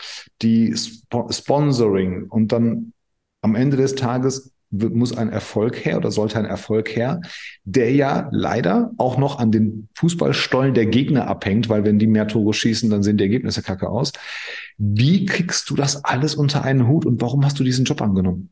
die 0.43 0.71
Sp 0.77 1.01
Sponsoring 1.31 2.27
und 2.29 2.51
dann 2.51 2.93
am 3.41 3.55
Ende 3.55 3.77
des 3.77 3.95
Tages 3.95 4.54
muss 4.89 5.17
ein 5.17 5.29
Erfolg 5.29 5.85
her 5.85 5.97
oder 5.97 6.11
sollte 6.11 6.37
ein 6.39 6.45
Erfolg 6.45 6.95
her, 6.95 7.21
der 7.63 7.91
ja 7.91 8.29
leider 8.31 8.91
auch 8.97 9.17
noch 9.17 9.39
an 9.39 9.51
den 9.51 9.89
Fußballstollen 9.95 10.73
der 10.73 10.85
Gegner 10.85 11.27
abhängt, 11.27 11.69
weil 11.69 11.83
wenn 11.85 11.99
die 11.99 12.07
mehr 12.07 12.27
Tore 12.27 12.53
schießen, 12.53 12.89
dann 12.89 13.03
sehen 13.03 13.17
die 13.17 13.23
Ergebnisse 13.23 13.61
kacke 13.61 13.89
aus. 13.89 14.11
Wie 14.77 15.25
kriegst 15.25 15.69
du 15.69 15.75
das 15.75 16.03
alles 16.03 16.35
unter 16.35 16.63
einen 16.63 16.87
Hut 16.87 17.05
und 17.05 17.21
warum 17.21 17.45
hast 17.45 17.59
du 17.59 17.63
diesen 17.63 17.85
Job 17.85 18.01
angenommen? 18.01 18.49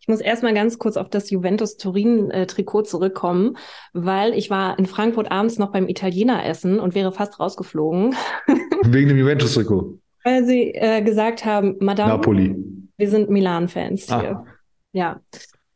Ich 0.00 0.08
muss 0.08 0.20
erstmal 0.20 0.54
ganz 0.54 0.78
kurz 0.78 0.96
auf 0.96 1.10
das 1.10 1.30
Juventus 1.30 1.76
Turin-Trikot 1.76 2.82
zurückkommen, 2.82 3.56
weil 3.92 4.32
ich 4.32 4.48
war 4.48 4.78
in 4.78 4.86
Frankfurt 4.86 5.30
abends 5.30 5.58
noch 5.58 5.70
beim 5.70 5.86
Italiener 5.88 6.46
essen 6.46 6.80
und 6.80 6.94
wäre 6.94 7.12
fast 7.12 7.38
rausgeflogen. 7.40 8.14
Wegen 8.86 9.08
dem 9.08 9.18
Juventus-Trikot. 9.18 9.98
Weil 10.24 10.44
sie 10.44 10.74
äh, 10.74 11.02
gesagt 11.02 11.44
haben, 11.44 11.76
Madame, 11.80 12.12
Napoli. 12.12 12.56
wir 12.96 13.10
sind 13.10 13.30
Milan-Fans 13.30 14.10
Ah. 14.10 14.44
Ja. 14.92 15.20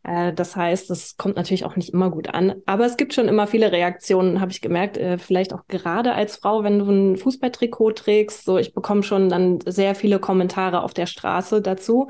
Äh, 0.04 0.32
das 0.32 0.56
heißt, 0.56 0.90
das 0.90 1.16
kommt 1.16 1.36
natürlich 1.36 1.64
auch 1.64 1.76
nicht 1.76 1.92
immer 1.92 2.10
gut 2.10 2.28
an. 2.34 2.54
Aber 2.66 2.86
es 2.86 2.96
gibt 2.96 3.14
schon 3.14 3.28
immer 3.28 3.46
viele 3.46 3.72
Reaktionen, 3.72 4.40
habe 4.40 4.50
ich 4.50 4.60
gemerkt. 4.60 4.96
Äh, 4.96 5.18
vielleicht 5.18 5.52
auch 5.52 5.66
gerade 5.68 6.14
als 6.14 6.36
Frau, 6.36 6.64
wenn 6.64 6.78
du 6.80 6.90
ein 6.90 7.16
Fußballtrikot 7.16 7.92
trägst. 7.92 8.44
So, 8.44 8.58
ich 8.58 8.74
bekomme 8.74 9.02
schon 9.02 9.28
dann 9.28 9.60
sehr 9.66 9.94
viele 9.94 10.18
Kommentare 10.18 10.82
auf 10.82 10.94
der 10.94 11.06
Straße 11.06 11.62
dazu. 11.62 12.08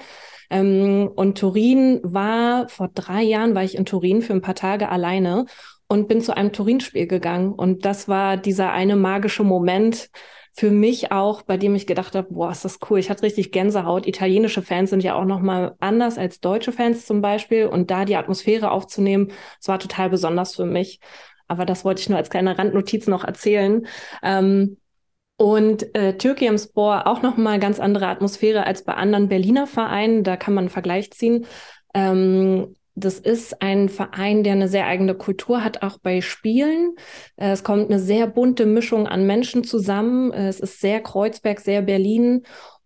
Ähm, 0.50 1.10
und 1.14 1.38
Turin 1.38 2.00
war, 2.02 2.68
vor 2.68 2.88
drei 2.94 3.22
Jahren 3.22 3.54
war 3.54 3.64
ich 3.64 3.76
in 3.76 3.84
Turin 3.86 4.22
für 4.22 4.32
ein 4.32 4.42
paar 4.42 4.54
Tage 4.54 4.88
alleine. 4.88 5.46
und 5.88 6.08
bin 6.08 6.22
zu 6.22 6.34
einem 6.36 6.52
Turin-Spiel 6.52 7.06
gegangen. 7.06 7.52
Und 7.52 7.84
das 7.84 8.08
war 8.08 8.38
dieser 8.38 8.72
eine 8.72 8.96
magische 8.96 9.44
Moment, 9.44 10.08
für 10.54 10.70
mich 10.70 11.12
auch, 11.12 11.42
bei 11.42 11.56
dem 11.56 11.74
ich 11.74 11.86
gedacht 11.86 12.14
habe, 12.14 12.28
boah, 12.32 12.50
ist 12.50 12.64
das 12.64 12.78
cool. 12.90 12.98
Ich 12.98 13.08
hatte 13.08 13.22
richtig 13.22 13.52
Gänsehaut. 13.52 14.06
Italienische 14.06 14.62
Fans 14.62 14.90
sind 14.90 15.02
ja 15.02 15.14
auch 15.14 15.24
noch 15.24 15.40
mal 15.40 15.76
anders 15.80 16.18
als 16.18 16.40
deutsche 16.40 16.72
Fans 16.72 17.06
zum 17.06 17.22
Beispiel. 17.22 17.66
Und 17.66 17.90
da 17.90 18.04
die 18.04 18.16
Atmosphäre 18.16 18.70
aufzunehmen, 18.70 19.32
das 19.58 19.68
war 19.68 19.78
total 19.78 20.10
besonders 20.10 20.54
für 20.54 20.66
mich. 20.66 21.00
Aber 21.48 21.64
das 21.64 21.84
wollte 21.84 22.02
ich 22.02 22.08
nur 22.08 22.18
als 22.18 22.28
kleine 22.30 22.58
Randnotiz 22.58 23.06
noch 23.06 23.24
erzählen. 23.24 23.86
Ähm, 24.22 24.76
und 25.38 25.94
äh, 25.94 26.16
Türkiemspor 26.18 27.06
auch 27.06 27.22
noch 27.22 27.36
mal 27.36 27.58
ganz 27.58 27.80
andere 27.80 28.06
Atmosphäre 28.08 28.66
als 28.66 28.84
bei 28.84 28.94
anderen 28.94 29.28
Berliner 29.28 29.66
Vereinen. 29.66 30.22
Da 30.22 30.36
kann 30.36 30.54
man 30.54 30.64
einen 30.64 30.70
Vergleich 30.70 31.10
ziehen. 31.12 31.46
Ähm, 31.94 32.76
das 32.94 33.18
ist 33.18 33.62
ein 33.62 33.88
Verein, 33.88 34.44
der 34.44 34.52
eine 34.52 34.68
sehr 34.68 34.86
eigene 34.86 35.14
Kultur 35.14 35.64
hat, 35.64 35.82
auch 35.82 35.98
bei 35.98 36.20
Spielen. 36.20 36.94
Äh, 37.36 37.52
es 37.52 37.64
kommt 37.64 37.90
eine 37.90 37.98
sehr 37.98 38.26
bunte 38.26 38.66
Mischung 38.66 39.06
an 39.06 39.26
Menschen 39.26 39.64
zusammen. 39.64 40.32
Äh, 40.32 40.48
es 40.48 40.60
ist 40.60 40.80
sehr 40.80 41.02
Kreuzberg, 41.02 41.60
sehr 41.60 41.82
Berlin. 41.82 42.42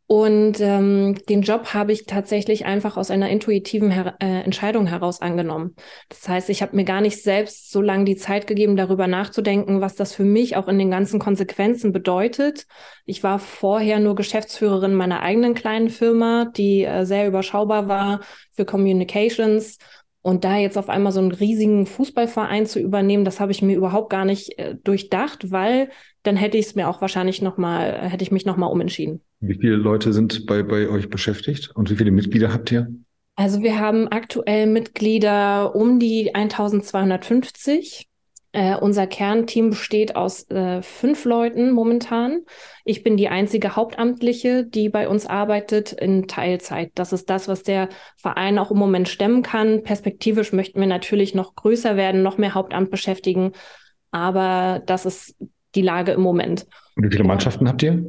Und 0.08 0.60
ähm, 0.60 1.16
den 1.28 1.42
Job 1.42 1.74
habe 1.74 1.90
ich 1.90 2.06
tatsächlich 2.06 2.64
einfach 2.64 2.96
aus 2.96 3.10
einer 3.10 3.28
intuitiven 3.28 3.90
Her 3.90 4.14
äh, 4.20 4.42
Entscheidung 4.42 4.86
heraus 4.86 5.20
angenommen. 5.20 5.74
Das 6.08 6.28
heißt, 6.28 6.48
ich 6.48 6.62
habe 6.62 6.76
mir 6.76 6.84
gar 6.84 7.00
nicht 7.00 7.20
selbst 7.20 7.72
so 7.72 7.82
lange 7.82 8.04
die 8.04 8.14
Zeit 8.14 8.46
gegeben, 8.46 8.76
darüber 8.76 9.08
nachzudenken, 9.08 9.80
was 9.80 9.96
das 9.96 10.14
für 10.14 10.22
mich 10.22 10.56
auch 10.56 10.68
in 10.68 10.78
den 10.78 10.92
ganzen 10.92 11.18
Konsequenzen 11.18 11.90
bedeutet. 11.90 12.66
Ich 13.04 13.24
war 13.24 13.40
vorher 13.40 13.98
nur 13.98 14.14
Geschäftsführerin 14.14 14.94
meiner 14.94 15.22
eigenen 15.22 15.54
kleinen 15.54 15.90
Firma, 15.90 16.52
die 16.56 16.84
äh, 16.84 17.04
sehr 17.04 17.26
überschaubar 17.26 17.88
war 17.88 18.20
für 18.52 18.64
Communications 18.64 19.78
und 20.22 20.44
da 20.44 20.56
jetzt 20.56 20.78
auf 20.78 20.88
einmal 20.88 21.10
so 21.10 21.20
einen 21.20 21.32
riesigen 21.32 21.84
Fußballverein 21.84 22.66
zu 22.66 22.78
übernehmen, 22.78 23.24
das 23.24 23.40
habe 23.40 23.50
ich 23.50 23.60
mir 23.60 23.76
überhaupt 23.76 24.10
gar 24.10 24.24
nicht 24.24 24.56
äh, 24.58 24.76
durchdacht, 24.76 25.50
weil 25.50 25.90
dann 26.22 26.36
hätte 26.36 26.58
ich 26.58 26.66
es 26.66 26.74
mir 26.76 26.88
auch 26.88 27.00
wahrscheinlich 27.00 27.42
nochmal, 27.42 28.08
hätte 28.08 28.22
ich 28.22 28.30
mich 28.30 28.46
nochmal 28.46 28.70
umentschieden. 28.70 29.25
Wie 29.40 29.54
viele 29.54 29.76
Leute 29.76 30.12
sind 30.12 30.46
bei, 30.46 30.62
bei 30.62 30.88
euch 30.88 31.10
beschäftigt 31.10 31.70
und 31.74 31.90
wie 31.90 31.96
viele 31.96 32.10
Mitglieder 32.10 32.52
habt 32.52 32.72
ihr? 32.72 32.88
Also 33.36 33.62
wir 33.62 33.78
haben 33.78 34.08
aktuell 34.08 34.66
Mitglieder 34.66 35.74
um 35.74 36.00
die 36.00 36.34
1250. 36.34 38.08
Äh, 38.52 38.76
unser 38.76 39.06
Kernteam 39.06 39.70
besteht 39.70 40.16
aus 40.16 40.48
äh, 40.50 40.80
fünf 40.80 41.26
Leuten 41.26 41.72
momentan. 41.72 42.40
Ich 42.86 43.02
bin 43.02 43.18
die 43.18 43.28
einzige 43.28 43.76
Hauptamtliche, 43.76 44.64
die 44.64 44.88
bei 44.88 45.06
uns 45.08 45.26
arbeitet 45.26 45.92
in 45.92 46.26
Teilzeit. 46.26 46.92
Das 46.94 47.12
ist 47.12 47.28
das, 47.28 47.48
was 47.48 47.62
der 47.62 47.90
Verein 48.16 48.58
auch 48.58 48.70
im 48.70 48.78
Moment 48.78 49.08
stemmen 49.08 49.42
kann. 49.42 49.82
Perspektivisch 49.82 50.54
möchten 50.54 50.80
wir 50.80 50.86
natürlich 50.86 51.34
noch 51.34 51.54
größer 51.54 51.96
werden, 51.96 52.22
noch 52.22 52.38
mehr 52.38 52.54
Hauptamt 52.54 52.90
beschäftigen. 52.90 53.52
Aber 54.10 54.82
das 54.86 55.04
ist 55.04 55.36
die 55.74 55.82
Lage 55.82 56.12
im 56.12 56.22
Moment. 56.22 56.66
Und 56.94 57.04
wie 57.04 57.10
viele 57.10 57.24
Mannschaften 57.24 57.68
habt 57.68 57.82
ihr? 57.82 58.02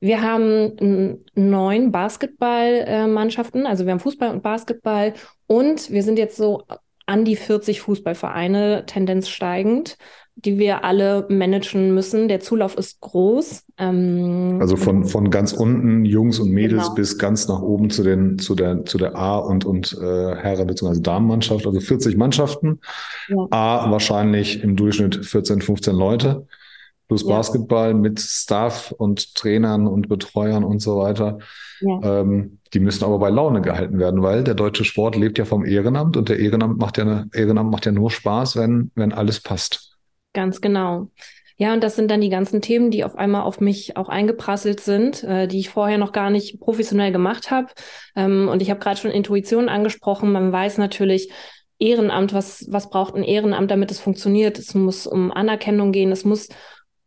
Wir 0.00 0.22
haben 0.22 1.24
neun 1.34 1.90
Basketballmannschaften, 1.90 3.66
also 3.66 3.86
wir 3.86 3.92
haben 3.92 4.00
Fußball 4.00 4.30
und 4.30 4.42
Basketball 4.42 5.14
und 5.46 5.90
wir 5.90 6.02
sind 6.02 6.18
jetzt 6.18 6.36
so 6.36 6.64
an 7.06 7.24
die 7.24 7.36
40 7.36 7.80
Fußballvereine, 7.80 8.84
Tendenz 8.86 9.28
steigend, 9.28 9.96
die 10.34 10.58
wir 10.58 10.84
alle 10.84 11.26
managen 11.30 11.94
müssen. 11.94 12.28
Der 12.28 12.40
Zulauf 12.40 12.76
ist 12.76 13.00
groß. 13.00 13.64
Ähm, 13.78 14.58
also 14.60 14.76
von, 14.76 15.04
von 15.04 15.30
ganz 15.30 15.52
unten 15.52 16.04
Jungs 16.04 16.40
und 16.40 16.50
Mädels 16.50 16.82
genau. 16.82 16.94
bis 16.94 17.16
ganz 17.16 17.48
nach 17.48 17.62
oben 17.62 17.88
zu 17.88 18.02
den 18.02 18.38
zu 18.38 18.54
der 18.54 18.84
zu 18.84 18.98
der 18.98 19.16
A 19.16 19.38
und 19.38 19.64
und 19.64 19.96
äh, 19.98 20.34
Herren 20.36 20.66
bzw. 20.66 21.00
Damenmannschaft, 21.00 21.66
also 21.66 21.80
40 21.80 22.16
Mannschaften. 22.18 22.80
Ja. 23.28 23.46
A 23.50 23.90
wahrscheinlich 23.90 24.62
im 24.62 24.76
Durchschnitt 24.76 25.24
14, 25.24 25.62
15 25.62 25.94
Leute 25.94 26.46
plus 27.08 27.22
ja. 27.22 27.36
Basketball 27.36 27.94
mit 27.94 28.20
Staff 28.20 28.92
und 28.96 29.34
Trainern 29.34 29.86
und 29.86 30.08
Betreuern 30.08 30.64
und 30.64 30.80
so 30.80 30.98
weiter. 30.98 31.38
Ja. 31.80 32.20
Ähm, 32.20 32.58
die 32.74 32.80
müssen 32.80 33.04
aber 33.04 33.18
bei 33.18 33.30
Laune 33.30 33.60
gehalten 33.60 33.98
werden, 33.98 34.22
weil 34.22 34.44
der 34.44 34.54
deutsche 34.54 34.84
Sport 34.84 35.16
lebt 35.16 35.38
ja 35.38 35.44
vom 35.44 35.64
Ehrenamt 35.64 36.16
und 36.16 36.28
der 36.28 36.38
Ehrenamt 36.38 36.78
macht 36.78 36.98
ja, 36.98 37.04
eine, 37.04 37.28
Ehrenamt 37.32 37.70
macht 37.70 37.86
ja 37.86 37.92
nur 37.92 38.10
Spaß, 38.10 38.56
wenn, 38.56 38.90
wenn 38.94 39.12
alles 39.12 39.40
passt. 39.40 39.96
Ganz 40.32 40.60
genau. 40.60 41.08
Ja, 41.58 41.72
und 41.72 41.82
das 41.82 41.96
sind 41.96 42.10
dann 42.10 42.20
die 42.20 42.28
ganzen 42.28 42.60
Themen, 42.60 42.90
die 42.90 43.02
auf 43.02 43.16
einmal 43.16 43.42
auf 43.42 43.60
mich 43.60 43.96
auch 43.96 44.10
eingeprasselt 44.10 44.80
sind, 44.80 45.24
äh, 45.24 45.48
die 45.48 45.58
ich 45.58 45.70
vorher 45.70 45.96
noch 45.96 46.12
gar 46.12 46.28
nicht 46.28 46.60
professionell 46.60 47.12
gemacht 47.12 47.50
habe. 47.50 47.68
Ähm, 48.14 48.48
und 48.48 48.60
ich 48.60 48.68
habe 48.68 48.80
gerade 48.80 49.00
schon 49.00 49.10
Intuition 49.10 49.70
angesprochen. 49.70 50.32
Man 50.32 50.52
weiß 50.52 50.76
natürlich, 50.76 51.32
Ehrenamt, 51.78 52.32
was, 52.32 52.66
was 52.70 52.90
braucht 52.90 53.14
ein 53.14 53.22
Ehrenamt, 53.22 53.70
damit 53.70 53.90
es 53.90 54.00
funktioniert? 54.00 54.58
Es 54.58 54.74
muss 54.74 55.06
um 55.06 55.30
Anerkennung 55.30 55.92
gehen, 55.92 56.12
es 56.12 56.24
muss 56.24 56.48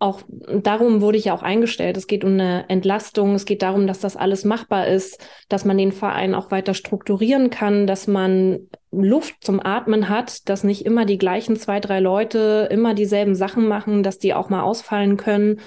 auch 0.01 0.21
darum 0.29 1.01
wurde 1.01 1.17
ich 1.17 1.25
ja 1.25 1.33
auch 1.33 1.43
eingestellt. 1.43 1.97
Es 1.97 2.07
geht 2.07 2.23
um 2.23 2.31
eine 2.31 2.69
Entlastung. 2.69 3.35
Es 3.35 3.43
geht 3.43 3.61
darum, 3.61 3.85
dass 3.85 3.99
das 3.99 4.15
alles 4.15 4.45
machbar 4.45 4.87
ist, 4.87 5.21
dass 5.49 5.65
man 5.65 5.77
den 5.77 5.91
Verein 5.91 6.33
auch 6.33 6.51
weiter 6.51 6.73
strukturieren 6.73 7.49
kann, 7.49 7.85
dass 7.85 8.07
man 8.07 8.69
Luft 8.91 9.35
zum 9.41 9.59
Atmen 9.59 10.07
hat, 10.07 10.47
dass 10.47 10.63
nicht 10.63 10.85
immer 10.85 11.05
die 11.05 11.17
gleichen 11.17 11.57
zwei, 11.57 11.81
drei 11.81 11.99
Leute 11.99 12.69
immer 12.71 12.93
dieselben 12.93 13.35
Sachen 13.35 13.67
machen, 13.67 14.01
dass 14.01 14.19
die 14.19 14.33
auch 14.33 14.49
mal 14.49 14.61
ausfallen 14.61 15.17
können. 15.17 15.59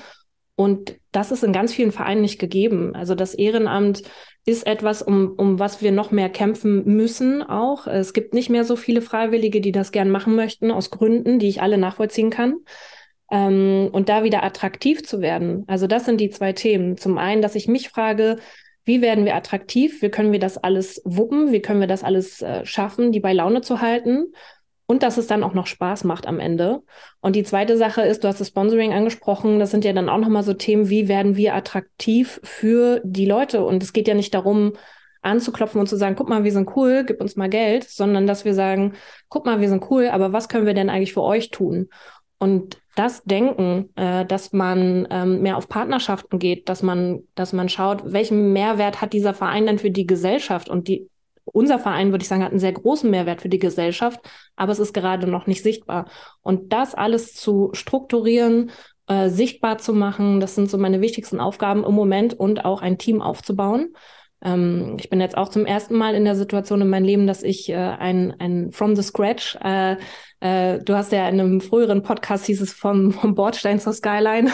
Und 0.57 0.97
das 1.13 1.31
ist 1.31 1.45
in 1.45 1.53
ganz 1.53 1.75
vielen 1.75 1.93
Vereinen 1.93 2.23
nicht 2.23 2.39
gegeben. 2.39 2.95
Also 2.95 3.15
das 3.15 3.35
Ehrenamt 3.35 4.03
ist 4.47 4.67
etwas, 4.67 5.03
um, 5.03 5.35
um 5.37 5.59
was 5.59 5.83
wir 5.83 5.93
noch 5.93 6.11
mehr 6.11 6.31
kämpfen 6.31 6.85
müssen 6.87 7.43
auch. 7.43 7.87
Es 7.87 8.15
gibt 8.15 8.33
nicht 8.33 8.49
mehr 8.49 8.65
so 8.65 8.77
viele 8.77 9.03
Freiwillige, 9.03 9.61
die 9.61 9.73
das 9.73 9.93
gern 9.93 10.11
machen 10.11 10.35
möchten, 10.35 10.71
aus 10.71 10.91
Gründen, 10.91 11.39
die 11.39 11.49
ich 11.49 11.61
alle 11.61 11.77
nachvollziehen 11.77 12.31
kann 12.31 12.57
ähm, 13.33 13.89
und 13.91 14.09
da 14.09 14.23
wieder 14.23 14.45
attraktiv 14.45 15.03
zu 15.03 15.21
werden. 15.21 15.65
Also 15.67 15.89
das 15.89 16.05
sind 16.05 16.21
die 16.21 16.31
zwei 16.31 16.53
Themen. 16.53 16.99
Zum 16.99 17.19
einen, 17.19 17.43
dass 17.43 17.57
ich 17.57 17.67
mich 17.67 17.89
frage, 17.89 18.37
wie 18.85 19.01
werden 19.01 19.25
wir 19.25 19.35
attraktiv? 19.35 20.03
Wie 20.03 20.11
können 20.11 20.33
wir 20.33 20.39
das 20.39 20.59
alles 20.59 21.01
wuppen? 21.05 21.51
Wie 21.51 21.63
können 21.63 21.81
wir 21.81 21.87
das 21.87 22.05
alles 22.05 22.43
äh, 22.43 22.65
schaffen, 22.67 23.11
die 23.11 23.21
bei 23.21 23.33
Laune 23.33 23.63
zu 23.63 23.81
halten? 23.81 24.35
Und 24.87 25.03
dass 25.03 25.17
es 25.17 25.27
dann 25.27 25.45
auch 25.45 25.55
noch 25.55 25.67
Spaß 25.67 26.05
macht 26.05 26.27
am 26.27 26.39
Ende. 26.39 26.83
Und 27.21 27.35
die 27.35 27.45
zweite 27.45 27.79
Sache 27.79 28.03
ist, 28.03 28.23
du 28.23 28.29
hast 28.29 28.41
das 28.41 28.49
Sponsoring 28.49 28.93
angesprochen, 28.93 29.59
das 29.59 29.71
sind 29.71 29.87
ja 29.87 29.95
dann 29.95 30.11
auch 30.11 30.19
nochmal 30.19 30.43
so 30.43 30.53
Themen, 30.53 30.91
wie 30.91 31.09
werden 31.09 31.37
wir 31.37 31.55
attraktiv 31.55 32.41
für 32.43 33.01
die 33.03 33.25
Leute? 33.25 33.65
Und 33.65 33.83
es 33.83 33.95
geht 33.95 34.09
ja 34.09 34.15
nicht 34.15 34.35
darum, 34.35 34.75
anzuklopfen 35.23 35.81
und 35.81 35.87
zu 35.87 35.97
sagen, 35.97 36.17
guck 36.17 36.29
mal, 36.29 36.45
wir 36.45 36.53
sind 36.53 36.77
cool, 36.77 37.05
gib 37.07 37.23
uns 37.23 37.37
mal 37.37 37.49
Geld, 37.49 37.85
sondern 37.85 38.27
dass 38.27 38.45
wir 38.45 38.53
sagen, 38.53 38.95
guck 39.29 39.47
mal, 39.47 39.61
wir 39.61 39.69
sind 39.69 39.89
cool, 39.89 40.09
aber 40.09 40.33
was 40.33 40.49
können 40.49 40.67
wir 40.67 40.75
denn 40.75 40.91
eigentlich 40.91 41.15
für 41.15 41.23
euch 41.23 41.51
tun? 41.51 41.89
Und 42.39 42.82
das 42.95 43.23
Denken, 43.25 43.91
äh, 43.97 44.27
dass 44.27 44.53
man 44.53 45.07
ähm, 45.11 45.41
mehr 45.41 45.57
auf 45.57 45.69
Partnerschaften 45.69 46.39
geht, 46.39 46.69
dass 46.69 46.83
man, 46.83 47.23
dass 47.35 47.53
man 47.53 47.69
schaut, 47.69 48.13
welchen 48.13 48.53
Mehrwert 48.53 49.01
hat 49.01 49.13
dieser 49.13 49.35
Verein 49.35 49.67
denn 49.67 49.79
für 49.79 49.91
die 49.91 50.07
Gesellschaft? 50.07 50.69
Und 50.69 50.89
die, 50.89 51.09
unser 51.45 51.79
Verein, 51.79 52.11
würde 52.11 52.23
ich 52.23 52.29
sagen, 52.29 52.43
hat 52.43 52.51
einen 52.51 52.61
sehr 52.61 52.73
großen 52.73 53.11
Mehrwert 53.11 53.41
für 53.41 53.49
die 53.49 53.59
Gesellschaft, 53.59 54.21
aber 54.57 54.73
es 54.73 54.79
ist 54.79 54.93
gerade 54.93 55.27
noch 55.27 55.47
nicht 55.47 55.63
sichtbar. 55.63 56.07
Und 56.43 56.73
das 56.73 56.95
alles 56.95 57.35
zu 57.35 57.71
strukturieren, 57.73 58.71
äh, 59.09 59.29
sichtbar 59.31 59.79
zu 59.79 59.95
machen, 59.95 60.41
das 60.41 60.55
sind 60.55 60.71
so 60.71 60.79
meine 60.79 61.01
wichtigsten 61.01 61.41
Aufgaben 61.41 61.85
im 61.85 61.95
Moment 61.95 62.39
und 62.39 62.65
auch 62.65 62.83
ein 62.83 62.99
Team 62.99 63.23
aufzubauen. 63.23 63.95
Ähm, 64.45 64.97
ich 64.99 65.09
bin 65.09 65.21
jetzt 65.21 65.37
auch 65.37 65.49
zum 65.49 65.67
ersten 65.67 65.95
Mal 65.97 66.15
in 66.15 66.25
der 66.25 66.37
Situation 66.37 66.81
in 66.81 66.89
meinem 66.89 67.05
Leben, 67.05 67.27
dass 67.27 67.43
ich 67.43 67.69
äh, 67.69 67.75
ein, 67.75 68.35
ein 68.39 68.71
From 68.73 68.97
the 68.97 69.03
Scratch, 69.03 69.57
äh, 69.63 69.97
äh, 70.43 70.83
du 70.83 70.95
hast 70.95 71.13
ja 71.13 71.29
in 71.29 71.39
einem 71.39 71.61
früheren 71.61 72.03
Podcast 72.03 72.47
hieß 72.47 72.61
es 72.61 72.73
vom, 72.73 73.13
vom 73.13 73.35
Bordstein 73.35 73.79
zur 73.79 73.93
Skyline. 73.93 74.51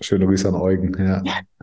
Schöne 0.00 0.26
Grüße 0.26 0.48
an 0.48 0.54
Eugen, 0.54 0.96
ja. 0.98 1.22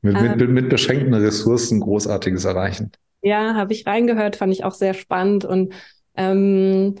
mit, 0.00 0.20
mit, 0.20 0.40
ähm. 0.40 0.54
mit 0.54 0.68
beschränkten 0.70 1.12
Ressourcen 1.12 1.80
Großartiges 1.80 2.46
erreichen. 2.46 2.92
Ja, 3.20 3.54
habe 3.54 3.74
ich 3.74 3.86
reingehört, 3.86 4.36
fand 4.36 4.52
ich 4.52 4.64
auch 4.64 4.74
sehr 4.74 4.94
spannend 4.94 5.44
und 5.44 5.74
ähm, 6.16 6.94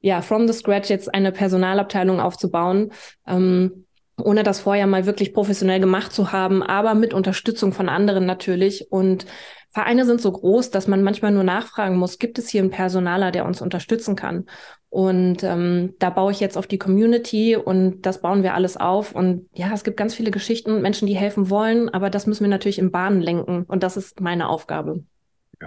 ja, 0.00 0.20
from 0.20 0.46
the 0.46 0.52
scratch 0.52 0.90
jetzt 0.90 1.12
eine 1.12 1.32
Personalabteilung 1.32 2.20
aufzubauen. 2.20 2.92
Ähm, 3.26 3.86
ohne 4.20 4.42
das 4.42 4.60
vorher 4.60 4.86
mal 4.86 5.06
wirklich 5.06 5.32
professionell 5.32 5.80
gemacht 5.80 6.12
zu 6.12 6.32
haben, 6.32 6.62
aber 6.62 6.94
mit 6.94 7.14
Unterstützung 7.14 7.72
von 7.72 7.88
anderen 7.88 8.26
natürlich. 8.26 8.90
Und 8.90 9.26
Vereine 9.70 10.04
sind 10.04 10.20
so 10.20 10.32
groß, 10.32 10.70
dass 10.70 10.88
man 10.88 11.02
manchmal 11.02 11.30
nur 11.30 11.44
nachfragen 11.44 11.96
muss, 11.96 12.18
gibt 12.18 12.38
es 12.38 12.48
hier 12.48 12.62
einen 12.62 12.70
Personaler, 12.70 13.30
der 13.30 13.44
uns 13.44 13.62
unterstützen 13.62 14.16
kann? 14.16 14.46
Und 14.90 15.42
ähm, 15.42 15.94
da 15.98 16.08
baue 16.08 16.32
ich 16.32 16.40
jetzt 16.40 16.56
auf 16.56 16.66
die 16.66 16.78
Community 16.78 17.56
und 17.56 18.02
das 18.02 18.22
bauen 18.22 18.42
wir 18.42 18.54
alles 18.54 18.78
auf. 18.78 19.14
Und 19.14 19.46
ja, 19.52 19.70
es 19.74 19.84
gibt 19.84 19.98
ganz 19.98 20.14
viele 20.14 20.30
Geschichten 20.30 20.70
und 20.70 20.82
Menschen, 20.82 21.06
die 21.06 21.16
helfen 21.16 21.50
wollen, 21.50 21.90
aber 21.90 22.08
das 22.08 22.26
müssen 22.26 22.44
wir 22.44 22.48
natürlich 22.48 22.78
in 22.78 22.90
Bahnen 22.90 23.20
lenken. 23.20 23.64
Und 23.64 23.82
das 23.82 23.96
ist 23.98 24.20
meine 24.20 24.48
Aufgabe. 24.48 25.04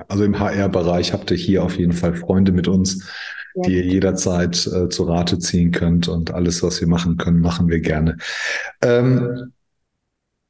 Also 0.07 0.23
im 0.23 0.39
HR-Bereich 0.39 1.13
habt 1.13 1.29
ihr 1.31 1.37
hier 1.37 1.63
auf 1.63 1.77
jeden 1.77 1.93
Fall 1.93 2.15
Freunde 2.15 2.51
mit 2.51 2.67
uns, 2.67 3.07
ja. 3.55 3.61
die 3.63 3.75
ihr 3.75 3.85
jederzeit 3.85 4.65
äh, 4.67 4.89
zu 4.89 5.03
Rate 5.03 5.37
ziehen 5.37 5.71
könnt. 5.71 6.07
Und 6.07 6.33
alles, 6.33 6.63
was 6.63 6.81
wir 6.81 6.87
machen 6.87 7.17
können, 7.17 7.41
machen 7.41 7.67
wir 7.67 7.79
gerne. 7.79 8.17
Ähm, 8.81 9.51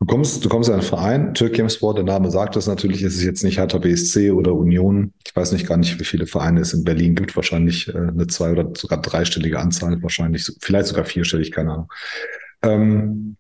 Du 0.01 0.07
kommst, 0.07 0.43
du 0.43 0.49
kommst 0.49 0.67
in 0.67 0.73
einen 0.73 0.81
Verein, 0.81 1.35
Türkiem 1.35 1.69
Sport, 1.69 1.99
der 1.99 2.03
Name 2.03 2.31
sagt 2.31 2.55
das 2.55 2.65
natürlich, 2.65 3.03
es 3.03 3.17
ist 3.17 3.23
jetzt 3.23 3.43
nicht 3.43 3.59
Hertha 3.59 3.77
BSC 3.77 4.31
oder 4.31 4.55
Union. 4.55 5.13
Ich 5.23 5.35
weiß 5.35 5.51
nicht 5.51 5.67
gar 5.67 5.77
nicht, 5.77 5.99
wie 5.99 6.03
viele 6.03 6.25
Vereine 6.25 6.61
es 6.61 6.73
in 6.73 6.83
Berlin 6.83 7.13
gibt. 7.13 7.35
Wahrscheinlich 7.35 7.87
äh, 7.87 7.95
eine 7.95 8.25
zwei- 8.25 8.49
oder 8.49 8.71
sogar 8.75 8.99
dreistellige 8.99 9.59
Anzahl, 9.59 10.01
wahrscheinlich, 10.01 10.51
vielleicht 10.59 10.87
sogar 10.87 11.05
vierstellig, 11.05 11.51
keine 11.51 11.73
Ahnung. 11.73 11.93
Ähm, 12.63 13.37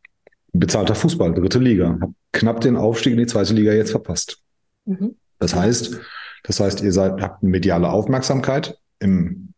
bezahlter 0.53 0.93
Fußball, 0.93 1.33
dritte 1.33 1.57
Liga. 1.57 1.97
Hab 1.99 2.11
knapp 2.31 2.61
den 2.61 2.77
Aufstieg 2.77 3.13
in 3.13 3.17
die 3.17 3.25
zweite 3.25 3.55
Liga 3.55 3.73
jetzt 3.73 3.89
verpasst. 3.89 4.37
Mhm. 4.85 5.15
Das 5.39 5.55
heißt, 5.55 5.99
das 6.43 6.59
heißt, 6.59 6.81
ihr 6.81 6.93
seid, 6.93 7.23
habt 7.23 7.41
eine 7.41 7.49
mediale 7.49 7.89
Aufmerksamkeit 7.89 8.77
im, 8.99 9.55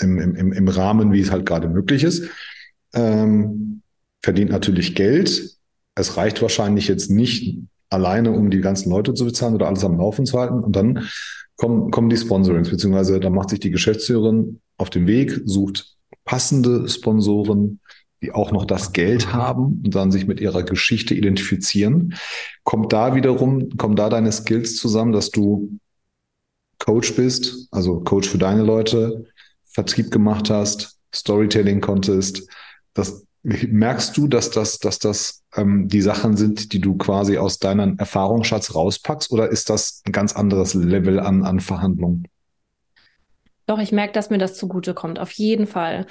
im, 0.00 0.18
im, 0.18 0.52
im 0.52 0.68
Rahmen, 0.68 1.12
wie 1.12 1.20
es 1.20 1.30
halt 1.30 1.46
gerade 1.46 1.68
möglich 1.68 2.02
ist. 2.02 2.28
Ähm, 2.92 3.82
verdient 4.20 4.50
natürlich 4.50 4.96
Geld, 4.96 5.59
es 6.00 6.16
reicht 6.16 6.42
wahrscheinlich 6.42 6.88
jetzt 6.88 7.10
nicht 7.10 7.58
alleine, 7.90 8.32
um 8.32 8.50
die 8.50 8.60
ganzen 8.60 8.90
Leute 8.90 9.14
zu 9.14 9.24
bezahlen 9.24 9.54
oder 9.54 9.68
alles 9.68 9.84
am 9.84 9.98
Laufen 9.98 10.26
zu 10.26 10.38
halten. 10.38 10.60
Und 10.60 10.76
dann 10.76 11.08
kommen, 11.56 11.90
kommen 11.90 12.08
die 12.08 12.16
Sponsorings, 12.16 12.70
beziehungsweise 12.70 13.20
da 13.20 13.30
macht 13.30 13.50
sich 13.50 13.60
die 13.60 13.70
Geschäftsführerin 13.70 14.60
auf 14.78 14.90
den 14.90 15.06
Weg, 15.06 15.40
sucht 15.44 15.96
passende 16.24 16.88
Sponsoren, 16.88 17.80
die 18.22 18.32
auch 18.32 18.52
noch 18.52 18.64
das 18.64 18.92
Geld 18.92 19.32
haben 19.32 19.82
und 19.84 19.94
dann 19.94 20.12
sich 20.12 20.26
mit 20.26 20.40
ihrer 20.40 20.62
Geschichte 20.62 21.14
identifizieren. 21.14 22.14
Kommt 22.64 22.92
da 22.92 23.14
wiederum, 23.14 23.76
kommen 23.76 23.96
da 23.96 24.08
deine 24.08 24.30
Skills 24.30 24.76
zusammen, 24.76 25.12
dass 25.12 25.30
du 25.30 25.78
Coach 26.78 27.14
bist, 27.14 27.68
also 27.70 28.00
Coach 28.00 28.28
für 28.28 28.38
deine 28.38 28.62
Leute, 28.62 29.26
Vertrieb 29.64 30.10
gemacht 30.10 30.50
hast, 30.50 30.98
Storytelling 31.14 31.80
konntest, 31.80 32.48
dass 32.94 33.24
Merkst 33.42 34.16
du, 34.16 34.28
dass 34.28 34.50
das, 34.50 34.78
dass 34.78 34.98
das 34.98 35.44
ähm, 35.56 35.88
die 35.88 36.02
Sachen 36.02 36.36
sind, 36.36 36.72
die 36.72 36.80
du 36.80 36.96
quasi 36.96 37.38
aus 37.38 37.58
deinem 37.58 37.96
Erfahrungsschatz 37.98 38.74
rauspackst, 38.74 39.32
oder 39.32 39.48
ist 39.48 39.70
das 39.70 40.02
ein 40.06 40.12
ganz 40.12 40.34
anderes 40.34 40.74
Level 40.74 41.18
an, 41.18 41.44
an 41.44 41.60
Verhandlungen? 41.60 42.28
Doch, 43.66 43.78
ich 43.78 43.92
merke, 43.92 44.12
dass 44.12 44.30
mir 44.30 44.38
das 44.38 44.56
zugutekommt, 44.56 45.18
auf 45.18 45.30
jeden 45.32 45.66
Fall. 45.66 46.06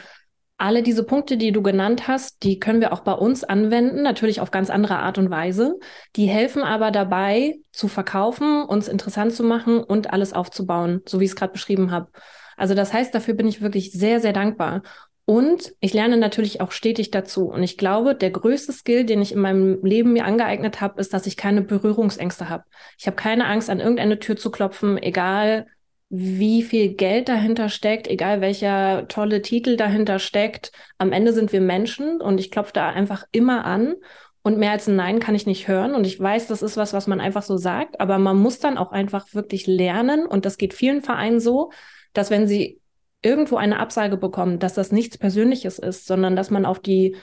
Alle 0.58 0.82
diese 0.82 1.04
Punkte, 1.04 1.38
die 1.38 1.52
du 1.52 1.62
genannt 1.62 2.08
hast, 2.08 2.44
die 2.44 2.60
können 2.60 2.82
wir 2.82 2.92
auch 2.94 3.02
bei 3.02 3.14
uns 3.14 3.44
anwenden, 3.44 4.02
natürlich 4.02 4.42
auf 4.42 4.52
ganz 4.52 4.70
andere 4.70 4.98
Art 4.98 5.18
und 5.18 5.30
Weise. 5.30 5.80
Die 6.16 6.28
helfen 6.28 6.64
aber 6.64 6.92
dabei, 6.92 7.60
zu 7.72 7.88
verkaufen, 7.88 8.64
uns 8.64 8.88
interessant 8.88 9.34
zu 9.34 9.44
machen 9.44 9.84
und 9.84 10.12
alles 10.12 10.34
aufzubauen, 10.34 11.02
so 11.08 11.20
wie 11.20 11.26
ich 11.26 11.32
es 11.32 11.36
gerade 11.36 11.54
beschrieben 11.54 11.92
habe. 11.92 12.10
Also 12.58 12.76
das 12.76 12.92
heißt, 12.92 13.16
dafür 13.16 13.36
bin 13.36 13.48
ich 13.48 13.62
wirklich 13.62 13.94
sehr, 13.94 14.20
sehr 14.20 14.34
dankbar. 14.34 14.82
Und 15.30 15.76
ich 15.80 15.94
lerne 15.94 16.18
natürlich 16.18 16.60
auch 16.60 16.72
stetig 16.72 17.12
dazu. 17.12 17.52
Und 17.52 17.62
ich 17.62 17.78
glaube, 17.78 18.16
der 18.16 18.32
größte 18.32 18.74
Skill, 18.74 19.04
den 19.06 19.22
ich 19.22 19.32
in 19.32 19.40
meinem 19.40 19.78
Leben 19.86 20.12
mir 20.14 20.26
angeeignet 20.26 20.82
habe, 20.82 21.00
ist, 21.00 21.14
dass 21.14 21.28
ich 21.28 21.38
keine 21.38 21.62
Berührungsängste 21.62 22.50
habe. 22.50 22.64
Ich 22.98 23.06
habe 23.06 23.16
keine 23.16 23.46
Angst, 23.46 23.70
an 23.70 23.80
irgendeine 23.80 24.18
Tür 24.18 24.38
zu 24.38 24.50
klopfen, 24.50 24.98
egal 24.98 25.68
wie 26.10 26.64
viel 26.64 26.96
Geld 26.96 27.30
dahinter 27.30 27.70
steckt, 27.70 28.08
egal 28.08 28.42
welcher 28.42 29.08
tolle 29.08 29.44
Titel 29.44 29.78
dahinter 29.78 30.18
steckt. 30.18 30.72
Am 30.98 31.12
Ende 31.12 31.32
sind 31.32 31.54
wir 31.54 31.62
Menschen 31.62 32.22
und 32.22 32.40
ich 32.40 32.50
klopfe 32.50 32.74
da 32.74 32.90
einfach 32.90 33.26
immer 33.32 33.66
an. 33.66 33.94
Und 34.42 34.58
mehr 34.58 34.72
als 34.72 34.88
ein 34.88 34.96
Nein 34.96 35.20
kann 35.20 35.36
ich 35.36 35.46
nicht 35.46 35.68
hören. 35.68 35.94
Und 35.94 36.08
ich 36.08 36.20
weiß, 36.20 36.48
das 36.48 36.64
ist 36.64 36.76
was, 36.76 36.92
was 36.92 37.06
man 37.06 37.22
einfach 37.22 37.44
so 37.44 37.56
sagt. 37.58 38.02
Aber 38.02 38.18
man 38.18 38.38
muss 38.38 38.58
dann 38.58 38.80
auch 38.80 38.92
einfach 38.92 39.32
wirklich 39.36 39.68
lernen. 39.68 40.26
Und 40.26 40.46
das 40.46 40.58
geht 40.58 40.74
vielen 40.74 41.04
Vereinen 41.04 41.40
so, 41.40 41.72
dass 42.14 42.32
wenn 42.32 42.48
sie 42.48 42.80
irgendwo 43.22 43.58
eine 43.58 43.80
Absage 43.80 44.18
bekommen, 44.18 44.60
dass 44.60 44.74
das 44.74 44.92
nichts 44.92 45.18
Persönliches 45.18 45.80
ist, 45.80 46.06
sondern 46.06 46.36
dass 46.36 46.50
man 46.50 46.66
auf 46.66 46.80
die 46.80 47.18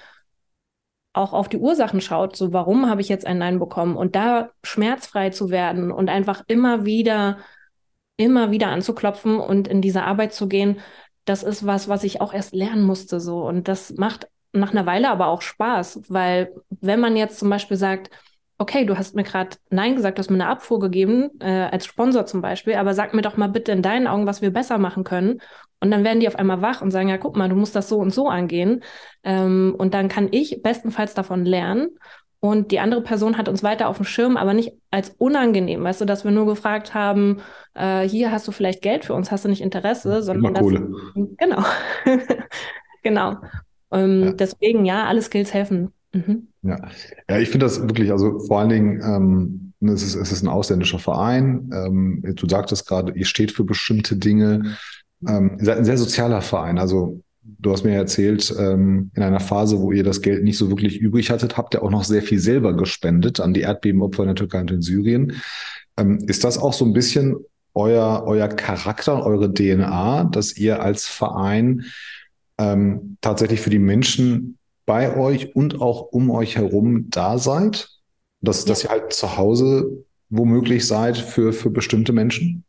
auch 1.17 1.33
auf 1.33 1.49
die 1.49 1.57
Ursachen 1.57 2.03
schaut, 2.03 2.37
so 2.37 2.53
warum 2.53 2.91
habe 2.91 3.01
ich 3.01 3.09
jetzt 3.09 3.27
ein 3.27 3.39
Nein 3.39 3.59
bekommen 3.59 3.97
und 3.97 4.15
da 4.15 4.51
schmerzfrei 4.63 5.31
zu 5.31 5.49
werden 5.49 5.91
und 5.91 6.11
einfach 6.11 6.43
immer 6.47 6.85
wieder, 6.85 7.39
immer 8.19 8.51
wieder 8.51 8.69
anzuklopfen 8.69 9.41
und 9.41 9.67
in 9.67 9.81
diese 9.81 10.03
Arbeit 10.03 10.35
zu 10.35 10.47
gehen, 10.47 10.79
das 11.25 11.43
ist 11.43 11.65
was, 11.65 11.89
was 11.89 12.05
ich 12.05 12.21
auch 12.21 12.35
erst 12.35 12.55
lernen 12.55 12.83
musste 12.83 13.19
so 13.19 13.47
und 13.47 13.67
das 13.67 13.95
macht 13.97 14.29
nach 14.53 14.73
einer 14.73 14.87
Weile 14.87 15.11
aber 15.11 15.29
auch 15.29 15.41
Spaß, 15.43 16.03
weil 16.09 16.53
wenn 16.69 17.01
man 17.01 17.17
jetzt 17.17 17.39
zum 17.39 17.49
Beispiel 17.49 17.79
sagt, 17.79 18.11
okay, 18.59 18.85
du 18.85 18.97
hast 18.97 19.15
mir 19.15 19.23
gerade 19.23 19.57
Nein 19.71 19.97
gesagt, 19.97 20.19
du 20.19 20.21
hast 20.21 20.31
mir 20.31 20.37
eine 20.37 20.49
Abfuhr 20.49 20.81
gegeben, 20.81 21.31
äh, 21.41 21.69
als 21.71 21.87
Sponsor 21.87 22.27
zum 22.27 22.41
Beispiel, 22.41 22.75
aber 22.75 22.95
sag 22.95 23.13
mir 23.15 23.23
doch 23.23 23.37
mal 23.37 23.49
bitte 23.49 23.73
in 23.73 23.83
deinen 23.83 24.07
Augen, 24.07 24.27
was 24.27 24.41
wir 24.43 24.51
besser 24.51 24.79
machen 24.79 25.05
können. 25.05 25.41
Und 25.81 25.91
dann 25.91 26.05
werden 26.05 26.21
die 26.21 26.29
auf 26.29 26.37
einmal 26.37 26.63
wach 26.63 26.81
und 26.81 26.91
sagen, 26.91 27.09
ja, 27.09 27.19
guck 27.19 27.37
mal, 27.37 27.49
du 27.49 27.57
musst 27.57 27.77
das 27.77 27.89
so 27.89 27.99
und 27.99 28.13
so 28.13 28.29
angehen. 28.29 28.83
Ähm, 29.23 29.75
und 29.77 29.95
dann 29.95 30.09
kann 30.09 30.29
ich 30.31 30.63
bestenfalls 30.63 31.15
davon 31.15 31.45
lernen. 31.45 31.91
Und 32.41 32.71
die 32.71 32.81
andere 32.81 33.03
Person 33.03 33.39
hat 33.39 33.49
uns 33.49 33.63
weiter 33.63 33.89
auf 33.89 33.97
dem 33.97 34.05
Schirm, 34.05 34.37
aber 34.37 34.55
nicht 34.55 34.73
als 34.91 35.11
unangenehm, 35.19 35.83
weißt 35.83 36.03
du, 36.03 36.05
dass 36.05 36.25
wir 36.25 36.31
nur 36.31 36.47
gefragt 36.47 36.95
haben, 36.95 37.39
äh, 37.75 38.03
hier 38.09 38.31
hast 38.31 38.47
du 38.47 38.53
vielleicht 38.53 38.83
Geld 38.83 39.05
für 39.05 39.15
uns, 39.15 39.33
hast 39.33 39.45
du 39.45 39.49
nicht 39.49 39.63
Interesse, 39.63 40.23
sondern 40.23 40.55
Immer 40.55 40.61
Kohle. 40.61 40.91
genau, 41.39 41.65
genau. 43.03 43.37
Ähm, 43.91 44.25
ja. 44.25 44.33
Deswegen 44.33 44.85
ja, 44.85 45.07
alle 45.07 45.23
Skills 45.23 45.55
helfen. 45.55 45.93
Mhm. 46.13 46.49
Ja. 46.63 46.79
ja, 47.29 47.39
ich 47.39 47.49
finde 47.49 47.67
das 47.67 47.81
wirklich, 47.81 48.13
also 48.13 48.39
vor 48.39 48.61
allen 48.61 48.69
Dingen, 48.69 49.03
ähm, 49.03 49.73
es, 49.81 50.03
ist, 50.03 50.15
es 50.15 50.33
ist 50.33 50.43
ein 50.43 50.49
ausländischer 50.49 50.99
Verein. 50.99 51.71
Ähm, 51.73 52.23
du 52.25 52.49
sagtest 52.49 52.87
gerade, 52.87 53.13
ihr 53.13 53.27
steht 53.27 53.53
für 53.53 53.65
bestimmte 53.65 54.17
Dinge. 54.17 54.77
Ähm, 55.27 55.57
ihr 55.59 55.65
seid 55.65 55.79
ein 55.79 55.85
sehr 55.85 55.99
sozialer 55.99 56.43
Verein. 56.43 56.79
Also 56.79 57.21
du 57.43 57.73
hast 57.73 57.85
mir 57.85 57.95
erzählt, 57.95 58.55
ähm, 58.59 59.11
in 59.15 59.23
einer 59.23 59.41
Phase, 59.41 59.79
wo 59.79 59.93
ihr 59.93 60.05
das 60.05 60.21
Geld 60.21 60.45
nicht 60.45 60.59
so 60.59 60.69
wirklich 60.69 60.99
übrig 60.99 61.31
hattet, 61.31 61.57
habt 61.57 61.75
ihr 61.75 61.83
auch 61.83 61.91
noch 61.91 62.05
sehr 62.05 62.23
viel 62.23 62.39
selber 62.39 62.75
gespendet 62.75 63.41
an 63.41 63.55
die 63.55 63.61
Erdbebenopfer 63.63 64.23
in 64.23 64.29
der 64.29 64.37
Türkei 64.37 64.61
und 64.61 64.71
in 64.71 64.83
Syrien. 64.83 65.35
Ähm, 65.97 66.19
ist 66.27 66.45
das 66.45 66.59
auch 66.59 66.73
so 66.73 66.85
ein 66.85 66.93
bisschen 66.93 67.37
euer, 67.75 68.25
euer 68.27 68.49
Charakter, 68.49 69.25
eure 69.25 69.53
DNA, 69.53 70.25
dass 70.25 70.57
ihr 70.57 70.83
als 70.83 71.07
Verein 71.07 71.85
ähm, 72.59 73.19
tatsächlich 73.21 73.61
für 73.61 73.71
die 73.71 73.79
Menschen 73.79 74.59
bei 74.87 75.17
euch 75.17 75.55
und 75.55 75.81
auch 75.81 76.01
um 76.13 76.31
euch 76.31 76.57
herum 76.57 77.11
da 77.11 77.39
seid? 77.39 77.89
Dass, 78.41 78.65
ja. 78.65 78.69
dass 78.69 78.85
ihr 78.85 78.91
halt 78.91 79.13
zu 79.13 79.37
Hause 79.37 80.05
womöglich 80.29 80.87
seid 80.87 81.17
für, 81.17 81.53
für 81.53 81.71
bestimmte 81.71 82.13
Menschen? 82.13 82.65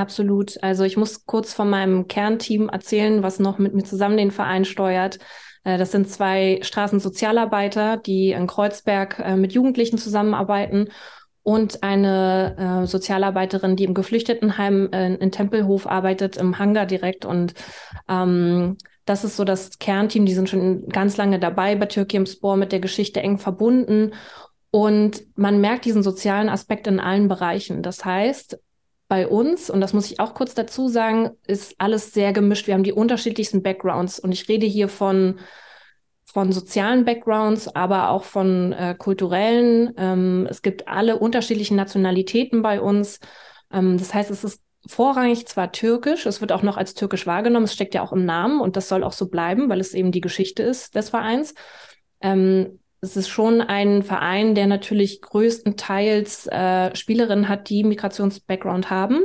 Absolut. 0.00 0.56
Also 0.62 0.84
ich 0.84 0.96
muss 0.96 1.26
kurz 1.26 1.52
von 1.52 1.68
meinem 1.68 2.08
Kernteam 2.08 2.70
erzählen, 2.70 3.22
was 3.22 3.38
noch 3.38 3.58
mit 3.58 3.74
mir 3.74 3.82
zusammen 3.82 4.16
den 4.16 4.30
Verein 4.30 4.64
steuert. 4.64 5.18
Äh, 5.62 5.76
das 5.76 5.92
sind 5.92 6.08
zwei 6.08 6.58
Straßensozialarbeiter, 6.62 7.98
die 7.98 8.30
in 8.30 8.46
Kreuzberg 8.46 9.18
äh, 9.18 9.36
mit 9.36 9.52
Jugendlichen 9.52 9.98
zusammenarbeiten 9.98 10.88
und 11.42 11.82
eine 11.82 12.82
äh, 12.82 12.86
Sozialarbeiterin, 12.86 13.76
die 13.76 13.84
im 13.84 13.92
Geflüchtetenheim 13.92 14.88
in 14.90 15.32
Tempelhof 15.32 15.86
arbeitet, 15.86 16.38
im 16.38 16.58
Hangar 16.58 16.86
direkt. 16.86 17.26
Und 17.26 17.52
ähm, 18.08 18.78
das 19.04 19.24
ist 19.24 19.36
so 19.36 19.44
das 19.44 19.78
Kernteam, 19.78 20.24
die 20.24 20.34
sind 20.34 20.48
schon 20.48 20.88
ganz 20.88 21.18
lange 21.18 21.38
dabei 21.38 21.74
bei 21.74 21.86
Türkei 21.86 22.24
Spor 22.24 22.56
mit 22.56 22.72
der 22.72 22.80
Geschichte 22.80 23.20
eng 23.20 23.36
verbunden. 23.36 24.14
Und 24.70 25.24
man 25.36 25.60
merkt 25.60 25.84
diesen 25.84 26.02
sozialen 26.02 26.48
Aspekt 26.48 26.86
in 26.86 27.00
allen 27.00 27.28
Bereichen. 27.28 27.82
Das 27.82 28.02
heißt, 28.04 28.58
bei 29.10 29.26
uns, 29.26 29.70
und 29.70 29.80
das 29.80 29.92
muss 29.92 30.08
ich 30.08 30.20
auch 30.20 30.34
kurz 30.34 30.54
dazu 30.54 30.88
sagen, 30.88 31.30
ist 31.44 31.74
alles 31.78 32.14
sehr 32.14 32.32
gemischt. 32.32 32.68
Wir 32.68 32.74
haben 32.74 32.84
die 32.84 32.92
unterschiedlichsten 32.92 33.60
Backgrounds. 33.60 34.20
Und 34.20 34.30
ich 34.30 34.48
rede 34.48 34.66
hier 34.66 34.88
von, 34.88 35.40
von 36.24 36.52
sozialen 36.52 37.04
Backgrounds, 37.04 37.74
aber 37.74 38.10
auch 38.10 38.22
von 38.22 38.72
äh, 38.72 38.94
kulturellen. 38.96 39.92
Ähm, 39.96 40.46
es 40.48 40.62
gibt 40.62 40.86
alle 40.86 41.18
unterschiedlichen 41.18 41.76
Nationalitäten 41.76 42.62
bei 42.62 42.80
uns. 42.80 43.18
Ähm, 43.72 43.98
das 43.98 44.14
heißt, 44.14 44.30
es 44.30 44.44
ist 44.44 44.62
vorrangig 44.86 45.46
zwar 45.48 45.72
türkisch, 45.72 46.24
es 46.24 46.40
wird 46.40 46.52
auch 46.52 46.62
noch 46.62 46.76
als 46.76 46.94
türkisch 46.94 47.26
wahrgenommen, 47.26 47.64
es 47.64 47.74
steckt 47.74 47.94
ja 47.94 48.02
auch 48.02 48.12
im 48.12 48.24
Namen 48.24 48.60
und 48.60 48.76
das 48.76 48.88
soll 48.88 49.02
auch 49.02 49.12
so 49.12 49.28
bleiben, 49.28 49.68
weil 49.68 49.80
es 49.80 49.92
eben 49.92 50.12
die 50.12 50.22
Geschichte 50.22 50.62
ist 50.62 50.94
des 50.94 51.10
Vereins. 51.10 51.54
Ähm, 52.20 52.79
es 53.00 53.16
ist 53.16 53.28
schon 53.28 53.60
ein 53.60 54.02
Verein, 54.02 54.54
der 54.54 54.66
natürlich 54.66 55.22
größtenteils 55.22 56.46
äh, 56.48 56.94
Spielerinnen 56.94 57.48
hat, 57.48 57.68
die 57.70 57.84
Migrations-Background 57.84 58.90
haben. 58.90 59.24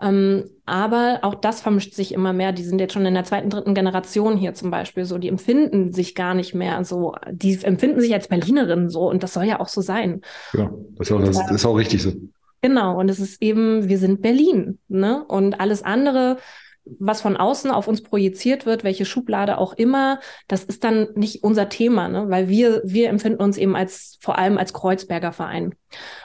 Ähm, 0.00 0.44
aber 0.64 1.20
auch 1.22 1.34
das 1.34 1.60
vermischt 1.60 1.94
sich 1.94 2.12
immer 2.12 2.32
mehr. 2.32 2.52
Die 2.52 2.62
sind 2.62 2.80
jetzt 2.80 2.92
schon 2.92 3.06
in 3.06 3.14
der 3.14 3.24
zweiten, 3.24 3.50
dritten 3.50 3.74
Generation 3.74 4.36
hier 4.36 4.54
zum 4.54 4.70
Beispiel 4.70 5.04
so. 5.04 5.18
Die 5.18 5.28
empfinden 5.28 5.92
sich 5.92 6.14
gar 6.14 6.34
nicht 6.34 6.54
mehr 6.54 6.84
so. 6.84 7.14
Die 7.30 7.58
empfinden 7.62 8.00
sich 8.00 8.12
als 8.14 8.28
Berlinerinnen 8.28 8.90
so 8.90 9.08
und 9.08 9.22
das 9.22 9.34
soll 9.34 9.44
ja 9.44 9.60
auch 9.60 9.68
so 9.68 9.80
sein. 9.80 10.20
Ja, 10.52 10.70
das 10.96 11.08
ist 11.08 11.12
auch, 11.12 11.20
das, 11.20 11.36
das 11.36 11.50
ist 11.50 11.66
auch 11.66 11.74
richtig 11.74 12.02
so. 12.02 12.12
Genau, 12.62 12.98
und 12.98 13.08
es 13.08 13.20
ist 13.20 13.40
eben, 13.40 13.88
wir 13.88 13.98
sind 13.98 14.20
Berlin, 14.20 14.78
ne? 14.88 15.24
Und 15.24 15.60
alles 15.60 15.82
andere, 15.82 16.38
was 16.98 17.20
von 17.20 17.36
außen 17.36 17.70
auf 17.70 17.88
uns 17.88 18.02
projiziert 18.02 18.66
wird, 18.66 18.84
welche 18.84 19.04
Schublade 19.04 19.58
auch 19.58 19.72
immer, 19.72 20.20
das 20.46 20.64
ist 20.64 20.84
dann 20.84 21.08
nicht 21.14 21.42
unser 21.42 21.68
Thema, 21.68 22.08
ne? 22.08 22.26
weil 22.28 22.48
wir, 22.48 22.82
wir 22.84 23.08
empfinden 23.08 23.42
uns 23.42 23.56
eben 23.56 23.76
als, 23.76 24.18
vor 24.20 24.38
allem 24.38 24.58
als 24.58 24.72
Kreuzberger 24.72 25.32
Verein. 25.32 25.74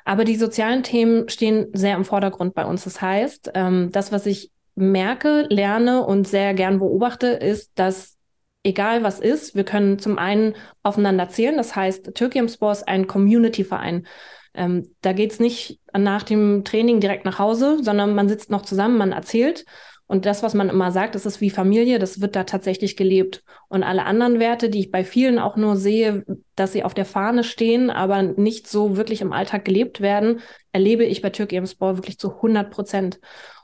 Aber 0.05 0.23
die 0.23 0.35
sozialen 0.35 0.83
Themen 0.83 1.29
stehen 1.29 1.67
sehr 1.73 1.95
im 1.95 2.05
Vordergrund 2.05 2.53
bei 2.53 2.65
uns. 2.65 2.83
Das 2.83 3.01
heißt, 3.01 3.51
ähm, 3.53 3.89
das, 3.91 4.11
was 4.11 4.25
ich 4.25 4.51
merke, 4.75 5.45
lerne 5.49 6.05
und 6.05 6.27
sehr 6.27 6.53
gern 6.53 6.79
beobachte, 6.79 7.27
ist, 7.27 7.71
dass 7.75 8.17
egal 8.63 9.03
was 9.03 9.19
ist, 9.19 9.55
wir 9.55 9.65
können 9.65 9.99
zum 9.99 10.17
einen 10.17 10.55
aufeinander 10.81 11.29
zählen. 11.29 11.57
Das 11.57 11.75
heißt, 11.75 12.15
Türkium 12.15 12.47
Sport 12.47 12.77
ist 12.77 12.87
ein 12.87 13.07
Community-Verein. 13.07 14.07
Ähm, 14.55 14.95
da 15.01 15.13
geht's 15.13 15.39
nicht 15.39 15.79
nach 15.97 16.23
dem 16.23 16.63
Training 16.63 16.99
direkt 16.99 17.25
nach 17.25 17.39
Hause, 17.39 17.79
sondern 17.81 18.15
man 18.15 18.29
sitzt 18.29 18.51
noch 18.51 18.61
zusammen, 18.61 18.97
man 18.97 19.11
erzählt. 19.11 19.65
Und 20.13 20.27
das, 20.27 20.43
was 20.43 20.53
man 20.53 20.69
immer 20.69 20.91
sagt, 20.91 21.15
das 21.15 21.25
ist 21.25 21.41
wie 21.41 21.49
Familie, 21.49 21.97
das 21.97 22.21
wird 22.21 22.35
da 22.35 22.43
tatsächlich 22.43 22.95
gelebt. 22.95 23.43
Und 23.67 23.81
alle 23.81 24.05
anderen 24.05 24.37
Werte, 24.37 24.69
die 24.69 24.81
ich 24.81 24.91
bei 24.91 25.03
vielen 25.03 25.39
auch 25.39 25.57
nur 25.57 25.75
sehe, 25.75 26.23
dass 26.55 26.71
sie 26.71 26.83
auf 26.83 26.93
der 26.93 27.05
Fahne 27.05 27.43
stehen, 27.43 27.89
aber 27.89 28.21
nicht 28.21 28.67
so 28.67 28.95
wirklich 28.95 29.21
im 29.21 29.33
Alltag 29.33 29.65
gelebt 29.65 30.01
werden, 30.01 30.41
erlebe 30.71 31.03
ich 31.03 31.23
bei 31.23 31.31
Türkei 31.31 31.65
Sport 31.65 31.97
wirklich 31.97 32.19
zu 32.19 32.35
100 32.35 32.69
Prozent. 32.69 33.19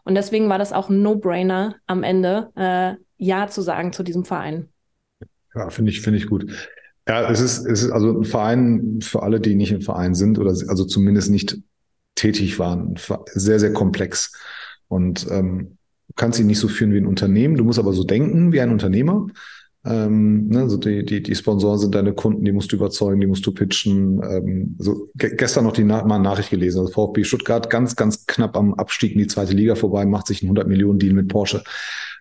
Und 0.06 0.16
deswegen 0.16 0.50
war 0.50 0.58
das 0.58 0.74
auch 0.74 0.90
ein 0.90 1.04
No-Brainer 1.04 1.76
am 1.86 2.02
Ende, 2.02 2.50
äh, 2.56 2.96
Ja 3.18 3.48
zu 3.48 3.62
sagen 3.62 3.94
zu 3.94 4.02
diesem 4.02 4.26
Verein. 4.26 4.70
Ja, 5.54 5.70
finde 5.70 5.92
ich, 5.92 6.02
finde 6.02 6.18
ich 6.18 6.26
gut. 6.26 6.52
Ja, 7.08 7.30
es 7.30 7.42
ist, 7.42 7.64
es 7.68 7.84
ist 7.84 7.92
also 7.92 8.22
ein 8.22 8.26
Verein 8.26 9.02
für 9.04 9.22
alle, 9.22 9.40
die 9.40 9.54
nicht 9.54 9.72
im 9.72 9.84
Verein 9.84 10.16
sind 10.16 10.40
oder 10.40 10.50
also 10.50 10.84
zumindest 10.84 11.30
nicht 11.30 11.60
tätig 12.16 12.58
waren, 12.58 12.96
sehr, 13.36 13.60
sehr 13.60 13.72
komplex. 13.72 14.32
Und 14.88 15.28
ähm, 15.30 15.78
du 16.10 16.14
kannst 16.16 16.40
ihn 16.40 16.48
nicht 16.48 16.60
so 16.60 16.68
führen 16.68 16.94
wie 16.94 16.98
ein 16.98 17.08
Unternehmen, 17.08 17.56
du 17.56 17.64
musst 17.64 17.80
aber 17.80 17.94
so 17.94 18.04
denken 18.04 18.52
wie 18.52 18.62
ein 18.62 18.72
Unternehmer. 18.72 19.28
Ähm, 19.86 20.50
ne, 20.50 20.60
also 20.62 20.76
die, 20.76 21.06
die, 21.06 21.24
die 21.24 21.36
Sponsoren 21.36 21.80
sind 21.80 21.96
deine 21.96 22.14
Kunden, 22.14 22.44
die 22.44 22.52
musst 22.52 22.72
du 22.72 22.76
überzeugen, 22.76 23.22
die 23.22 23.28
musst 23.28 23.46
du 23.46 23.54
pitchen. 23.54 24.22
Ähm, 24.24 24.76
so 24.78 25.08
ge 25.16 25.36
gestern 25.36 25.64
noch 25.64 25.72
die 25.72 25.86
Na 25.86 26.04
mal 26.04 26.20
Nachricht 26.20 26.50
gelesen. 26.50 26.82
Also 26.82 26.92
VfB 26.92 27.24
Stuttgart 27.24 27.70
ganz, 27.70 27.96
ganz 27.96 28.26
knapp 28.26 28.58
am 28.58 28.74
Abstieg 28.74 29.14
in 29.14 29.20
die 29.20 29.28
zweite 29.28 29.54
Liga 29.54 29.76
vorbei, 29.76 30.06
macht 30.06 30.28
sich 30.28 30.42
einen 30.42 30.50
100 30.50 30.68
Millionen 30.68 31.00
Deal 31.00 31.14
mit 31.14 31.30
Porsche. 31.30 31.64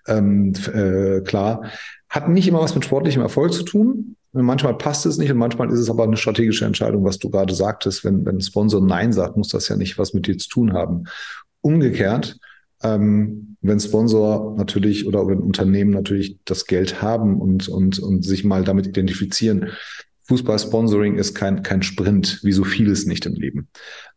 Ähm, 0.06 0.52
äh, 0.72 1.20
klar. 1.22 1.64
Hat 2.08 2.28
nicht 2.28 2.48
immer 2.48 2.60
was 2.60 2.74
mit 2.74 2.84
sportlichem 2.84 3.22
Erfolg 3.22 3.52
zu 3.52 3.64
tun. 3.64 4.16
Manchmal 4.32 4.76
passt 4.78 5.04
es 5.04 5.18
nicht 5.18 5.30
und 5.30 5.38
manchmal 5.38 5.70
ist 5.70 5.80
es 5.80 5.90
aber 5.90 6.04
eine 6.04 6.16
strategische 6.16 6.64
Entscheidung, 6.64 7.04
was 7.04 7.18
du 7.18 7.28
gerade 7.28 7.54
sagtest. 7.54 8.04
Wenn, 8.04 8.24
wenn 8.24 8.36
ein 8.36 8.40
Sponsor 8.40 8.80
Nein 8.80 9.12
sagt, 9.12 9.36
muss 9.36 9.48
das 9.48 9.68
ja 9.68 9.76
nicht 9.76 9.98
was 9.98 10.14
mit 10.14 10.26
dir 10.26 10.38
zu 10.38 10.48
tun 10.48 10.74
haben. 10.74 11.04
Umgekehrt, 11.60 12.38
ähm, 12.82 13.56
wenn 13.60 13.80
Sponsor 13.80 14.54
natürlich 14.56 15.06
oder 15.06 15.26
wenn 15.26 15.38
Unternehmen 15.38 15.90
natürlich 15.90 16.38
das 16.44 16.66
Geld 16.66 17.02
haben 17.02 17.40
und, 17.40 17.68
und, 17.68 17.98
und 17.98 18.24
sich 18.24 18.44
mal 18.44 18.64
damit 18.64 18.86
identifizieren. 18.86 19.70
Fußball-Sponsoring 20.24 21.16
ist 21.16 21.34
kein, 21.34 21.62
kein 21.62 21.82
Sprint, 21.82 22.40
wie 22.42 22.52
so 22.52 22.62
vieles 22.62 23.06
nicht 23.06 23.26
im 23.26 23.34
Leben. 23.34 23.68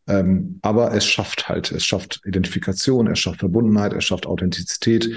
Ähm, 0.07 0.59
aber 0.61 0.93
es 0.93 1.05
schafft 1.05 1.47
halt, 1.47 1.71
es 1.71 1.85
schafft 1.85 2.21
Identifikation, 2.25 3.07
es 3.07 3.19
schafft 3.19 3.39
Verbundenheit, 3.39 3.93
es 3.93 4.03
schafft 4.03 4.25
Authentizität. 4.25 5.15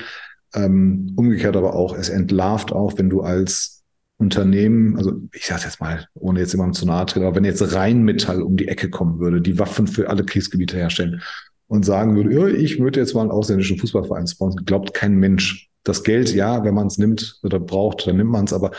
Ähm, 0.55 1.13
umgekehrt 1.17 1.57
aber 1.57 1.75
auch, 1.75 1.97
es 1.97 2.09
entlarvt 2.09 2.73
auch, 2.73 2.97
wenn 2.97 3.11
du 3.11 3.23
als 3.23 3.83
Unternehmen, 4.19 4.97
also 4.97 5.13
ich 5.33 5.47
sage 5.47 5.63
jetzt 5.65 5.81
mal, 5.81 6.07
ohne 6.15 6.39
jetzt 6.39 6.53
jemandem 6.53 6.75
zu 6.75 6.87
nahe 6.87 7.05
treten, 7.07 7.27
aber 7.27 7.35
wenn 7.35 7.45
jetzt 7.45 7.75
Rheinmetall 7.75 8.41
um 8.41 8.57
die 8.57 8.69
Ecke 8.69 8.89
kommen 8.89 9.19
würde, 9.19 9.41
die 9.41 9.59
Waffen 9.59 9.89
für 9.89 10.09
alle 10.09 10.25
Kriegsgebiete 10.25 10.77
herstellen 10.77 11.21
und 11.67 11.85
sagen 11.85 12.15
würde, 12.17 12.33
ja, 12.33 12.47
ich 12.47 12.79
würde 12.79 13.01
jetzt 13.01 13.15
mal 13.15 13.23
einen 13.23 13.31
ausländischen 13.31 13.79
Fußballverein 13.79 14.27
sponsern, 14.27 14.65
glaubt 14.65 14.95
kein 14.95 15.17
Mensch. 15.17 15.71
Das 15.83 16.03
Geld, 16.03 16.35
ja, 16.35 16.65
wenn 16.65 16.75
man 16.75 16.87
es 16.87 16.97
nimmt 16.97 17.39
oder 17.43 17.61
braucht, 17.61 18.07
dann 18.07 18.17
nimmt 18.17 18.31
man 18.31 18.47
es, 18.47 18.55
aber 18.55 18.71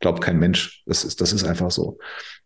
glaubt 0.00 0.22
kein 0.22 0.38
Mensch. 0.38 0.82
Das 0.86 1.04
ist, 1.04 1.20
das 1.20 1.32
ist 1.34 1.44
einfach 1.44 1.70
so. 1.70 1.98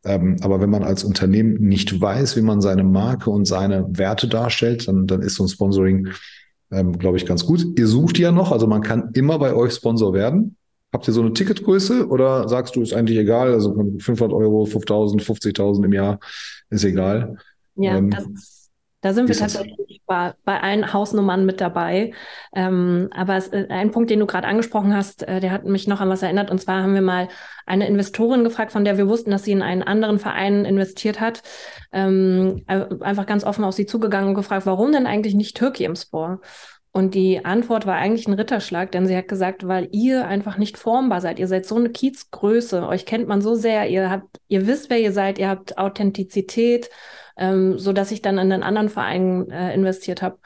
Ähm, 0.04 0.36
aber 0.40 0.60
wenn 0.60 0.70
man 0.70 0.82
als 0.82 1.04
Unternehmen 1.04 1.54
nicht 1.60 2.00
weiß, 2.00 2.36
wie 2.36 2.42
man 2.42 2.60
seine 2.60 2.82
Marke 2.82 3.30
und 3.30 3.44
seine 3.44 3.86
Werte 3.96 4.26
darstellt, 4.26 4.88
dann, 4.88 5.06
dann 5.06 5.22
ist 5.22 5.36
so 5.36 5.44
ein 5.44 5.48
Sponsoring, 5.48 6.08
ähm, 6.72 6.98
glaube 6.98 7.16
ich, 7.16 7.26
ganz 7.26 7.46
gut. 7.46 7.64
Ihr 7.78 7.86
sucht 7.86 8.18
ja 8.18 8.32
noch, 8.32 8.50
also 8.50 8.66
man 8.66 8.82
kann 8.82 9.10
immer 9.14 9.38
bei 9.38 9.54
euch 9.54 9.72
Sponsor 9.72 10.12
werden. 10.14 10.56
Habt 10.92 11.06
ihr 11.06 11.12
so 11.12 11.20
eine 11.20 11.32
Ticketgröße 11.32 12.08
oder 12.08 12.48
sagst 12.48 12.74
du, 12.74 12.82
ist 12.82 12.94
eigentlich 12.94 13.18
egal? 13.18 13.52
Also 13.52 13.74
500 13.74 14.32
Euro, 14.32 14.64
5000, 14.64 15.22
50.000 15.22 15.84
im 15.84 15.92
Jahr 15.92 16.18
ist 16.70 16.84
egal. 16.84 17.36
Ja, 17.76 17.98
ähm, 17.98 18.10
das 18.10 18.57
da 19.00 19.14
sind 19.14 19.28
wir 19.28 19.36
tatsächlich 19.36 20.02
bei, 20.06 20.34
bei 20.44 20.60
allen 20.60 20.92
Hausnummern 20.92 21.46
mit 21.46 21.60
dabei. 21.60 22.12
Ähm, 22.52 23.08
aber 23.12 23.36
es, 23.36 23.48
äh, 23.48 23.66
ein 23.68 23.92
Punkt, 23.92 24.10
den 24.10 24.18
du 24.18 24.26
gerade 24.26 24.48
angesprochen 24.48 24.96
hast, 24.96 25.22
äh, 25.22 25.38
der 25.38 25.52
hat 25.52 25.64
mich 25.64 25.86
noch 25.86 26.00
an 26.00 26.08
was 26.08 26.22
erinnert. 26.22 26.50
Und 26.50 26.60
zwar 26.60 26.82
haben 26.82 26.94
wir 26.94 27.02
mal 27.02 27.28
eine 27.64 27.86
Investorin 27.86 28.42
gefragt, 28.42 28.72
von 28.72 28.84
der 28.84 28.98
wir 28.98 29.08
wussten, 29.08 29.30
dass 29.30 29.44
sie 29.44 29.52
in 29.52 29.62
einen 29.62 29.84
anderen 29.84 30.18
Verein 30.18 30.64
investiert 30.64 31.20
hat. 31.20 31.42
Ähm, 31.92 32.64
einfach 32.66 33.26
ganz 33.26 33.44
offen 33.44 33.64
auf 33.64 33.74
sie 33.74 33.86
zugegangen 33.86 34.30
und 34.30 34.34
gefragt, 34.34 34.66
warum 34.66 34.90
denn 34.90 35.06
eigentlich 35.06 35.34
nicht 35.34 35.56
Türkei 35.56 35.84
im 35.84 35.94
Sport? 35.94 36.40
Und 36.90 37.14
die 37.14 37.44
Antwort 37.44 37.86
war 37.86 37.94
eigentlich 37.94 38.26
ein 38.26 38.34
Ritterschlag, 38.34 38.90
denn 38.90 39.06
sie 39.06 39.16
hat 39.16 39.28
gesagt, 39.28 39.68
weil 39.68 39.88
ihr 39.92 40.26
einfach 40.26 40.56
nicht 40.56 40.76
formbar 40.76 41.20
seid. 41.20 41.38
Ihr 41.38 41.46
seid 41.46 41.66
so 41.66 41.76
eine 41.76 41.90
Kiezgröße. 41.90 42.88
Euch 42.88 43.06
kennt 43.06 43.28
man 43.28 43.40
so 43.40 43.54
sehr. 43.54 43.88
Ihr 43.88 44.10
habt, 44.10 44.40
ihr 44.48 44.66
wisst, 44.66 44.90
wer 44.90 44.98
ihr 44.98 45.12
seid. 45.12 45.38
Ihr 45.38 45.48
habt 45.48 45.78
Authentizität 45.78 46.90
ähm, 47.38 47.78
so 47.78 47.92
dass 47.92 48.10
ich 48.10 48.22
dann 48.22 48.38
in 48.38 48.52
einen 48.52 48.62
anderen 48.62 48.88
Verein 48.88 49.50
äh, 49.50 49.74
investiert 49.74 50.22
habe. 50.22 50.38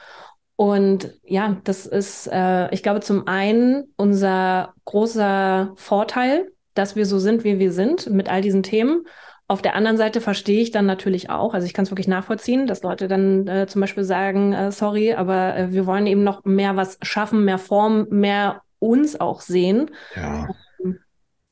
Und 0.55 1.13
ja, 1.23 1.57
das 1.63 1.85
ist, 1.85 2.27
äh, 2.31 2.73
ich 2.73 2.83
glaube, 2.83 3.01
zum 3.01 3.27
einen 3.27 3.85
unser 3.97 4.73
großer 4.85 5.73
Vorteil, 5.75 6.51
dass 6.75 6.95
wir 6.95 7.05
so 7.05 7.19
sind, 7.19 7.43
wie 7.43 7.59
wir 7.59 7.71
sind, 7.71 8.09
mit 8.09 8.29
all 8.29 8.41
diesen 8.41 8.63
Themen. 8.63 9.05
Auf 9.47 9.61
der 9.61 9.75
anderen 9.75 9.97
Seite 9.97 10.21
verstehe 10.21 10.61
ich 10.61 10.71
dann 10.71 10.85
natürlich 10.85 11.29
auch, 11.29 11.53
also 11.53 11.65
ich 11.65 11.73
kann 11.73 11.83
es 11.83 11.91
wirklich 11.91 12.07
nachvollziehen, 12.07 12.65
dass 12.65 12.81
Leute 12.81 13.07
dann 13.07 13.47
äh, 13.47 13.67
zum 13.67 13.81
Beispiel 13.81 14.03
sagen, 14.03 14.53
äh, 14.53 14.71
sorry, 14.71 15.13
aber 15.13 15.55
äh, 15.55 15.71
wir 15.71 15.85
wollen 15.85 16.07
eben 16.07 16.23
noch 16.23 16.45
mehr 16.45 16.75
was 16.75 16.97
schaffen, 17.01 17.43
mehr 17.43 17.57
Form, 17.57 18.07
mehr 18.09 18.61
uns 18.79 19.19
auch 19.19 19.41
sehen. 19.41 19.91
Ja. 20.15 20.47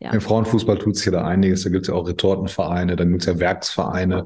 Ja. 0.02 0.14
Im 0.14 0.22
Frauenfußball 0.22 0.80
tut 0.80 0.96
sich 0.98 1.06
ja 1.06 1.12
da 1.12 1.26
einiges. 1.26 1.62
Da 1.62 1.70
gibt 1.70 1.84
es 1.84 1.90
ja 1.90 1.94
auch 1.94 2.08
Retortenvereine, 2.08 2.96
dann 2.96 3.12
gibt 3.12 3.22
es 3.22 3.28
ja 3.28 3.38
Werksvereine. 3.38 4.26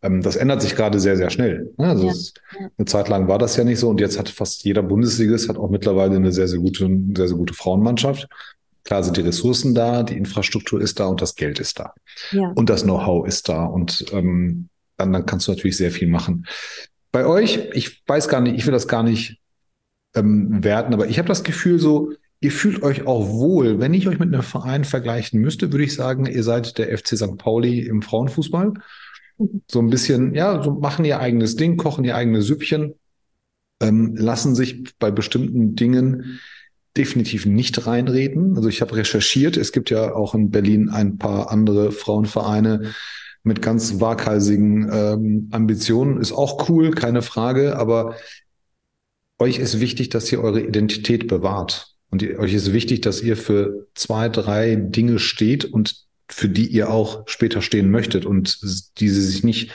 Ähm, 0.00 0.22
das 0.22 0.36
ändert 0.36 0.62
sich 0.62 0.76
gerade 0.76 1.00
sehr, 1.00 1.16
sehr 1.16 1.30
schnell. 1.30 1.74
Ne? 1.78 1.88
Also 1.88 2.06
ja. 2.06 2.12
es, 2.12 2.34
eine 2.78 2.84
Zeit 2.84 3.08
lang 3.08 3.26
war 3.26 3.38
das 3.38 3.56
ja 3.56 3.64
nicht 3.64 3.80
so 3.80 3.88
und 3.88 4.00
jetzt 4.00 4.20
hat 4.20 4.28
fast 4.28 4.62
jeder 4.62 4.84
Bundesligist 4.84 5.48
hat 5.48 5.56
auch 5.56 5.68
mittlerweile 5.68 6.14
eine 6.14 6.30
sehr, 6.30 6.46
sehr 6.46 6.60
gute, 6.60 6.88
sehr, 7.16 7.26
sehr 7.26 7.36
gute 7.36 7.54
Frauenmannschaft. 7.54 8.28
Klar 8.84 9.02
sind 9.02 9.16
die 9.16 9.22
Ressourcen 9.22 9.74
da, 9.74 10.04
die 10.04 10.16
Infrastruktur 10.16 10.80
ist 10.80 11.00
da 11.00 11.06
und 11.06 11.20
das 11.20 11.34
Geld 11.34 11.58
ist 11.58 11.80
da. 11.80 11.92
Ja. 12.30 12.52
Und 12.54 12.70
das 12.70 12.84
Know-how 12.84 13.26
ist 13.26 13.48
da. 13.48 13.64
Und 13.64 14.06
ähm, 14.12 14.68
dann, 14.96 15.12
dann 15.12 15.26
kannst 15.26 15.48
du 15.48 15.52
natürlich 15.52 15.76
sehr 15.76 15.90
viel 15.90 16.06
machen. 16.06 16.46
Bei 17.10 17.26
euch, 17.26 17.68
ich 17.72 18.00
weiß 18.06 18.28
gar 18.28 18.40
nicht, 18.40 18.56
ich 18.56 18.64
will 18.64 18.72
das 18.72 18.86
gar 18.86 19.02
nicht 19.02 19.40
ähm, 20.14 20.62
werten, 20.62 20.94
aber 20.94 21.08
ich 21.08 21.18
habe 21.18 21.26
das 21.26 21.42
Gefühl 21.42 21.80
so, 21.80 22.12
ihr 22.40 22.52
fühlt 22.52 22.82
euch 22.82 23.06
auch 23.06 23.28
wohl. 23.28 23.80
Wenn 23.80 23.94
ich 23.94 24.08
euch 24.08 24.18
mit 24.18 24.32
einem 24.32 24.42
Verein 24.42 24.84
vergleichen 24.84 25.40
müsste, 25.40 25.72
würde 25.72 25.84
ich 25.84 25.94
sagen, 25.94 26.26
ihr 26.26 26.42
seid 26.42 26.78
der 26.78 26.96
FC 26.96 27.16
St. 27.16 27.38
Pauli 27.38 27.80
im 27.80 28.02
Frauenfußball. 28.02 28.74
So 29.70 29.80
ein 29.80 29.90
bisschen, 29.90 30.34
ja, 30.34 30.62
so 30.62 30.72
machen 30.72 31.04
ihr 31.04 31.20
eigenes 31.20 31.56
Ding, 31.56 31.76
kochen 31.76 32.04
ihr 32.04 32.16
eigene 32.16 32.42
Süppchen, 32.42 32.94
ähm, 33.80 34.16
lassen 34.16 34.54
sich 34.54 34.96
bei 34.98 35.10
bestimmten 35.10 35.76
Dingen 35.76 36.40
definitiv 36.96 37.44
nicht 37.44 37.86
reinreden. 37.86 38.56
Also 38.56 38.68
ich 38.68 38.80
habe 38.80 38.96
recherchiert, 38.96 39.56
es 39.56 39.72
gibt 39.72 39.90
ja 39.90 40.14
auch 40.14 40.34
in 40.34 40.50
Berlin 40.50 40.88
ein 40.88 41.18
paar 41.18 41.50
andere 41.50 41.92
Frauenvereine 41.92 42.94
mit 43.42 43.62
ganz 43.62 44.00
waghalsigen 44.00 44.88
ähm, 44.90 45.48
Ambitionen. 45.52 46.20
Ist 46.20 46.32
auch 46.32 46.68
cool, 46.68 46.90
keine 46.90 47.22
Frage, 47.22 47.76
aber 47.76 48.16
euch 49.38 49.58
ist 49.58 49.80
wichtig, 49.80 50.08
dass 50.08 50.32
ihr 50.32 50.42
eure 50.42 50.62
Identität 50.62 51.28
bewahrt. 51.28 51.95
Und 52.16 52.38
euch 52.38 52.54
ist 52.54 52.72
wichtig, 52.72 53.02
dass 53.02 53.22
ihr 53.22 53.36
für 53.36 53.88
zwei, 53.94 54.30
drei 54.30 54.74
Dinge 54.76 55.18
steht 55.18 55.66
und 55.66 56.06
für 56.30 56.48
die 56.48 56.66
ihr 56.66 56.90
auch 56.90 57.24
später 57.26 57.60
stehen 57.60 57.90
möchtet 57.90 58.24
und 58.24 58.58
diese 58.98 59.20
sich 59.20 59.44
nicht 59.44 59.70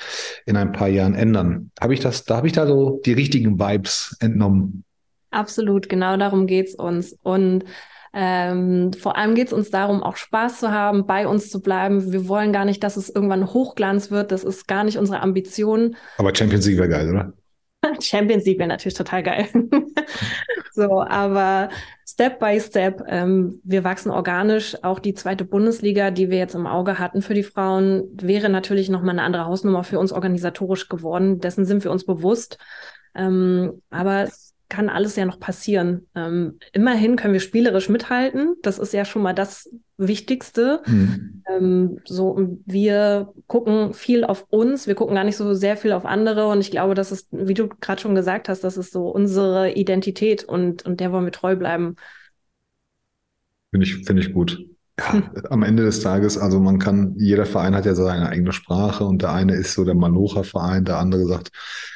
in 0.47 0.57
ein 0.57 0.71
paar 0.71 0.87
Jahren 0.87 1.13
ändern. 1.13 1.69
Habe 1.79 1.93
ich 1.93 1.99
das, 1.99 2.25
da 2.25 2.37
habe 2.37 2.47
ich 2.47 2.53
da 2.53 2.65
so 2.65 2.99
die 3.05 3.13
richtigen 3.13 3.59
Vibes 3.59 4.17
entnommen. 4.21 4.83
Absolut, 5.29 5.87
genau 5.87 6.17
darum 6.17 6.47
geht's 6.47 6.73
uns. 6.73 7.15
Und 7.21 7.63
ähm, 8.11 8.91
vor 8.93 9.17
allem 9.17 9.35
geht's 9.35 9.53
uns 9.53 9.69
darum, 9.69 10.01
auch 10.01 10.15
Spaß 10.15 10.61
zu 10.61 10.71
haben, 10.71 11.05
bei 11.05 11.27
uns 11.27 11.51
zu 11.51 11.61
bleiben. 11.61 12.11
Wir 12.11 12.27
wollen 12.27 12.51
gar 12.51 12.65
nicht, 12.65 12.83
dass 12.83 12.97
es 12.97 13.11
irgendwann 13.11 13.53
Hochglanz 13.53 14.09
wird. 14.09 14.31
Das 14.31 14.43
ist 14.43 14.67
gar 14.67 14.83
nicht 14.83 14.97
unsere 14.97 15.21
Ambition. 15.21 15.95
Aber 16.17 16.33
Champions 16.33 16.65
League 16.65 16.79
wäre 16.79 16.89
geil, 16.89 17.07
oder? 17.07 17.33
Champions 18.01 18.45
League 18.45 18.59
wäre 18.59 18.69
natürlich 18.69 18.97
total 18.97 19.23
geil. 19.23 19.47
so, 20.71 21.01
aber 21.01 21.69
Step 22.05 22.39
by 22.39 22.59
Step, 22.59 23.03
ähm, 23.07 23.59
wir 23.63 23.83
wachsen 23.83 24.11
organisch. 24.11 24.75
Auch 24.83 24.99
die 24.99 25.13
zweite 25.13 25.45
Bundesliga, 25.45 26.11
die 26.11 26.29
wir 26.29 26.37
jetzt 26.37 26.55
im 26.55 26.67
Auge 26.67 26.99
hatten 26.99 27.21
für 27.21 27.33
die 27.33 27.43
Frauen, 27.43 28.03
wäre 28.21 28.49
natürlich 28.49 28.89
nochmal 28.89 29.11
eine 29.11 29.23
andere 29.23 29.45
Hausnummer 29.45 29.83
für 29.83 29.99
uns 29.99 30.11
organisatorisch 30.11 30.89
geworden. 30.89 31.39
Dessen 31.39 31.65
sind 31.65 31.83
wir 31.83 31.91
uns 31.91 32.05
bewusst. 32.05 32.57
Ähm, 33.15 33.81
aber 33.89 34.23
es 34.23 34.53
kann 34.69 34.89
alles 34.89 35.15
ja 35.15 35.25
noch 35.25 35.39
passieren. 35.39 36.07
Ähm, 36.15 36.59
immerhin 36.71 37.15
können 37.15 37.33
wir 37.33 37.41
spielerisch 37.41 37.89
mithalten. 37.89 38.55
Das 38.61 38.79
ist 38.79 38.93
ja 38.93 39.05
schon 39.05 39.21
mal 39.21 39.33
das 39.33 39.69
Wichtigste. 40.07 40.81
Mhm. 40.85 41.43
Ähm, 41.49 41.99
so, 42.05 42.57
wir 42.65 43.33
gucken 43.47 43.93
viel 43.93 44.23
auf 44.23 44.45
uns. 44.49 44.87
Wir 44.87 44.95
gucken 44.95 45.15
gar 45.15 45.23
nicht 45.23 45.37
so 45.37 45.53
sehr 45.53 45.77
viel 45.77 45.93
auf 45.93 46.05
andere. 46.05 46.47
Und 46.47 46.59
ich 46.59 46.71
glaube, 46.71 46.93
das 46.95 47.11
ist, 47.11 47.27
wie 47.31 47.53
du 47.53 47.69
gerade 47.69 48.01
schon 48.01 48.15
gesagt 48.15 48.49
hast, 48.49 48.63
das 48.63 48.77
ist 48.77 48.91
so 48.91 49.07
unsere 49.07 49.73
Identität 49.73 50.43
und, 50.43 50.85
und 50.85 50.99
der 50.99 51.11
wollen 51.11 51.25
wir 51.25 51.31
treu 51.31 51.55
bleiben. 51.55 51.95
Finde 53.71 53.85
ich, 53.85 54.05
finde 54.05 54.21
ich 54.21 54.33
gut. 54.33 54.59
ja, 54.99 55.31
am 55.49 55.63
Ende 55.63 55.83
des 55.83 56.01
Tages, 56.01 56.37
also 56.37 56.59
man 56.59 56.77
kann, 56.77 57.15
jeder 57.17 57.45
Verein 57.45 57.75
hat 57.75 57.85
ja 57.85 57.95
seine 57.95 58.29
eigene 58.29 58.51
Sprache 58.51 59.05
und 59.05 59.21
der 59.21 59.31
eine 59.31 59.55
ist 59.55 59.73
so 59.73 59.85
der 59.85 59.95
Malocha-Verein, 59.95 60.85
der 60.85 60.97
andere 60.97 61.25
sagt, 61.25 61.51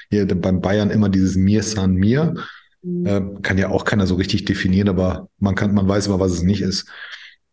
hier 0.10 0.26
beim 0.28 0.62
Bayern 0.62 0.90
immer 0.90 1.10
dieses 1.10 1.36
Mir 1.36 1.64
San 1.64 1.96
Mir. 1.96 2.36
Mhm. 2.82 3.06
Äh, 3.06 3.22
kann 3.42 3.58
ja 3.58 3.70
auch 3.70 3.84
keiner 3.84 4.08
so 4.08 4.16
richtig 4.16 4.46
definieren, 4.46 4.90
aber 4.90 5.30
man 5.40 5.56
kann, 5.56 5.74
man 5.74 5.88
weiß 5.88 6.08
immer, 6.08 6.20
was 6.20 6.32
es 6.32 6.44
nicht 6.44 6.62
ist. 6.62 6.88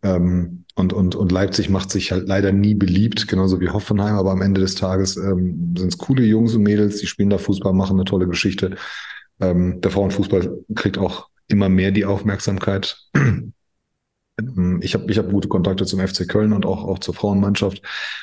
Ähm, 0.03 0.65
und, 0.75 0.93
und, 0.93 1.15
und 1.15 1.33
Leipzig 1.33 1.69
macht 1.69 1.91
sich 1.91 2.13
halt 2.13 2.27
leider 2.27 2.51
nie 2.51 2.75
beliebt, 2.75 3.29
genauso 3.29 3.61
wie 3.61 3.69
Hoffenheim, 3.69 4.17
aber 4.17 4.33
am 4.33 4.43
Ende 4.43 4.61
des 4.61 4.75
Tages 4.75 5.17
ähm, 5.17 5.75
sind 5.77 5.93
es 5.93 5.99
coole 5.99 6.25
Jungs 6.25 6.55
und 6.55 6.63
Mädels, 6.63 6.99
die 6.99 7.07
spielen 7.07 7.31
da 7.31 7.39
Fußball, 7.39 7.73
machen 7.73 7.97
eine 7.97 8.05
tolle 8.05 8.27
Geschichte. 8.27 8.77
Ähm, 9.41 9.81
der 9.81 9.91
Frauenfußball 9.91 10.65
kriegt 10.75 10.99
auch 10.99 11.29
immer 11.49 11.69
mehr 11.69 11.91
die 11.91 12.05
Aufmerksamkeit. 12.05 12.97
Ähm, 14.39 14.81
ich 14.83 14.95
habe 14.95 15.11
ich 15.11 15.19
hab 15.19 15.31
gute 15.31 15.49
Kontakte 15.49 15.85
zum 15.85 16.01
FC 16.01 16.27
Köln 16.27 16.55
und 16.55 16.65
auch, 16.65 16.85
auch 16.85 16.99
zur 16.99 17.15
Frauenmannschaft, 17.15 17.83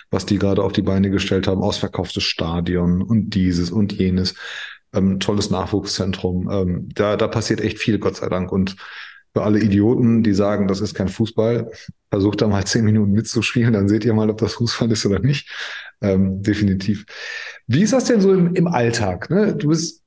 was 0.09 0.25
die 0.25 0.39
gerade 0.39 0.63
auf 0.63 0.71
die 0.71 0.81
Beine 0.81 1.11
gestellt 1.11 1.47
haben, 1.47 1.61
ausverkauftes 1.61 2.23
Stadion 2.23 3.01
und 3.01 3.31
dieses 3.31 3.71
und 3.71 3.93
jenes. 3.93 4.33
Ähm, 4.91 5.19
tolles 5.19 5.51
Nachwuchszentrum. 5.51 6.49
Ähm, 6.51 6.89
da, 6.95 7.15
da 7.15 7.27
passiert 7.27 7.61
echt 7.61 7.77
viel, 7.77 7.99
Gott 7.99 8.15
sei 8.15 8.27
Dank. 8.27 8.51
Und 8.51 8.75
für 9.33 9.43
alle 9.43 9.59
Idioten, 9.59 10.23
die 10.23 10.33
sagen, 10.33 10.67
das 10.67 10.81
ist 10.81 10.93
kein 10.93 11.07
Fußball, 11.07 11.71
versucht 12.09 12.41
da 12.41 12.47
mal 12.47 12.65
zehn 12.65 12.83
Minuten 12.83 13.11
mitzuspielen, 13.11 13.73
dann 13.73 13.87
seht 13.87 14.05
ihr 14.05 14.13
mal, 14.13 14.29
ob 14.29 14.37
das 14.37 14.53
Fußball 14.53 14.91
ist 14.91 15.05
oder 15.05 15.19
nicht. 15.19 15.49
Ähm, 16.01 16.41
definitiv. 16.41 17.05
Wie 17.67 17.83
ist 17.83 17.93
das 17.93 18.05
denn 18.05 18.21
so 18.21 18.33
im, 18.33 18.55
im 18.55 18.67
Alltag? 18.67 19.29
Ne? 19.29 19.55
Du 19.55 19.69
bist, 19.69 20.01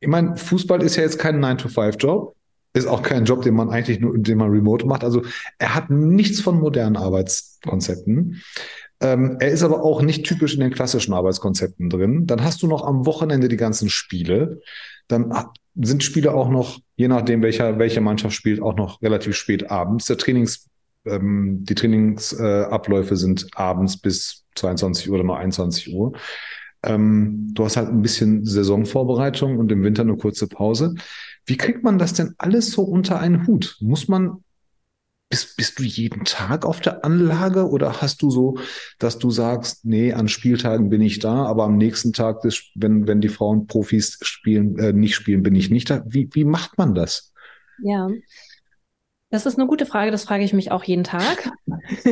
ich 0.00 0.08
meine, 0.08 0.36
Fußball 0.36 0.82
ist 0.82 0.96
ja 0.96 1.04
jetzt 1.04 1.18
kein 1.18 1.42
9-to-5-Job, 1.42 2.34
ist 2.74 2.86
auch 2.86 3.02
kein 3.02 3.24
Job, 3.24 3.42
den 3.42 3.54
man 3.54 3.70
eigentlich 3.70 4.00
nur, 4.00 4.16
den 4.18 4.38
man 4.38 4.50
remote 4.50 4.86
macht. 4.86 5.04
Also 5.04 5.22
er 5.58 5.74
hat 5.74 5.90
nichts 5.90 6.40
von 6.40 6.58
modernen 6.58 6.96
Arbeitskonzepten. 6.96 8.42
Ähm, 9.00 9.36
er 9.40 9.50
ist 9.50 9.62
aber 9.62 9.82
auch 9.82 10.00
nicht 10.00 10.24
typisch 10.24 10.54
in 10.54 10.60
den 10.60 10.72
klassischen 10.72 11.12
Arbeitskonzepten 11.12 11.90
drin. 11.90 12.26
Dann 12.26 12.42
hast 12.42 12.62
du 12.62 12.66
noch 12.66 12.84
am 12.84 13.04
Wochenende 13.04 13.48
die 13.48 13.56
ganzen 13.56 13.90
Spiele. 13.90 14.60
Dann 15.08 15.32
sind 15.74 16.04
Spiele 16.04 16.32
auch 16.32 16.50
noch, 16.50 16.80
je 16.96 17.08
nachdem, 17.08 17.42
welcher, 17.42 17.78
welche 17.78 18.00
Mannschaft 18.00 18.34
spielt, 18.34 18.60
auch 18.60 18.76
noch 18.76 19.00
relativ 19.02 19.36
spät 19.36 19.70
abends. 19.70 20.06
Der 20.06 20.18
Trainings, 20.18 20.68
ähm, 21.04 21.64
die 21.64 21.74
Trainingsabläufe 21.74 23.14
äh, 23.14 23.16
sind 23.16 23.46
abends 23.54 23.96
bis 23.96 24.44
22 24.54 25.08
Uhr 25.08 25.16
oder 25.16 25.24
noch 25.24 25.36
21 25.36 25.94
Uhr. 25.94 26.12
Ähm, 26.84 27.50
du 27.54 27.64
hast 27.64 27.76
halt 27.76 27.88
ein 27.88 28.02
bisschen 28.02 28.44
Saisonvorbereitung 28.44 29.58
und 29.58 29.70
im 29.72 29.82
Winter 29.82 30.02
eine 30.02 30.16
kurze 30.16 30.48
Pause. 30.48 30.94
Wie 31.46 31.56
kriegt 31.56 31.82
man 31.82 31.98
das 31.98 32.12
denn 32.12 32.34
alles 32.38 32.70
so 32.72 32.82
unter 32.82 33.20
einen 33.20 33.46
Hut? 33.46 33.76
Muss 33.80 34.08
man 34.08 34.44
bist, 35.32 35.56
bist 35.56 35.78
du 35.78 35.82
jeden 35.82 36.26
Tag 36.26 36.66
auf 36.66 36.80
der 36.80 37.06
Anlage 37.06 37.66
oder 37.66 38.02
hast 38.02 38.20
du 38.20 38.30
so, 38.30 38.58
dass 38.98 39.18
du 39.18 39.30
sagst, 39.30 39.82
nee, 39.82 40.12
an 40.12 40.28
Spieltagen 40.28 40.90
bin 40.90 41.00
ich 41.00 41.20
da, 41.20 41.46
aber 41.46 41.64
am 41.64 41.78
nächsten 41.78 42.12
Tag, 42.12 42.44
wenn, 42.74 43.06
wenn 43.06 43.22
die 43.22 43.30
Frauen 43.30 43.66
Profis 43.66 44.18
spielen, 44.20 44.78
äh, 44.78 44.92
nicht 44.92 45.14
spielen, 45.14 45.42
bin 45.42 45.54
ich 45.54 45.70
nicht 45.70 45.88
da? 45.88 46.02
Wie, 46.06 46.28
wie 46.32 46.44
macht 46.44 46.76
man 46.76 46.94
das? 46.94 47.32
Ja, 47.82 48.10
das 49.30 49.46
ist 49.46 49.58
eine 49.58 49.66
gute 49.66 49.86
Frage, 49.86 50.10
das 50.10 50.24
frage 50.24 50.44
ich 50.44 50.52
mich 50.52 50.70
auch 50.70 50.84
jeden 50.84 51.04
Tag. 51.04 51.50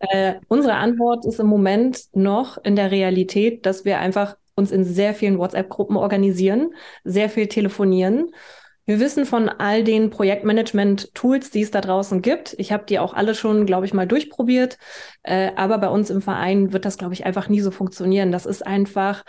äh, 0.00 0.34
unsere 0.48 0.74
Antwort 0.74 1.24
ist 1.26 1.38
im 1.38 1.46
Moment 1.46 2.00
noch 2.14 2.58
in 2.64 2.74
der 2.74 2.90
Realität, 2.90 3.64
dass 3.64 3.84
wir 3.84 4.00
einfach 4.00 4.36
uns 4.56 4.72
in 4.72 4.82
sehr 4.84 5.14
vielen 5.14 5.38
WhatsApp-Gruppen 5.38 5.96
organisieren, 5.96 6.74
sehr 7.04 7.30
viel 7.30 7.46
telefonieren 7.46 8.32
wir 8.86 9.00
wissen 9.00 9.24
von 9.24 9.48
all 9.48 9.82
den 9.82 10.10
Projektmanagement-Tools, 10.10 11.50
die 11.50 11.62
es 11.62 11.70
da 11.70 11.80
draußen 11.80 12.20
gibt. 12.20 12.54
Ich 12.58 12.70
habe 12.70 12.84
die 12.86 12.98
auch 12.98 13.14
alle 13.14 13.34
schon, 13.34 13.64
glaube 13.64 13.86
ich, 13.86 13.94
mal 13.94 14.06
durchprobiert. 14.06 14.78
Äh, 15.22 15.52
aber 15.56 15.78
bei 15.78 15.88
uns 15.88 16.10
im 16.10 16.20
Verein 16.20 16.72
wird 16.72 16.84
das, 16.84 16.98
glaube 16.98 17.14
ich, 17.14 17.24
einfach 17.24 17.48
nie 17.48 17.60
so 17.60 17.70
funktionieren. 17.70 18.30
Das 18.30 18.44
ist 18.44 18.66
einfach 18.66 19.24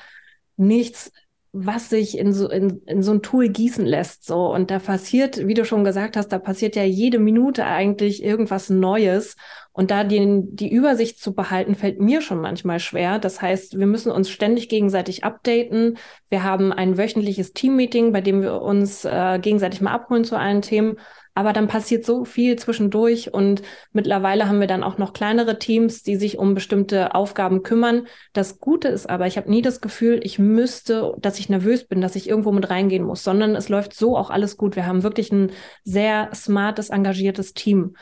nichts, 0.58 1.12
was 1.54 1.90
sich 1.90 2.18
in 2.18 2.34
so, 2.34 2.50
in, 2.50 2.82
in 2.86 3.02
so 3.02 3.14
ein 3.14 3.22
Tool 3.22 3.48
gießen 3.48 3.86
lässt. 3.86 4.26
So. 4.26 4.54
Und 4.54 4.72
da 4.72 4.80
passiert, 4.80 5.48
wie 5.48 5.54
du 5.54 5.64
schon 5.64 5.86
gesagt 5.86 6.18
hast, 6.18 6.30
da 6.30 6.40
passiert 6.40 6.76
ja 6.76 6.84
jede 6.84 7.18
Minute 7.18 7.66
eigentlich 7.66 8.22
irgendwas 8.22 8.70
Neues. 8.70 9.38
Und 9.76 9.92
da 9.92 10.06
die, 10.06 10.42
die 10.52 10.72
Übersicht 10.72 11.20
zu 11.20 11.36
behalten, 11.36 11.76
fällt 11.76 12.00
mir 12.00 12.22
schon 12.22 12.40
manchmal 12.40 12.80
schwer. 12.80 13.20
Das 13.20 13.42
heißt, 13.42 13.78
wir 13.78 13.88
müssen 13.88 14.10
uns 14.10 14.30
ständig 14.30 14.70
gegenseitig 14.70 15.26
updaten. 15.26 15.98
Wir 16.30 16.44
haben 16.44 16.72
ein 16.72 16.98
wöchentliches 16.98 17.52
Teammeeting, 17.52 18.14
bei 18.14 18.22
dem 18.22 18.42
wir 18.42 18.62
uns 18.62 19.04
äh, 19.04 19.38
gegenseitig 19.38 19.82
mal 19.82 19.92
abholen 19.92 20.24
zu 20.24 20.38
allen 20.38 20.62
Themen. 20.62 20.96
Aber 21.34 21.52
dann 21.52 21.68
passiert 21.68 22.06
so 22.06 22.24
viel 22.24 22.56
zwischendurch 22.56 23.34
und 23.34 23.64
mittlerweile 23.92 24.48
haben 24.48 24.62
wir 24.62 24.68
dann 24.68 24.82
auch 24.82 24.98
noch 24.98 25.12
kleinere 25.12 25.60
Teams, 25.60 26.04
die 26.04 26.16
sich 26.16 26.38
um 26.38 26.54
bestimmte 26.54 27.14
Aufgaben 27.14 27.62
kümmern. 27.62 28.08
Das 28.32 28.62
Gute 28.62 28.88
ist 28.88 29.10
aber, 29.10 29.28
ich 29.28 29.36
habe 29.36 29.50
nie 29.50 29.62
das 29.62 29.82
Gefühl, 29.82 30.22
ich 30.24 30.40
müsste, 30.40 31.14
dass 31.18 31.38
ich 31.38 31.50
nervös 31.50 31.86
bin, 31.86 32.00
dass 32.00 32.16
ich 32.16 32.30
irgendwo 32.30 32.54
mit 32.54 32.70
reingehen 32.70 33.04
muss, 33.04 33.26
sondern 33.26 33.58
es 33.58 33.68
läuft 33.68 33.94
so 33.94 34.16
auch 34.16 34.30
alles 34.30 34.56
gut. 34.56 34.78
Wir 34.78 34.86
haben 34.86 35.04
wirklich 35.04 35.34
ein 35.34 35.52
sehr 35.84 36.30
smartes, 36.34 36.90
engagiertes 36.92 37.54
Team. 37.54 37.98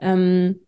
Ähm, 0.00 0.60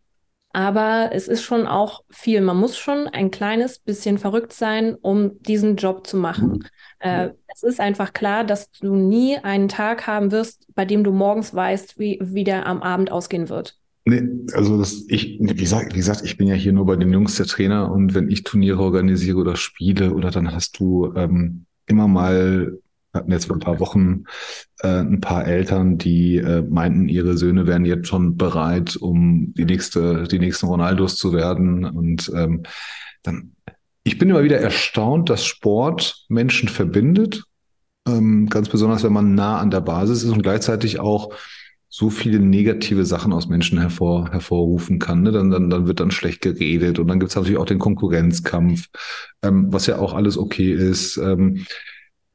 aber 0.54 1.10
es 1.12 1.26
ist 1.26 1.42
schon 1.42 1.66
auch 1.66 2.04
viel. 2.10 2.40
Man 2.40 2.56
muss 2.56 2.78
schon 2.78 3.08
ein 3.08 3.32
kleines 3.32 3.80
bisschen 3.80 4.18
verrückt 4.18 4.52
sein, 4.52 4.94
um 4.94 5.42
diesen 5.42 5.74
Job 5.74 6.06
zu 6.06 6.16
machen. 6.16 6.48
Mhm. 6.50 6.62
Äh, 7.00 7.30
es 7.52 7.64
ist 7.64 7.80
einfach 7.80 8.12
klar, 8.12 8.44
dass 8.44 8.70
du 8.70 8.94
nie 8.94 9.36
einen 9.36 9.68
Tag 9.68 10.06
haben 10.06 10.30
wirst, 10.30 10.68
bei 10.74 10.84
dem 10.84 11.02
du 11.02 11.10
morgens 11.10 11.54
weißt, 11.54 11.98
wie, 11.98 12.20
wie 12.22 12.44
der 12.44 12.66
am 12.66 12.82
Abend 12.82 13.10
ausgehen 13.10 13.48
wird. 13.48 13.76
Nee, 14.04 14.22
also 14.52 14.78
das, 14.78 15.04
ich, 15.08 15.38
wie 15.40 15.54
gesagt, 15.54 15.94
wie 15.94 15.98
gesagt, 15.98 16.22
ich 16.24 16.36
bin 16.36 16.46
ja 16.46 16.54
hier 16.54 16.72
nur 16.72 16.86
bei 16.86 16.96
den 16.96 17.12
Jungs 17.12 17.36
der 17.36 17.46
Trainer 17.46 17.90
und 17.90 18.14
wenn 18.14 18.30
ich 18.30 18.44
Turniere 18.44 18.78
organisiere 18.78 19.38
oder 19.38 19.56
spiele 19.56 20.14
oder 20.14 20.30
dann 20.30 20.52
hast 20.52 20.78
du 20.78 21.12
ähm, 21.16 21.66
immer 21.86 22.06
mal 22.06 22.78
hatten 23.14 23.30
jetzt 23.30 23.46
vor 23.46 23.56
ein 23.56 23.60
paar 23.60 23.80
Wochen 23.80 24.24
äh, 24.80 25.00
ein 25.00 25.20
paar 25.20 25.46
Eltern, 25.46 25.98
die 25.98 26.36
äh, 26.36 26.62
meinten, 26.62 27.08
ihre 27.08 27.36
Söhne 27.36 27.66
wären 27.66 27.84
jetzt 27.84 28.08
schon 28.08 28.36
bereit, 28.36 28.96
um 28.96 29.54
die 29.56 29.64
nächste, 29.64 30.24
die 30.24 30.38
nächsten 30.38 30.66
Ronaldos 30.66 31.16
zu 31.16 31.32
werden. 31.32 31.84
Und 31.84 32.30
ähm, 32.34 32.64
dann, 33.22 33.52
ich 34.02 34.18
bin 34.18 34.28
immer 34.28 34.44
wieder 34.44 34.58
erstaunt, 34.58 35.30
dass 35.30 35.44
Sport 35.44 36.26
Menschen 36.28 36.68
verbindet, 36.68 37.44
ähm, 38.06 38.48
ganz 38.48 38.68
besonders 38.68 39.04
wenn 39.04 39.12
man 39.12 39.34
nah 39.34 39.58
an 39.58 39.70
der 39.70 39.80
Basis 39.80 40.24
ist 40.24 40.30
und 40.30 40.42
gleichzeitig 40.42 41.00
auch 41.00 41.32
so 41.96 42.10
viele 42.10 42.40
negative 42.40 43.04
Sachen 43.04 43.32
aus 43.32 43.46
Menschen 43.46 43.78
hervor, 43.78 44.28
hervorrufen 44.32 44.98
kann. 44.98 45.22
Ne? 45.22 45.30
Dann, 45.30 45.52
dann, 45.52 45.70
dann 45.70 45.86
wird 45.86 46.00
dann 46.00 46.10
schlecht 46.10 46.40
geredet 46.40 46.98
und 46.98 47.06
dann 47.06 47.20
gibt 47.20 47.30
es 47.30 47.36
natürlich 47.36 47.56
auch 47.56 47.66
den 47.66 47.78
Konkurrenzkampf, 47.78 48.88
ähm, 49.42 49.72
was 49.72 49.86
ja 49.86 49.98
auch 49.98 50.12
alles 50.12 50.36
okay 50.36 50.72
ist. 50.72 51.16
Ähm, 51.18 51.64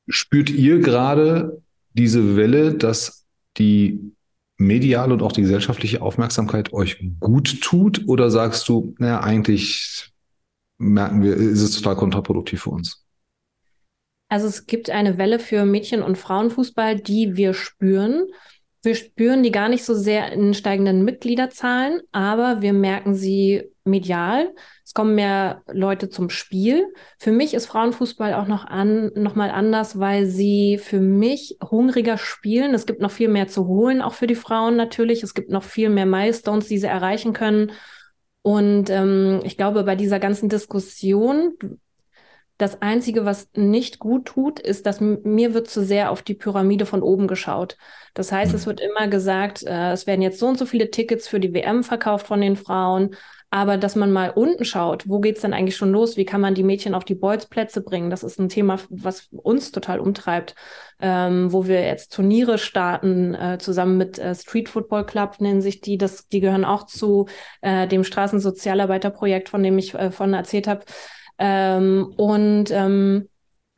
Spürt 0.10 0.50
ihr 0.50 0.80
gerade 0.80 1.62
diese 1.94 2.36
Welle, 2.36 2.74
dass 2.74 3.26
die 3.58 4.14
mediale 4.58 5.14
und 5.14 5.22
auch 5.22 5.32
die 5.32 5.42
gesellschaftliche 5.42 6.02
Aufmerksamkeit 6.02 6.74
euch 6.74 7.02
gut 7.20 7.62
tut? 7.62 8.08
Oder 8.08 8.30
sagst 8.30 8.68
du, 8.68 8.94
naja, 8.98 9.22
eigentlich 9.22 10.12
merken 10.78 11.24
wir, 11.24 11.36
ist 11.36 11.62
es 11.62 11.76
total 11.76 11.96
kontraproduktiv 11.96 12.64
für 12.64 12.72
uns? 12.72 13.06
Also 14.30 14.48
es 14.48 14.68
gibt 14.68 14.90
eine 14.90 15.18
Welle 15.18 15.40
für 15.40 15.66
Mädchen- 15.66 16.04
und 16.04 16.18
Frauenfußball, 16.18 16.98
die 16.98 17.36
wir 17.36 17.54
spüren. 17.54 18.28
Wir 18.84 18.96
spüren 18.96 19.44
die 19.44 19.52
gar 19.52 19.70
nicht 19.70 19.84
so 19.84 19.94
sehr 19.94 20.32
in 20.32 20.54
steigenden 20.54 21.04
Mitgliederzahlen, 21.04 22.02
aber 22.12 22.62
wir 22.62 22.74
merken 22.74 23.16
sie 23.16 23.64
medial. 23.84 24.54
Es 24.90 24.96
kommen 24.96 25.14
mehr 25.14 25.62
Leute 25.72 26.10
zum 26.10 26.32
Spiel. 26.32 26.92
Für 27.20 27.32
mich 27.32 27.54
ist 27.54 27.68
Frauenfußball 27.68 28.34
auch 28.34 28.48
noch 28.48 28.66
an, 28.66 29.12
noch 29.14 29.36
mal 29.36 29.52
anders, 29.52 30.00
weil 30.00 30.26
sie 30.26 30.80
für 30.80 31.00
mich 31.00 31.60
hungriger 31.62 32.18
spielen. 32.18 32.74
Es 32.74 32.88
gibt 32.88 33.00
noch 33.00 33.12
viel 33.12 33.28
mehr 33.28 33.48
zu 33.48 33.68
holen, 33.68 34.02
auch 34.02 34.16
für 34.16 34.26
die 34.26 34.34
Frauen 34.34 34.76
natürlich. 34.78 35.22
Es 35.22 35.36
gibt 35.36 35.52
noch 35.52 35.62
viel 35.62 35.90
mehr 35.90 36.08
Milestones, 36.08 36.70
die 36.70 36.80
sie 36.80 36.88
erreichen 36.88 37.34
können. 37.34 37.72
Und 38.42 38.90
ähm, 38.90 39.42
ich 39.44 39.58
glaube, 39.58 39.84
bei 39.84 39.96
dieser 39.96 40.18
ganzen 40.18 40.50
Diskussion, 40.50 41.54
das 42.58 42.82
Einzige, 42.82 43.26
was 43.26 43.52
nicht 43.54 44.00
gut 44.00 44.26
tut, 44.26 44.60
ist, 44.60 44.88
dass 44.88 45.02
mir 45.02 45.54
wird 45.54 45.70
zu 45.70 45.86
sehr 45.86 46.10
auf 46.10 46.24
die 46.24 46.34
Pyramide 46.34 46.88
von 46.88 47.04
oben 47.04 47.28
geschaut. 47.28 47.78
Das 48.16 48.32
heißt, 48.32 48.56
es 48.56 48.64
mhm. 48.64 48.72
wird 48.72 48.82
immer 48.82 49.08
gesagt, 49.08 49.62
äh, 49.68 49.92
es 49.92 50.08
werden 50.08 50.24
jetzt 50.24 50.40
so 50.40 50.48
und 50.48 50.58
so 50.58 50.66
viele 50.66 50.90
Tickets 50.90 51.28
für 51.28 51.40
die 51.40 51.54
WM 51.54 51.84
verkauft 51.84 52.26
von 52.26 52.42
den 52.42 52.56
Frauen. 52.56 53.16
Aber 53.52 53.78
dass 53.78 53.96
man 53.96 54.12
mal 54.12 54.30
unten 54.30 54.64
schaut, 54.64 55.10
wo 55.10 55.20
geht's 55.20 55.42
denn 55.42 55.54
eigentlich 55.54 55.76
schon 55.76 55.92
los? 55.92 56.18
Wie 56.18 56.26
kann 56.26 56.42
man 56.42 56.54
die 56.54 56.64
Mädchen 56.64 56.94
auf 56.94 57.04
die 57.04 57.16
Bolzplätze 57.16 57.82
bringen? 57.82 58.12
Das 58.12 58.24
ist 58.24 58.40
ein 58.40 58.50
Thema, 58.50 58.78
was 58.90 59.28
uns 59.32 59.72
total 59.72 60.00
umtreibt, 60.00 60.54
ähm, 61.02 61.52
wo 61.52 61.66
wir 61.66 61.82
jetzt 61.82 62.14
Turniere 62.14 62.60
starten, 62.60 63.34
äh, 63.34 63.58
zusammen 63.60 63.98
mit 63.98 64.20
äh, 64.20 64.36
Street 64.36 64.70
Football 64.70 65.06
Club 65.06 65.38
nennen 65.40 65.62
sich 65.62 65.82
die. 65.82 65.98
Das, 65.98 66.28
die 66.28 66.42
gehören 66.42 66.66
auch 66.66 66.86
zu 66.86 67.28
äh, 67.62 67.88
dem 67.88 68.04
Straßensozialarbeiterprojekt, 68.04 69.50
von 69.50 69.64
dem 69.64 69.80
ich 69.80 69.96
äh, 69.96 70.12
von 70.12 70.34
erzählt 70.34 70.68
habe. 70.68 70.86
Ähm, 71.40 72.14
und 72.18 72.70
ähm, 72.70 73.30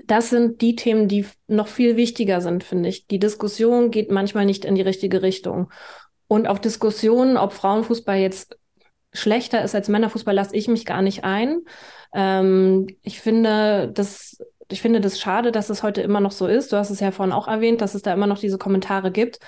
das 0.05 0.29
sind 0.29 0.61
die 0.61 0.75
Themen, 0.75 1.07
die 1.07 1.25
noch 1.47 1.67
viel 1.67 1.95
wichtiger 1.95 2.41
sind, 2.41 2.65
finde 2.65 2.89
ich. 2.89 3.07
Die 3.07 3.19
Diskussion 3.19 3.91
geht 3.91 4.11
manchmal 4.11 4.45
nicht 4.45 4.65
in 4.65 4.75
die 4.75 4.81
richtige 4.81 5.21
Richtung. 5.21 5.71
Und 6.27 6.47
auf 6.47 6.59
Diskussionen, 6.59 7.37
ob 7.37 7.53
Frauenfußball 7.53 8.17
jetzt 8.17 8.57
schlechter 9.13 9.63
ist 9.63 9.75
als 9.75 9.89
Männerfußball, 9.89 10.33
lasse 10.33 10.55
ich 10.55 10.67
mich 10.67 10.85
gar 10.85 11.01
nicht 11.01 11.23
ein. 11.23 11.61
Ähm, 12.13 12.87
ich 13.01 13.21
finde, 13.21 13.91
das 13.93 14.37
ich 14.71 14.81
finde 14.81 15.01
das 15.01 15.19
schade, 15.19 15.51
dass 15.51 15.69
es 15.69 15.83
heute 15.83 16.01
immer 16.01 16.19
noch 16.21 16.31
so 16.31 16.47
ist. 16.47 16.71
Du 16.71 16.77
hast 16.77 16.89
es 16.89 16.99
ja 16.99 17.11
vorhin 17.11 17.33
auch 17.33 17.47
erwähnt, 17.47 17.81
dass 17.81 17.93
es 17.93 18.01
da 18.01 18.13
immer 18.13 18.27
noch 18.27 18.39
diese 18.39 18.57
Kommentare 18.57 19.11
gibt. 19.11 19.39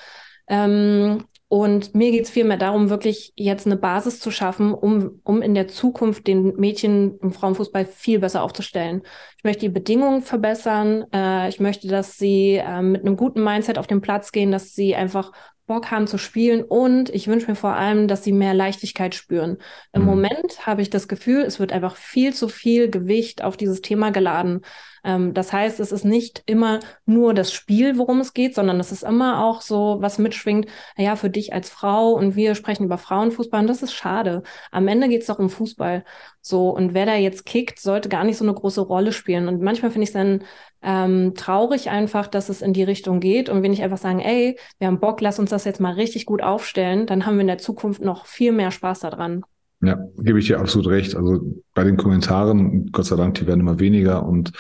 Ähm, 0.48 1.26
und 1.54 1.94
mir 1.94 2.10
geht 2.10 2.24
es 2.24 2.32
vielmehr 2.32 2.58
darum, 2.58 2.90
wirklich 2.90 3.32
jetzt 3.36 3.68
eine 3.68 3.76
Basis 3.76 4.20
zu 4.20 4.32
schaffen, 4.32 4.74
um, 4.74 5.22
um 5.24 5.44
in 5.44 5.54
der 5.54 5.68
Zukunft 5.68 6.26
den 6.26 6.56
Mädchen 6.56 7.20
im 7.20 7.32
Frauenfußball 7.32 7.86
viel 7.86 8.18
besser 8.18 8.42
aufzustellen. 8.42 9.04
Ich 9.38 9.44
möchte 9.44 9.68
die 9.68 9.70
Bedingungen 9.70 10.24
verbessern. 10.24 11.06
Äh, 11.14 11.50
ich 11.50 11.60
möchte, 11.60 11.88
dass 11.88 12.18
sie 12.18 12.56
äh, 12.56 12.82
mit 12.82 13.02
einem 13.02 13.18
guten 13.18 13.44
Mindset 13.44 13.78
auf 13.78 13.86
den 13.86 14.02
Platz 14.02 14.32
gehen, 14.32 14.52
dass 14.52 14.74
sie 14.74 14.96
einfach 14.96 15.32
Bock 15.68 15.92
haben 15.92 16.08
zu 16.08 16.18
spielen 16.18 16.64
und 16.64 17.12
ich 17.12 17.28
wünsche 17.28 17.48
mir 17.48 17.56
vor 17.56 17.76
allem, 17.76 18.08
dass 18.08 18.24
sie 18.24 18.32
mehr 18.32 18.56
Leichtigkeit 18.56 19.14
spüren. 19.14 19.60
Im 19.92 20.02
mhm. 20.02 20.08
Moment 20.08 20.66
habe 20.66 20.82
ich 20.82 20.90
das 20.90 21.08
Gefühl, 21.08 21.44
es 21.44 21.60
wird 21.60 21.72
einfach 21.72 21.98
viel 21.98 22.34
zu 22.34 22.48
viel 22.48 22.90
Gewicht 22.90 23.44
auf 23.44 23.58
dieses 23.58 23.82
Thema 23.82 24.10
geladen. 24.10 24.62
Ähm, 25.04 25.34
das 25.34 25.52
heißt, 25.52 25.80
es 25.80 25.92
ist 25.92 26.06
nicht 26.06 26.44
immer 26.46 26.80
nur 27.06 27.34
das 27.34 27.52
Spiel, 27.52 27.98
worum 27.98 28.20
es 28.20 28.34
geht, 28.34 28.56
sondern 28.56 28.80
es 28.80 28.92
ist 28.92 29.04
immer 29.04 29.44
auch 29.44 29.62
so, 29.62 29.98
was 30.00 30.18
mitschwingt, 30.18 30.68
ja, 30.98 31.16
für 31.16 31.30
dich 31.30 31.54
als 31.54 31.70
Frau 31.70 32.14
und 32.14 32.36
wir 32.36 32.56
sprechen 32.56 32.86
über 32.86 32.98
Frauenfußball 32.98 33.62
und 33.62 33.68
das 33.68 33.84
ist 33.84 33.94
schade. 33.94 34.44
Am 34.72 34.88
Ende 34.88 35.10
geht 35.10 35.22
es 35.22 35.28
doch 35.28 35.40
um 35.40 35.50
Fußball. 35.50 36.04
So, 36.42 36.70
und 36.70 36.94
wer 36.94 37.06
da 37.06 37.16
jetzt 37.16 37.46
kickt, 37.46 37.80
sollte 37.80 38.10
gar 38.10 38.24
nicht 38.24 38.38
so 38.38 38.46
eine 38.46 38.54
große 38.54 38.82
Rolle 38.82 39.14
spielen. 39.14 39.48
Und 39.48 39.62
manchmal 39.62 39.92
finde 39.92 40.04
ich 40.04 40.10
es 40.10 40.14
dann 40.14 40.44
ähm, 40.82 41.34
traurig 41.36 41.90
einfach, 41.90 42.28
dass 42.28 42.50
es 42.50 42.62
in 42.62 42.74
die 42.74 42.84
Richtung 42.84 43.20
geht. 43.20 43.50
Und 43.50 43.64
wenn 43.64 43.74
ich 43.74 43.82
einfach 43.82 43.98
sagen, 43.98 44.20
ey, 44.20 44.58
wir 44.78 44.88
haben 44.88 45.00
Bock, 45.00 45.22
lass 45.22 45.40
uns 45.40 45.50
das 45.50 45.64
jetzt 45.64 45.80
mal 45.80 45.94
richtig 45.94 46.26
gut 46.26 46.42
aufstellen, 46.42 47.06
dann 47.08 47.26
haben 47.26 47.36
wir 47.36 47.42
in 47.42 47.48
der 47.48 47.58
Zukunft 47.58 48.02
noch 48.02 48.26
viel 48.26 48.52
mehr 48.52 48.72
Spaß 48.72 49.00
daran. 49.02 49.44
Ja, 49.82 49.98
gebe 50.18 50.40
ich 50.40 50.48
dir 50.48 50.60
absolut 50.60 50.88
recht. 50.88 51.16
Also 51.16 51.42
bei 51.74 51.84
den 51.84 51.98
Kommentaren, 51.98 52.92
Gott 52.92 53.06
sei 53.06 53.16
Dank, 53.18 53.36
die 53.36 53.48
werden 53.48 53.60
immer 53.60 53.80
weniger 53.80 54.26
und 54.26 54.52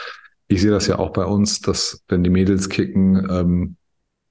ich 0.54 0.62
sehe 0.62 0.72
das 0.72 0.88
ja 0.88 1.00
auch 1.00 1.12
bei 1.12 1.26
uns, 1.26 1.62
dass 1.62 2.04
wenn 2.08 2.24
die 2.24 2.30
Mädels 2.30 2.70
kicken, 2.70 3.28
ähm, 3.30 3.76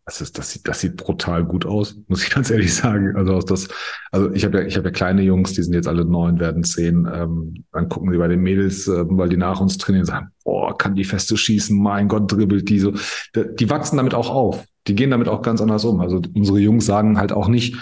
das, 0.04 0.20
ist, 0.20 0.38
das, 0.38 0.50
sieht, 0.50 0.66
das 0.66 0.80
sieht 0.80 0.96
brutal 0.96 1.44
gut 1.44 1.64
aus, 1.66 1.96
muss 2.08 2.24
ich 2.24 2.30
ganz 2.34 2.50
ehrlich 2.50 2.74
sagen. 2.74 3.16
Also 3.16 3.34
aus 3.34 3.44
das, 3.44 3.68
also 4.10 4.32
ich 4.32 4.44
habe 4.44 4.60
ja, 4.60 4.66
ich 4.66 4.76
habe 4.76 4.88
ja 4.88 4.92
kleine 4.92 5.22
Jungs, 5.22 5.52
die 5.52 5.62
sind 5.62 5.74
jetzt 5.74 5.88
alle 5.88 6.04
neun, 6.04 6.40
werden 6.40 6.64
zehn. 6.64 7.08
Ähm, 7.12 7.64
dann 7.72 7.88
gucken 7.88 8.10
sie 8.12 8.18
bei 8.18 8.28
den 8.28 8.40
Mädels, 8.40 8.88
äh, 8.88 9.04
weil 9.08 9.28
die 9.28 9.36
nach 9.36 9.60
uns 9.60 9.78
trainieren, 9.78 10.06
sagen, 10.06 10.28
boah, 10.44 10.76
kann 10.76 10.94
die 10.94 11.04
feste 11.04 11.36
schießen, 11.36 11.80
mein 11.80 12.08
Gott, 12.08 12.30
dribbelt 12.30 12.68
die 12.68 12.78
so. 12.78 12.92
Die 13.34 13.70
wachsen 13.70 13.96
damit 13.96 14.14
auch 14.14 14.30
auf. 14.30 14.64
Die 14.86 14.94
gehen 14.94 15.10
damit 15.10 15.28
auch 15.28 15.42
ganz 15.42 15.60
anders 15.60 15.84
um. 15.84 16.00
Also 16.00 16.20
unsere 16.34 16.58
Jungs 16.58 16.86
sagen 16.86 17.18
halt 17.18 17.32
auch 17.32 17.48
nicht, 17.48 17.76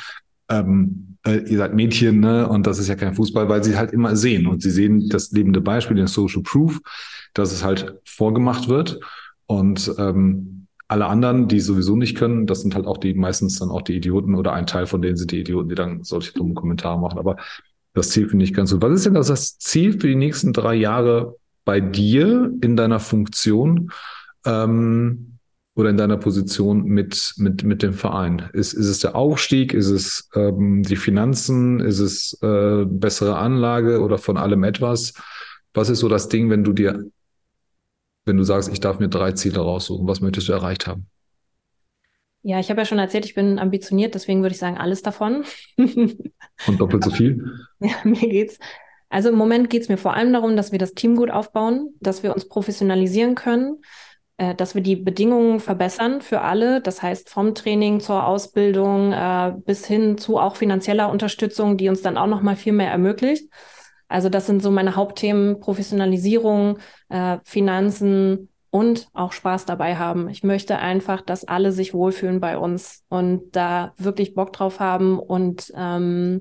ähm, 0.51 1.10
äh, 1.27 1.39
ihr 1.39 1.59
seid 1.59 1.75
Mädchen, 1.75 2.21
ne? 2.21 2.49
Und 2.49 2.67
das 2.67 2.79
ist 2.79 2.89
ja 2.89 2.95
kein 2.95 3.15
Fußball, 3.15 3.49
weil 3.49 3.65
sie 3.65 3.77
halt 3.77 3.93
immer 3.93 4.17
sehen 4.17 4.47
und 4.47 4.63
sie 4.63 4.71
sehen 4.71 5.09
das 5.09 5.31
lebende 5.33 5.61
Beispiel, 5.61 5.97
den 5.97 6.07
Social 6.07 6.43
Proof 6.43 6.81
dass 7.35 7.53
es 7.53 7.65
halt 7.65 8.01
vorgemacht 8.05 8.69
wird. 8.69 9.01
Und 9.47 9.93
ähm, 9.99 10.67
alle 10.89 11.07
anderen, 11.07 11.49
die 11.49 11.61
sowieso 11.61 11.97
nicht 11.97 12.17
können, 12.17 12.47
das 12.47 12.63
sind 12.63 12.75
halt 12.75 12.87
auch 12.87 12.99
die 12.99 13.15
meistens 13.15 13.59
dann 13.59 13.71
auch 13.71 13.83
die 13.83 13.97
Idioten 13.97 14.35
oder 14.35 14.53
ein 14.53 14.67
Teil 14.67 14.87
von 14.87 15.03
denen 15.03 15.17
sind 15.17 15.31
die 15.31 15.41
Idioten, 15.41 15.69
die 15.69 15.75
dann 15.75 16.03
solche 16.03 16.33
dummen 16.33 16.55
Kommentare 16.55 16.99
machen. 16.99 17.19
Aber 17.19 17.37
das 17.95 18.11
Ziel 18.11 18.29
finde 18.29 18.45
ich 18.45 18.55
ganz 18.55 18.73
gut. 18.73 18.83
Was 18.83 18.93
ist 18.93 19.07
denn 19.07 19.15
das, 19.15 19.29
das 19.29 19.59
Ziel 19.59 19.93
für 19.93 20.09
die 20.09 20.17
nächsten 20.17 20.53
drei 20.53 20.75
Jahre 20.75 21.37
bei 21.65 21.81
dir 21.81 22.53
in 22.61 22.77
deiner 22.77 23.01
Funktion 23.01 23.91
ähm, 24.45 25.39
oder 25.75 25.91
in 25.91 25.97
deiner 25.97 26.17
Position 26.17 26.85
mit, 26.85 27.35
mit, 27.37 27.63
mit 27.63 27.83
dem 27.83 27.93
Verein? 27.93 28.51
Ist, 28.53 28.73
ist 28.73 28.87
es 28.87 28.99
der 29.01 29.15
Aufstieg? 29.15 29.73
Ist 29.73 29.89
es 29.89 30.29
ähm, 30.35 30.83
die 30.83 30.97
Finanzen? 30.97 31.81
Ist 31.81 32.01
es 32.01 32.39
äh, 32.43 32.85
bessere 32.85 33.39
Anlage 33.39 34.01
oder 34.01 34.19
von 34.19 34.37
allem 34.37 34.65
etwas? 34.65 35.15
Was 35.73 35.89
ist 35.89 36.01
so 36.01 36.09
das 36.09 36.29
Ding, 36.29 36.51
wenn 36.51 36.65
du 36.65 36.73
dir 36.73 37.05
wenn 38.31 38.37
du 38.37 38.45
sagst, 38.45 38.71
ich 38.73 38.81
darf 38.81 38.99
mir 38.99 39.09
drei 39.09 39.33
Ziele 39.33 39.61
raussuchen, 39.61 40.07
was 40.07 40.21
möchtest 40.21 40.49
du 40.49 40.53
erreicht 40.53 40.87
haben? 40.87 41.07
Ja, 42.43 42.59
ich 42.59 42.71
habe 42.71 42.81
ja 42.81 42.85
schon 42.87 42.99
erzählt, 42.99 43.27
ich 43.27 43.35
bin 43.35 43.59
ambitioniert, 43.59 44.15
deswegen 44.15 44.43
würde 44.43 44.55
ich 44.55 44.61
sagen, 44.61 44.79
alles 44.79 45.03
davon. 45.03 45.45
Und 45.77 46.81
doppelt 46.81 47.05
so 47.05 47.11
viel? 47.11 47.45
Ja, 47.81 47.95
mir 48.05 48.29
geht's. 48.29 48.59
Also 49.09 49.31
im 49.31 49.35
Moment 49.35 49.69
geht 49.69 49.83
es 49.83 49.89
mir 49.89 49.99
vor 49.99 50.15
allem 50.15 50.33
darum, 50.33 50.57
dass 50.57 50.73
wir 50.73 50.79
das 50.79 50.95
Team 50.95 51.17
gut 51.17 51.31
aufbauen, 51.31 51.93
dass 52.01 52.23
wir 52.23 52.33
uns 52.33 52.49
professionalisieren 52.49 53.35
können, 53.35 53.83
äh, 54.41 54.55
dass 54.55 54.75
wir 54.75 54.81
die 54.81 54.97
Bedingungen 54.97 55.61
verbessern 55.61 56.23
für 56.23 56.41
alle. 56.41 56.81
Das 56.81 57.03
heißt, 57.03 57.29
vom 57.29 57.55
Training 57.55 58.01
zur 58.01 58.27
Ausbildung 58.27 59.13
äh, 59.13 59.53
bis 59.67 59.87
hin 59.87 60.17
zu 60.17 60.39
auch 60.39 60.57
finanzieller 60.57 61.11
Unterstützung, 61.11 61.77
die 61.77 61.91
uns 61.91 62.01
dann 62.01 62.17
auch 62.17 62.27
noch 62.27 62.41
mal 62.41 62.57
viel 62.57 62.73
mehr 62.73 62.91
ermöglicht. 62.91 63.53
Also 64.09 64.31
das 64.31 64.47
sind 64.47 64.63
so 64.63 64.71
meine 64.71 64.97
Hauptthemen, 64.97 65.61
Professionalisierung, 65.61 66.79
äh, 67.11 67.37
Finanzen 67.45 68.49
und 68.71 69.09
auch 69.13 69.33
Spaß 69.33 69.67
dabei 69.67 69.97
haben. 69.97 70.31
Ich 70.31 70.43
möchte 70.43 70.79
einfach, 70.79 71.21
dass 71.21 71.45
alle 71.45 71.71
sich 71.71 71.93
wohlfühlen 71.93 72.41
bei 72.41 72.57
uns 72.57 73.05
und 73.11 73.55
da 73.55 73.93
wirklich 73.99 74.35
Bock 74.35 74.55
drauf 74.55 74.81
haben 74.81 75.19
und 75.19 75.71
ähm, 75.77 76.41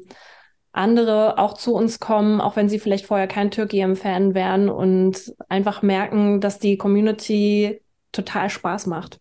andere 0.71 1.37
auch 1.37 1.53
zu 1.53 1.75
uns 1.75 1.99
kommen, 1.99 2.39
auch 2.39 2.55
wenn 2.55 2.69
sie 2.69 2.79
vielleicht 2.79 3.07
vorher 3.07 3.27
kein 3.27 3.51
Türkei-Fan 3.51 4.35
wären 4.35 4.69
und 4.69 5.33
einfach 5.49 5.81
merken, 5.81 6.39
dass 6.39 6.59
die 6.59 6.77
Community 6.77 7.81
total 8.11 8.49
Spaß 8.49 8.87
macht. 8.87 9.19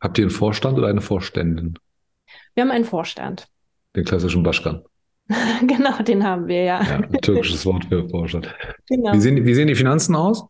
Habt 0.00 0.18
ihr 0.18 0.24
einen 0.24 0.30
Vorstand 0.30 0.78
oder 0.78 0.88
eine 0.88 1.00
Vorständin? 1.00 1.78
Wir 2.54 2.62
haben 2.62 2.70
einen 2.70 2.84
Vorstand. 2.84 3.48
Den 3.94 4.04
klassischen 4.04 4.42
Baschkan. 4.42 4.82
genau, 5.66 6.02
den 6.02 6.24
haben 6.24 6.46
wir, 6.46 6.62
ja. 6.62 6.82
ja 6.82 7.02
türkisches 7.20 7.64
Wort 7.66 7.86
für 7.86 8.08
Vorstand. 8.08 8.54
Genau. 8.88 9.12
Wie, 9.12 9.20
sehen, 9.20 9.44
wie 9.44 9.54
sehen 9.54 9.68
die 9.68 9.74
Finanzen 9.74 10.14
aus? 10.14 10.44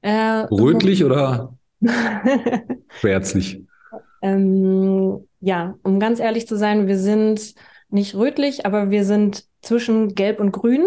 Äh, 0.00 0.46
Rötlich 0.50 1.04
oder 1.04 1.56
schwärzlich? 2.88 3.62
Ähm, 4.22 5.28
ja, 5.40 5.74
um 5.82 6.00
ganz 6.00 6.18
ehrlich 6.20 6.48
zu 6.48 6.56
sein, 6.56 6.86
wir 6.88 6.98
sind 6.98 7.54
nicht 7.90 8.14
rötlich, 8.14 8.66
aber 8.66 8.90
wir 8.90 9.04
sind 9.04 9.44
zwischen 9.62 10.14
Gelb 10.14 10.40
und 10.40 10.52
Grün. 10.52 10.86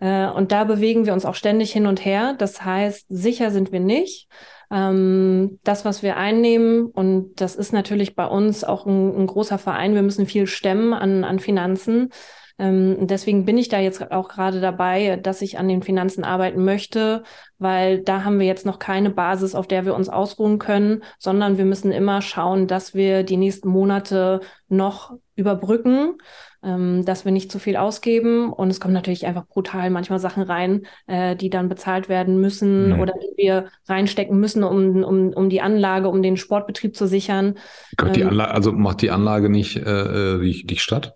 Äh, 0.00 0.28
und 0.28 0.52
da 0.52 0.64
bewegen 0.64 1.06
wir 1.06 1.12
uns 1.12 1.24
auch 1.24 1.34
ständig 1.34 1.72
hin 1.72 1.86
und 1.86 2.04
her. 2.04 2.34
Das 2.38 2.64
heißt, 2.64 3.06
sicher 3.08 3.50
sind 3.50 3.72
wir 3.72 3.80
nicht 3.80 4.28
ähm, 4.70 5.58
das, 5.64 5.84
was 5.84 6.02
wir 6.02 6.16
einnehmen, 6.16 6.86
und 6.86 7.40
das 7.40 7.56
ist 7.56 7.72
natürlich 7.72 8.14
bei 8.14 8.26
uns 8.26 8.64
auch 8.64 8.86
ein, 8.86 9.16
ein 9.16 9.26
großer 9.26 9.58
Verein, 9.58 9.94
wir 9.94 10.02
müssen 10.02 10.26
viel 10.26 10.46
stemmen 10.46 10.92
an, 10.92 11.24
an 11.24 11.38
Finanzen. 11.38 12.10
Ähm, 12.58 13.06
deswegen 13.06 13.44
bin 13.44 13.58
ich 13.58 13.68
da 13.68 13.78
jetzt 13.78 14.10
auch 14.10 14.28
gerade 14.28 14.60
dabei, 14.60 15.16
dass 15.16 15.42
ich 15.42 15.58
an 15.58 15.68
den 15.68 15.82
Finanzen 15.82 16.24
arbeiten 16.24 16.64
möchte, 16.64 17.22
weil 17.58 18.00
da 18.00 18.24
haben 18.24 18.38
wir 18.38 18.46
jetzt 18.46 18.66
noch 18.66 18.78
keine 18.78 19.10
Basis, 19.10 19.54
auf 19.54 19.66
der 19.66 19.84
wir 19.84 19.94
uns 19.94 20.08
ausruhen 20.08 20.58
können, 20.58 21.02
sondern 21.18 21.58
wir 21.58 21.64
müssen 21.64 21.92
immer 21.92 22.20
schauen, 22.22 22.66
dass 22.66 22.94
wir 22.94 23.22
die 23.22 23.36
nächsten 23.36 23.68
Monate 23.68 24.40
noch 24.68 25.14
überbrücken 25.36 26.16
ähm, 26.62 27.04
dass 27.04 27.24
wir 27.24 27.32
nicht 27.32 27.52
zu 27.52 27.58
viel 27.58 27.76
ausgeben. 27.76 28.52
Und 28.52 28.70
es 28.70 28.80
kommen 28.80 28.94
natürlich 28.94 29.26
einfach 29.26 29.46
brutal 29.46 29.90
manchmal 29.90 30.18
Sachen 30.18 30.42
rein, 30.42 30.86
äh, 31.06 31.36
die 31.36 31.50
dann 31.50 31.68
bezahlt 31.68 32.08
werden 32.08 32.40
müssen 32.40 32.94
mhm. 32.94 33.00
oder 33.00 33.14
die 33.14 33.42
wir 33.42 33.68
reinstecken 33.86 34.38
müssen, 34.38 34.64
um, 34.64 35.04
um, 35.04 35.32
um 35.32 35.48
die 35.48 35.60
Anlage, 35.60 36.08
um 36.08 36.22
den 36.22 36.36
Sportbetrieb 36.36 36.96
zu 36.96 37.06
sichern. 37.06 37.54
Gott, 37.96 38.16
die 38.16 38.22
ähm, 38.22 38.28
Anlage, 38.28 38.50
also 38.52 38.72
macht 38.72 39.02
die 39.02 39.10
Anlage 39.10 39.48
nicht 39.48 39.76
äh, 39.76 40.34
äh, 40.34 40.40
die, 40.40 40.66
die 40.66 40.78
Stadt? 40.78 41.14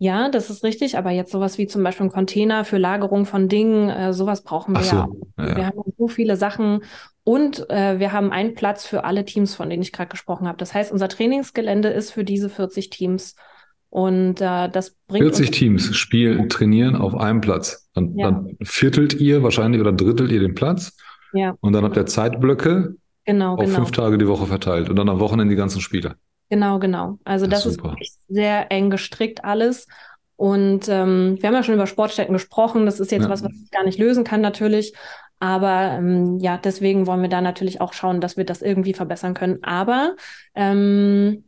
Ja, 0.00 0.28
das 0.28 0.48
ist 0.48 0.62
richtig, 0.62 0.96
aber 0.96 1.10
jetzt 1.10 1.32
sowas 1.32 1.58
wie 1.58 1.66
zum 1.66 1.82
Beispiel 1.82 2.06
ein 2.06 2.12
Container 2.12 2.64
für 2.64 2.78
Lagerung 2.78 3.26
von 3.26 3.48
Dingen, 3.48 3.90
äh, 3.90 4.12
sowas 4.12 4.42
brauchen 4.42 4.74
wir 4.74 4.82
so, 4.82 4.96
ja. 4.96 5.08
ja. 5.38 5.56
Wir 5.56 5.66
haben 5.66 5.80
so 5.98 6.06
viele 6.06 6.36
Sachen 6.36 6.84
und 7.24 7.68
äh, 7.68 7.98
wir 7.98 8.12
haben 8.12 8.30
einen 8.30 8.54
Platz 8.54 8.86
für 8.86 9.04
alle 9.04 9.24
Teams, 9.24 9.56
von 9.56 9.68
denen 9.68 9.82
ich 9.82 9.92
gerade 9.92 10.08
gesprochen 10.08 10.46
habe. 10.46 10.56
Das 10.56 10.72
heißt, 10.72 10.92
unser 10.92 11.08
Trainingsgelände 11.08 11.88
ist 11.88 12.12
für 12.12 12.22
diese 12.22 12.48
40 12.48 12.90
Teams 12.90 13.34
und 13.90 14.40
äh, 14.40 14.68
das 14.68 14.96
bringt 15.08 15.24
40 15.24 15.50
Teams 15.50 15.96
spielen, 15.96 16.48
trainieren 16.48 16.94
auf 16.94 17.16
einem 17.16 17.40
Platz. 17.40 17.88
Dann, 17.94 18.16
ja. 18.16 18.30
dann, 18.30 18.56
viertelt 18.62 19.14
ihr 19.14 19.42
wahrscheinlich 19.42 19.80
oder 19.80 19.92
drittelt 19.92 20.30
ihr 20.30 20.40
den 20.40 20.54
Platz. 20.54 20.96
Ja. 21.32 21.54
Und 21.60 21.72
dann 21.72 21.84
habt 21.84 21.96
ihr 21.96 22.06
Zeitblöcke 22.06 22.96
genau, 23.24 23.54
auf 23.54 23.60
genau. 23.60 23.74
fünf 23.74 23.90
Tage 23.90 24.16
die 24.18 24.28
Woche 24.28 24.46
verteilt 24.46 24.88
und 24.90 24.96
dann 24.96 25.08
am 25.08 25.20
Wochenende 25.20 25.52
die 25.52 25.58
ganzen 25.58 25.80
Spiele. 25.80 26.16
Genau, 26.50 26.78
genau. 26.78 27.18
Also 27.24 27.46
das, 27.46 27.64
das 27.64 27.74
ist, 27.74 27.80
ist 28.00 28.18
sehr 28.28 28.70
eng 28.70 28.90
gestrickt 28.90 29.44
alles. 29.44 29.86
Und 30.36 30.88
ähm, 30.88 31.36
wir 31.40 31.48
haben 31.48 31.54
ja 31.54 31.62
schon 31.62 31.74
über 31.74 31.86
Sportstätten 31.86 32.32
gesprochen. 32.32 32.86
Das 32.86 33.00
ist 33.00 33.10
jetzt 33.10 33.24
ja. 33.24 33.28
was, 33.28 33.42
was 33.42 33.52
ich 33.52 33.70
gar 33.70 33.84
nicht 33.84 33.98
lösen 33.98 34.24
kann 34.24 34.40
natürlich. 34.40 34.94
Aber 35.40 35.92
ähm, 35.92 36.38
ja, 36.38 36.56
deswegen 36.56 37.06
wollen 37.06 37.22
wir 37.22 37.28
da 37.28 37.40
natürlich 37.40 37.80
auch 37.80 37.92
schauen, 37.92 38.20
dass 38.20 38.36
wir 38.36 38.44
das 38.44 38.62
irgendwie 38.62 38.94
verbessern 38.94 39.34
können. 39.34 39.62
Aber 39.62 40.16
ähm, 40.54 41.47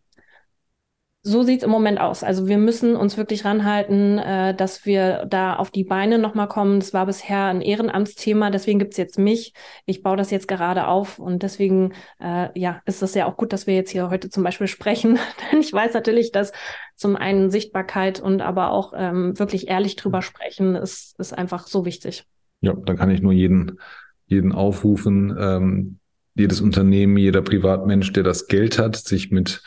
so 1.22 1.42
sieht's 1.42 1.64
im 1.64 1.70
Moment 1.70 2.00
aus. 2.00 2.24
Also 2.24 2.48
wir 2.48 2.56
müssen 2.56 2.96
uns 2.96 3.18
wirklich 3.18 3.44
ranhalten, 3.44 4.18
äh, 4.18 4.54
dass 4.54 4.86
wir 4.86 5.26
da 5.28 5.56
auf 5.56 5.70
die 5.70 5.84
Beine 5.84 6.18
nochmal 6.18 6.48
kommen. 6.48 6.80
Das 6.80 6.94
war 6.94 7.04
bisher 7.04 7.46
ein 7.46 7.60
Ehrenamtsthema, 7.60 8.50
deswegen 8.50 8.78
gibt's 8.78 8.96
jetzt 8.96 9.18
mich. 9.18 9.52
Ich 9.84 10.02
baue 10.02 10.16
das 10.16 10.30
jetzt 10.30 10.48
gerade 10.48 10.86
auf 10.86 11.18
und 11.18 11.42
deswegen 11.42 11.92
äh, 12.20 12.58
ja, 12.58 12.80
ist 12.86 13.02
es 13.02 13.14
ja 13.14 13.26
auch 13.26 13.36
gut, 13.36 13.52
dass 13.52 13.66
wir 13.66 13.74
jetzt 13.74 13.90
hier 13.90 14.08
heute 14.08 14.30
zum 14.30 14.44
Beispiel 14.44 14.66
sprechen. 14.66 15.18
Denn 15.52 15.60
ich 15.60 15.72
weiß 15.72 15.92
natürlich, 15.92 16.32
dass 16.32 16.52
zum 16.96 17.16
einen 17.16 17.50
Sichtbarkeit 17.50 18.20
und 18.20 18.40
aber 18.40 18.70
auch 18.70 18.94
ähm, 18.96 19.38
wirklich 19.38 19.68
ehrlich 19.68 19.96
drüber 19.96 20.22
sprechen, 20.22 20.74
ist, 20.74 21.18
ist 21.18 21.36
einfach 21.36 21.66
so 21.66 21.84
wichtig. 21.84 22.24
Ja, 22.62 22.72
dann 22.72 22.96
kann 22.96 23.10
ich 23.10 23.20
nur 23.20 23.32
jeden, 23.32 23.78
jeden 24.26 24.52
aufrufen, 24.52 25.36
ähm, 25.38 25.98
jedes 26.34 26.62
Unternehmen, 26.62 27.18
jeder 27.18 27.42
Privatmensch, 27.42 28.10
der 28.12 28.22
das 28.22 28.46
Geld 28.46 28.78
hat, 28.78 28.96
sich 28.96 29.30
mit 29.30 29.62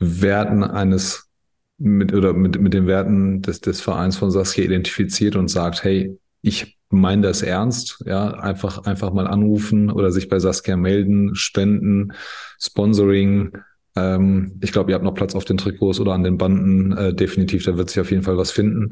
Werten 0.00 0.64
eines 0.64 1.28
mit 1.78 2.12
oder 2.12 2.32
mit, 2.32 2.60
mit 2.60 2.74
den 2.74 2.86
Werten 2.86 3.42
des, 3.42 3.60
des 3.60 3.80
Vereins 3.80 4.16
von 4.16 4.30
Saskia 4.30 4.64
identifiziert 4.64 5.36
und 5.36 5.48
sagt, 5.48 5.84
hey, 5.84 6.18
ich 6.42 6.78
meine 6.90 7.22
das 7.22 7.42
ernst, 7.42 8.02
ja, 8.04 8.30
einfach, 8.30 8.84
einfach 8.84 9.12
mal 9.12 9.26
anrufen 9.26 9.90
oder 9.90 10.10
sich 10.10 10.28
bei 10.28 10.38
Saskia 10.40 10.76
melden, 10.76 11.34
spenden, 11.34 12.12
Sponsoring. 12.58 13.52
Ähm, 13.96 14.58
ich 14.60 14.72
glaube, 14.72 14.90
ihr 14.90 14.94
habt 14.94 15.04
noch 15.04 15.14
Platz 15.14 15.34
auf 15.34 15.44
den 15.44 15.56
Trikots 15.56 16.00
oder 16.00 16.12
an 16.12 16.24
den 16.24 16.36
Banden, 16.36 16.92
äh, 16.92 17.14
definitiv, 17.14 17.64
da 17.64 17.76
wird 17.76 17.90
sich 17.90 18.00
auf 18.00 18.10
jeden 18.10 18.24
Fall 18.24 18.36
was 18.36 18.50
finden. 18.50 18.90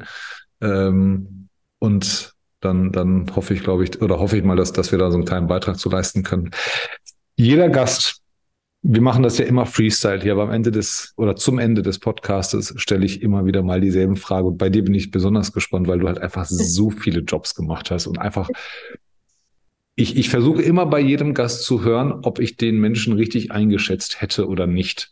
Ähm, 0.61 1.49
und 1.79 2.33
dann, 2.61 2.91
dann 2.91 3.35
hoffe 3.35 3.53
ich, 3.53 3.63
glaube 3.63 3.83
ich, 3.83 4.01
oder 4.01 4.19
hoffe 4.19 4.37
ich 4.37 4.43
mal, 4.43 4.55
dass, 4.55 4.73
dass 4.73 4.91
wir 4.91 4.99
da 4.99 5.11
so 5.11 5.17
einen 5.17 5.25
kleinen 5.25 5.47
Beitrag 5.47 5.77
zu 5.77 5.89
leisten 5.89 6.23
können. 6.23 6.51
Jeder 7.35 7.69
Gast 7.69 8.21
wir 8.81 9.01
machen 9.01 9.23
das 9.23 9.37
ja 9.37 9.45
immer 9.45 9.65
Freestyle 9.65 10.21
hier, 10.21 10.31
aber 10.31 10.43
am 10.43 10.51
Ende 10.51 10.71
des 10.71 11.13
oder 11.17 11.35
zum 11.35 11.59
Ende 11.59 11.81
des 11.81 11.99
Podcastes 11.99 12.73
stelle 12.77 13.05
ich 13.05 13.21
immer 13.21 13.45
wieder 13.45 13.61
mal 13.61 13.81
dieselben 13.81 14.15
Fragen. 14.15 14.47
Und 14.47 14.57
bei 14.57 14.69
dir 14.69 14.83
bin 14.83 14.93
ich 14.93 15.11
besonders 15.11 15.51
gespannt, 15.51 15.87
weil 15.87 15.99
du 15.99 16.07
halt 16.07 16.19
einfach 16.19 16.45
so 16.45 16.89
viele 16.89 17.19
Jobs 17.21 17.55
gemacht 17.55 17.91
hast 17.91 18.07
und 18.07 18.19
einfach 18.19 18.49
ich, 19.99 20.15
ich 20.15 20.29
versuche 20.29 20.61
immer 20.61 20.85
bei 20.85 21.01
jedem 21.01 21.33
Gast 21.33 21.63
zu 21.63 21.83
hören, 21.83 22.19
ob 22.23 22.39
ich 22.39 22.55
den 22.55 22.79
Menschen 22.79 23.13
richtig 23.13 23.51
eingeschätzt 23.51 24.21
hätte 24.21 24.47
oder 24.47 24.65
nicht. 24.65 25.11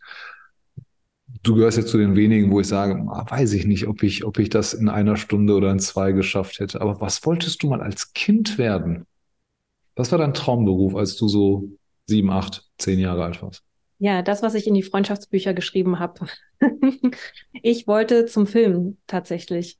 Du 1.42 1.56
gehörst 1.56 1.76
jetzt 1.76 1.90
zu 1.90 1.98
den 1.98 2.16
wenigen, 2.16 2.50
wo 2.50 2.60
ich 2.60 2.68
sage, 2.68 3.04
ah, 3.10 3.26
weiß 3.28 3.52
ich 3.52 3.66
nicht, 3.66 3.86
ob 3.86 4.02
ich, 4.02 4.24
ob 4.24 4.38
ich 4.38 4.48
das 4.48 4.72
in 4.72 4.88
einer 4.88 5.16
Stunde 5.16 5.54
oder 5.54 5.70
in 5.70 5.78
zwei 5.78 6.12
geschafft 6.12 6.58
hätte. 6.58 6.80
Aber 6.80 7.02
was 7.02 7.26
wolltest 7.26 7.62
du 7.62 7.68
mal 7.68 7.82
als 7.82 8.14
Kind 8.14 8.56
werden? 8.56 9.04
Was 9.94 10.10
war 10.10 10.18
dein 10.18 10.32
Traumberuf, 10.32 10.96
als 10.96 11.16
du 11.16 11.28
so 11.28 11.68
sieben, 12.08 12.30
acht, 12.30 12.64
zehn 12.78 12.98
Jahre 12.98 13.24
alt 13.24 13.40
warst? 13.42 13.62
Ja, 13.98 14.22
das, 14.22 14.42
was 14.42 14.54
ich 14.54 14.66
in 14.66 14.74
die 14.74 14.82
Freundschaftsbücher 14.82 15.54
geschrieben 15.54 15.98
habe. 15.98 16.26
ich 17.52 17.86
wollte 17.86 18.26
zum 18.26 18.46
Film 18.46 18.98
tatsächlich. 19.06 19.78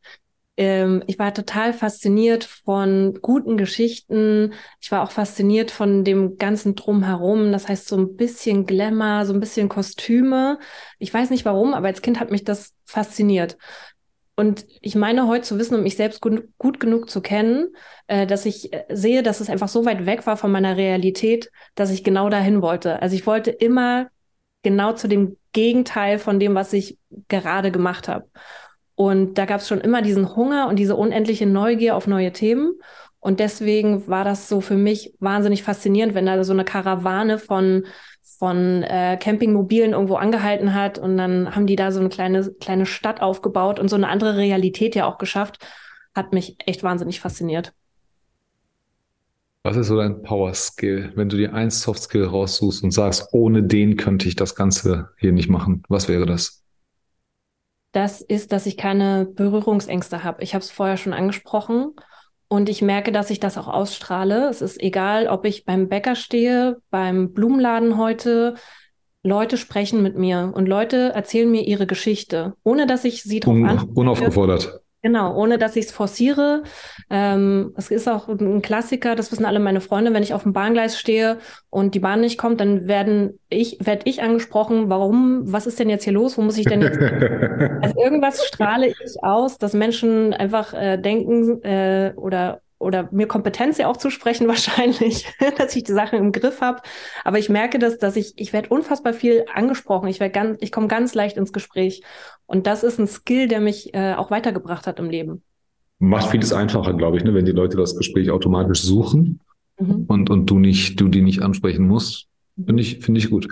Ähm, 0.56 1.04
ich 1.06 1.20
war 1.20 1.32
total 1.32 1.72
fasziniert 1.72 2.42
von 2.42 3.16
guten 3.22 3.56
Geschichten. 3.56 4.54
Ich 4.80 4.90
war 4.90 5.04
auch 5.04 5.12
fasziniert 5.12 5.70
von 5.70 6.02
dem 6.02 6.36
ganzen 6.36 6.74
Drumherum. 6.74 7.52
Das 7.52 7.68
heißt, 7.68 7.86
so 7.86 7.96
ein 7.96 8.16
bisschen 8.16 8.66
Glamour, 8.66 9.24
so 9.24 9.32
ein 9.32 9.40
bisschen 9.40 9.68
Kostüme. 9.68 10.58
Ich 10.98 11.14
weiß 11.14 11.30
nicht 11.30 11.44
warum, 11.44 11.74
aber 11.74 11.86
als 11.86 12.02
Kind 12.02 12.18
hat 12.18 12.32
mich 12.32 12.42
das 12.42 12.74
fasziniert. 12.86 13.56
Und 14.38 14.66
ich 14.82 14.94
meine 14.94 15.26
heute 15.26 15.42
zu 15.42 15.58
wissen, 15.58 15.74
um 15.74 15.82
mich 15.82 15.96
selbst 15.96 16.20
gut, 16.20 16.48
gut 16.58 16.78
genug 16.78 17.10
zu 17.10 17.20
kennen, 17.20 17.74
äh, 18.06 18.24
dass 18.24 18.46
ich 18.46 18.72
äh, 18.72 18.84
sehe, 18.88 19.24
dass 19.24 19.40
es 19.40 19.50
einfach 19.50 19.66
so 19.66 19.84
weit 19.84 20.06
weg 20.06 20.28
war 20.28 20.36
von 20.36 20.52
meiner 20.52 20.76
Realität, 20.76 21.50
dass 21.74 21.90
ich 21.90 22.04
genau 22.04 22.28
dahin 22.28 22.62
wollte. 22.62 23.02
Also 23.02 23.16
ich 23.16 23.26
wollte 23.26 23.50
immer 23.50 24.06
genau 24.62 24.92
zu 24.92 25.08
dem 25.08 25.36
Gegenteil 25.52 26.20
von 26.20 26.38
dem, 26.38 26.54
was 26.54 26.72
ich 26.72 26.98
gerade 27.26 27.72
gemacht 27.72 28.06
habe. 28.06 28.28
Und 28.94 29.38
da 29.38 29.44
gab 29.44 29.60
es 29.60 29.66
schon 29.66 29.80
immer 29.80 30.02
diesen 30.02 30.36
Hunger 30.36 30.68
und 30.68 30.76
diese 30.76 30.94
unendliche 30.94 31.46
Neugier 31.46 31.96
auf 31.96 32.06
neue 32.06 32.30
Themen. 32.30 32.74
Und 33.18 33.40
deswegen 33.40 34.06
war 34.06 34.22
das 34.22 34.48
so 34.48 34.60
für 34.60 34.76
mich 34.76 35.16
wahnsinnig 35.18 35.64
faszinierend, 35.64 36.14
wenn 36.14 36.26
da 36.26 36.44
so 36.44 36.52
eine 36.52 36.64
Karawane 36.64 37.40
von 37.40 37.86
von 38.38 38.82
äh, 38.82 39.16
Campingmobilen 39.20 39.92
irgendwo 39.92 40.16
angehalten 40.16 40.74
hat 40.74 40.98
und 40.98 41.16
dann 41.16 41.54
haben 41.54 41.66
die 41.66 41.76
da 41.76 41.90
so 41.90 42.00
eine 42.00 42.08
kleine, 42.08 42.50
kleine 42.60 42.86
Stadt 42.86 43.20
aufgebaut 43.22 43.78
und 43.78 43.88
so 43.88 43.96
eine 43.96 44.08
andere 44.08 44.36
Realität 44.36 44.94
ja 44.94 45.06
auch 45.06 45.18
geschafft, 45.18 45.64
hat 46.14 46.32
mich 46.32 46.56
echt 46.66 46.82
wahnsinnig 46.82 47.20
fasziniert. 47.20 47.72
Was 49.64 49.76
ist 49.76 49.88
so 49.88 49.96
dein 49.96 50.22
Power 50.22 50.54
Skill, 50.54 51.12
wenn 51.14 51.28
du 51.28 51.36
dir 51.36 51.52
ein 51.52 51.70
Soft 51.70 52.02
Skill 52.02 52.24
raussuchst 52.24 52.82
und 52.82 52.92
sagst, 52.92 53.28
ohne 53.32 53.62
den 53.62 53.96
könnte 53.96 54.28
ich 54.28 54.36
das 54.36 54.54
Ganze 54.54 55.10
hier 55.18 55.32
nicht 55.32 55.50
machen? 55.50 55.82
Was 55.88 56.08
wäre 56.08 56.26
das? 56.26 56.64
Das 57.92 58.20
ist, 58.20 58.52
dass 58.52 58.66
ich 58.66 58.76
keine 58.76 59.26
Berührungsängste 59.26 60.22
habe. 60.22 60.42
Ich 60.42 60.54
habe 60.54 60.62
es 60.62 60.70
vorher 60.70 60.96
schon 60.96 61.12
angesprochen. 61.12 61.92
Und 62.48 62.68
ich 62.68 62.80
merke, 62.80 63.12
dass 63.12 63.30
ich 63.30 63.40
das 63.40 63.58
auch 63.58 63.68
ausstrahle. 63.68 64.48
Es 64.48 64.62
ist 64.62 64.80
egal, 64.82 65.28
ob 65.28 65.44
ich 65.44 65.64
beim 65.64 65.88
Bäcker 65.88 66.14
stehe, 66.14 66.78
beim 66.90 67.32
Blumenladen 67.32 67.98
heute. 67.98 68.54
Leute 69.22 69.58
sprechen 69.58 70.02
mit 70.02 70.16
mir 70.16 70.52
und 70.54 70.66
Leute 70.66 71.12
erzählen 71.14 71.50
mir 71.50 71.66
ihre 71.66 71.86
Geschichte, 71.86 72.54
ohne 72.64 72.86
dass 72.86 73.04
ich 73.04 73.22
sie 73.22 73.40
drauf 73.40 73.54
Un 73.54 73.90
Unaufgefordert. 73.94 74.80
Genau, 75.00 75.36
ohne 75.36 75.58
dass 75.58 75.76
ich 75.76 75.86
es 75.86 75.92
forciere. 75.92 76.64
Ähm, 77.08 77.72
es 77.76 77.90
ist 77.90 78.08
auch 78.08 78.26
ein 78.28 78.62
Klassiker, 78.62 79.14
das 79.14 79.30
wissen 79.30 79.44
alle 79.44 79.60
meine 79.60 79.80
Freunde, 79.80 80.12
wenn 80.12 80.24
ich 80.24 80.34
auf 80.34 80.42
dem 80.42 80.52
Bahngleis 80.52 80.98
stehe 80.98 81.38
und 81.70 81.94
die 81.94 82.00
Bahn 82.00 82.20
nicht 82.20 82.36
kommt, 82.36 82.60
dann 82.60 82.88
werden 82.88 83.38
ich, 83.48 83.78
werde 83.80 84.02
ich 84.06 84.22
angesprochen, 84.22 84.90
warum, 84.90 85.52
was 85.52 85.68
ist 85.68 85.78
denn 85.78 85.88
jetzt 85.88 86.02
hier 86.02 86.12
los, 86.12 86.36
wo 86.36 86.42
muss 86.42 86.58
ich 86.58 86.66
denn 86.66 86.82
jetzt? 86.82 86.98
also 87.80 87.94
irgendwas 87.96 88.44
strahle 88.44 88.88
ich 88.88 89.22
aus, 89.22 89.58
dass 89.58 89.72
Menschen 89.72 90.34
einfach 90.34 90.74
äh, 90.74 90.98
denken 90.98 91.62
äh, 91.62 92.12
oder 92.16 92.60
oder 92.78 93.08
mir 93.12 93.26
Kompetenz 93.26 93.78
ja 93.78 93.88
auch 93.88 93.96
zusprechen 93.96 94.48
wahrscheinlich, 94.48 95.26
dass 95.56 95.74
ich 95.76 95.84
die 95.84 95.92
Sachen 95.92 96.18
im 96.18 96.32
Griff 96.32 96.60
habe. 96.60 96.82
Aber 97.24 97.38
ich 97.38 97.48
merke 97.48 97.78
das, 97.78 97.98
dass 97.98 98.16
ich, 98.16 98.34
ich 98.36 98.52
werde 98.52 98.68
unfassbar 98.68 99.12
viel 99.12 99.44
angesprochen. 99.52 100.08
Ich 100.08 100.20
werde 100.20 100.32
ganz, 100.32 100.58
ich 100.60 100.72
komme 100.72 100.88
ganz 100.88 101.14
leicht 101.14 101.36
ins 101.36 101.52
Gespräch. 101.52 102.02
Und 102.46 102.66
das 102.66 102.82
ist 102.82 102.98
ein 102.98 103.08
Skill, 103.08 103.48
der 103.48 103.60
mich 103.60 103.94
äh, 103.94 104.14
auch 104.14 104.30
weitergebracht 104.30 104.86
hat 104.86 104.98
im 104.98 105.10
Leben. 105.10 105.42
Macht 105.98 106.30
vieles 106.30 106.52
einfacher, 106.52 106.94
glaube 106.94 107.16
ich, 107.16 107.24
ne, 107.24 107.34
wenn 107.34 107.44
die 107.44 107.52
Leute 107.52 107.76
das 107.76 107.96
Gespräch 107.96 108.30
automatisch 108.30 108.82
suchen 108.82 109.40
mhm. 109.78 110.04
und, 110.06 110.30
und 110.30 110.46
du 110.46 110.58
nicht, 110.58 111.00
du 111.00 111.08
die 111.08 111.22
nicht 111.22 111.42
ansprechen 111.42 111.86
musst. 111.86 112.28
Finde 112.64 112.82
ich, 112.82 112.98
finde 113.00 113.18
ich 113.18 113.30
gut. 113.30 113.48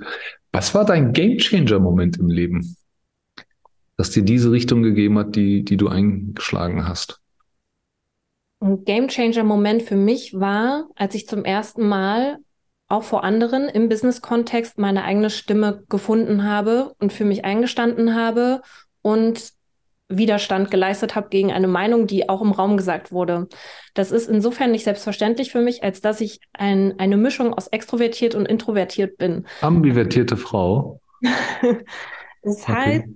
Was 0.52 0.74
war 0.74 0.84
dein 0.84 1.12
Gamechanger-Moment 1.12 2.18
im 2.18 2.28
Leben? 2.28 2.76
Das 3.96 4.10
dir 4.10 4.22
diese 4.22 4.52
Richtung 4.52 4.82
gegeben 4.82 5.18
hat, 5.18 5.36
die, 5.36 5.64
die 5.64 5.76
du 5.76 5.88
eingeschlagen 5.88 6.86
hast? 6.86 7.20
Ein 8.60 8.84
Gamechanger-Moment 8.84 9.82
für 9.82 9.96
mich 9.96 10.38
war, 10.38 10.88
als 10.94 11.14
ich 11.14 11.26
zum 11.26 11.44
ersten 11.44 11.86
Mal 11.86 12.38
auch 12.88 13.02
vor 13.02 13.24
anderen 13.24 13.68
im 13.68 13.88
Business-Kontext 13.88 14.78
meine 14.78 15.04
eigene 15.04 15.30
Stimme 15.30 15.84
gefunden 15.88 16.44
habe 16.44 16.94
und 16.98 17.12
für 17.12 17.24
mich 17.24 17.44
eingestanden 17.44 18.14
habe 18.14 18.62
und 19.02 19.52
Widerstand 20.08 20.70
geleistet 20.70 21.16
habe 21.16 21.28
gegen 21.30 21.52
eine 21.52 21.66
Meinung, 21.66 22.06
die 22.06 22.28
auch 22.28 22.40
im 22.40 22.52
Raum 22.52 22.76
gesagt 22.76 23.10
wurde. 23.10 23.48
Das 23.94 24.12
ist 24.12 24.28
insofern 24.28 24.70
nicht 24.70 24.84
selbstverständlich 24.84 25.50
für 25.50 25.60
mich, 25.60 25.82
als 25.82 26.00
dass 26.00 26.20
ich 26.20 26.40
ein, 26.52 26.94
eine 26.98 27.16
Mischung 27.16 27.52
aus 27.52 27.66
extrovertiert 27.66 28.36
und 28.36 28.46
introvertiert 28.46 29.18
bin. 29.18 29.46
Ambivertierte 29.62 30.36
Frau. 30.36 31.00
das 32.42 32.68
heißt, 32.68 33.04
okay. 33.04 33.14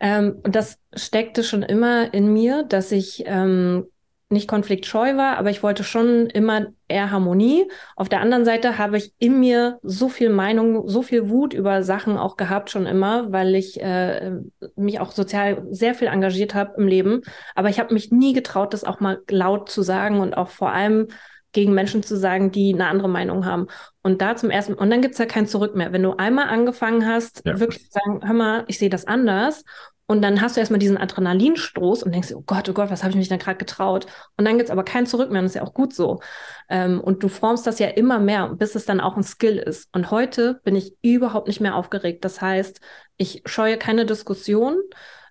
ähm, 0.00 0.40
das 0.42 0.78
steckte 0.94 1.44
schon 1.44 1.62
immer 1.62 2.12
in 2.12 2.32
mir, 2.32 2.64
dass 2.64 2.90
ich 2.90 3.22
ähm, 3.26 3.86
nicht 4.32 4.48
konfliktscheu 4.48 5.16
war, 5.16 5.38
aber 5.38 5.50
ich 5.50 5.62
wollte 5.62 5.84
schon 5.84 6.26
immer 6.26 6.66
eher 6.88 7.10
Harmonie. 7.10 7.70
Auf 7.96 8.08
der 8.08 8.20
anderen 8.20 8.44
Seite 8.44 8.78
habe 8.78 8.96
ich 8.96 9.12
in 9.18 9.38
mir 9.38 9.78
so 9.82 10.08
viel 10.08 10.30
Meinung, 10.30 10.88
so 10.88 11.02
viel 11.02 11.28
Wut 11.28 11.54
über 11.54 11.82
Sachen 11.82 12.16
auch 12.16 12.36
gehabt 12.36 12.70
schon 12.70 12.86
immer, 12.86 13.30
weil 13.30 13.54
ich 13.54 13.80
äh, 13.80 14.32
mich 14.76 15.00
auch 15.00 15.12
sozial 15.12 15.66
sehr 15.70 15.94
viel 15.94 16.08
engagiert 16.08 16.54
habe 16.54 16.74
im 16.78 16.88
Leben. 16.88 17.22
Aber 17.54 17.68
ich 17.68 17.78
habe 17.78 17.94
mich 17.94 18.10
nie 18.10 18.32
getraut, 18.32 18.72
das 18.72 18.84
auch 18.84 19.00
mal 19.00 19.20
laut 19.30 19.68
zu 19.68 19.82
sagen 19.82 20.20
und 20.20 20.36
auch 20.36 20.48
vor 20.48 20.72
allem 20.72 21.08
gegen 21.52 21.74
Menschen 21.74 22.02
zu 22.02 22.16
sagen, 22.16 22.50
die 22.50 22.72
eine 22.72 22.86
andere 22.86 23.10
Meinung 23.10 23.44
haben. 23.44 23.66
Und 24.02 24.22
da 24.22 24.36
zum 24.36 24.50
ersten, 24.50 24.74
und 24.74 24.90
dann 24.90 25.02
gibt's 25.02 25.18
ja 25.18 25.26
kein 25.26 25.46
Zurück 25.46 25.76
mehr. 25.76 25.92
Wenn 25.92 26.02
du 26.02 26.16
einmal 26.16 26.48
angefangen 26.48 27.06
hast, 27.06 27.42
ja. 27.44 27.60
wirklich 27.60 27.84
zu 27.84 27.90
sagen, 27.90 28.20
hör 28.24 28.34
mal, 28.34 28.64
ich 28.68 28.78
sehe 28.78 28.90
das 28.90 29.06
anders 29.06 29.64
und 30.06 30.20
dann 30.20 30.40
hast 30.40 30.56
du 30.56 30.60
erstmal 30.60 30.78
diesen 30.80 30.98
Adrenalinstoß 30.98 32.02
und 32.02 32.12
denkst, 32.12 32.34
oh 32.34 32.42
Gott, 32.42 32.68
oh 32.68 32.72
Gott, 32.72 32.90
was 32.90 33.02
habe 33.02 33.10
ich 33.12 33.16
mich 33.16 33.28
denn 33.28 33.38
gerade 33.38 33.58
getraut? 33.58 34.06
Und 34.36 34.44
dann 34.44 34.56
gibt 34.56 34.68
es 34.68 34.70
aber 34.70 34.84
kein 34.84 35.06
Zurück 35.06 35.30
mehr 35.30 35.40
und 35.40 35.44
das 35.44 35.52
ist 35.52 35.56
ja 35.56 35.62
auch 35.62 35.74
gut 35.74 35.94
so. 35.94 36.20
Ähm, 36.68 37.00
und 37.00 37.22
du 37.22 37.28
formst 37.28 37.66
das 37.66 37.78
ja 37.78 37.88
immer 37.88 38.18
mehr, 38.18 38.48
bis 38.48 38.74
es 38.74 38.84
dann 38.84 39.00
auch 39.00 39.16
ein 39.16 39.22
Skill 39.22 39.58
ist. 39.58 39.88
Und 39.94 40.10
heute 40.10 40.60
bin 40.64 40.76
ich 40.76 40.96
überhaupt 41.02 41.46
nicht 41.46 41.60
mehr 41.60 41.76
aufgeregt. 41.76 42.24
Das 42.24 42.40
heißt, 42.40 42.80
ich 43.16 43.42
scheue 43.46 43.78
keine 43.78 44.04
Diskussion. 44.04 44.82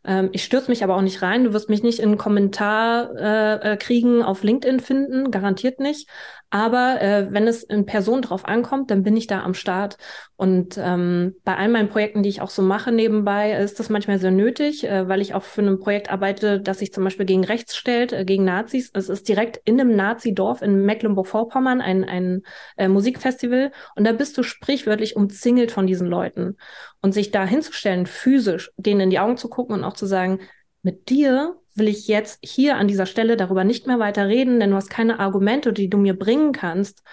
Ähm, 0.03 0.29
ich 0.31 0.43
stürze 0.43 0.69
mich 0.69 0.83
aber 0.83 0.95
auch 0.95 1.01
nicht 1.01 1.21
rein. 1.21 1.43
Du 1.43 1.53
wirst 1.53 1.69
mich 1.69 1.83
nicht 1.83 1.99
in 1.99 2.09
einen 2.09 2.17
Kommentar 2.17 3.15
äh, 3.15 3.73
äh, 3.73 3.77
kriegen 3.77 4.23
auf 4.23 4.43
LinkedIn 4.43 4.79
finden, 4.79 5.31
garantiert 5.31 5.79
nicht. 5.79 6.09
Aber 6.53 7.01
äh, 7.01 7.27
wenn 7.31 7.47
es 7.47 7.63
in 7.63 7.85
Person 7.85 8.21
drauf 8.21 8.45
ankommt, 8.45 8.91
dann 8.91 9.03
bin 9.03 9.15
ich 9.15 9.25
da 9.25 9.41
am 9.41 9.53
Start. 9.53 9.95
Und 10.35 10.77
ähm, 10.77 11.35
bei 11.45 11.55
all 11.55 11.69
meinen 11.69 11.87
Projekten, 11.87 12.23
die 12.23 12.29
ich 12.29 12.41
auch 12.41 12.49
so 12.49 12.61
mache 12.61 12.91
nebenbei, 12.91 13.53
ist 13.53 13.79
das 13.79 13.89
manchmal 13.89 14.19
sehr 14.19 14.31
nötig, 14.31 14.83
äh, 14.83 15.07
weil 15.07 15.21
ich 15.21 15.33
auch 15.33 15.43
für 15.43 15.61
ein 15.61 15.79
Projekt 15.79 16.11
arbeite, 16.11 16.59
das 16.59 16.79
sich 16.79 16.91
zum 16.91 17.05
Beispiel 17.05 17.25
gegen 17.25 17.45
rechts 17.45 17.77
stellt, 17.77 18.11
äh, 18.11 18.25
gegen 18.25 18.43
Nazis. 18.43 18.91
Es 18.93 19.07
ist 19.07 19.29
direkt 19.29 19.61
in 19.63 19.79
einem 19.79 19.95
Nazi-Dorf 19.95 20.61
in 20.61 20.83
Mecklenburg-Vorpommern 20.83 21.79
ein, 21.79 22.03
ein 22.03 22.41
äh, 22.75 22.89
Musikfestival. 22.89 23.71
Und 23.95 24.05
da 24.05 24.11
bist 24.11 24.37
du 24.37 24.43
sprichwörtlich 24.43 25.15
umzingelt 25.15 25.71
von 25.71 25.87
diesen 25.87 26.07
Leuten. 26.07 26.57
Und 27.01 27.13
sich 27.13 27.31
da 27.31 27.45
hinzustellen, 27.45 28.05
physisch, 28.05 28.71
denen 28.77 29.01
in 29.01 29.09
die 29.09 29.19
Augen 29.19 29.37
zu 29.37 29.49
gucken 29.49 29.75
und 29.75 29.83
auch 29.83 29.93
zu 29.93 30.05
sagen, 30.05 30.39
mit 30.83 31.09
dir 31.09 31.55
will 31.73 31.87
ich 31.87 32.07
jetzt 32.07 32.39
hier 32.43 32.77
an 32.77 32.87
dieser 32.87 33.05
Stelle 33.05 33.37
darüber 33.37 33.63
nicht 33.63 33.87
mehr 33.87 33.99
weiter 33.99 34.27
reden, 34.27 34.59
denn 34.59 34.71
du 34.71 34.75
hast 34.75 34.89
keine 34.89 35.19
Argumente, 35.19 35.73
die 35.73 35.89
du 35.89 35.97
mir 35.97 36.17
bringen 36.17 36.51
kannst. 36.51 37.03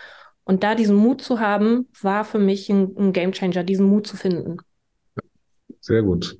Und 0.44 0.62
da 0.64 0.74
diesen 0.74 0.96
Mut 0.96 1.22
zu 1.22 1.40
haben, 1.40 1.88
war 2.00 2.24
für 2.24 2.38
mich 2.38 2.68
ein, 2.70 2.94
ein 2.96 3.12
Gamechanger, 3.12 3.64
diesen 3.64 3.86
Mut 3.86 4.06
zu 4.06 4.16
finden. 4.16 4.58
Sehr 5.80 6.02
gut. 6.02 6.38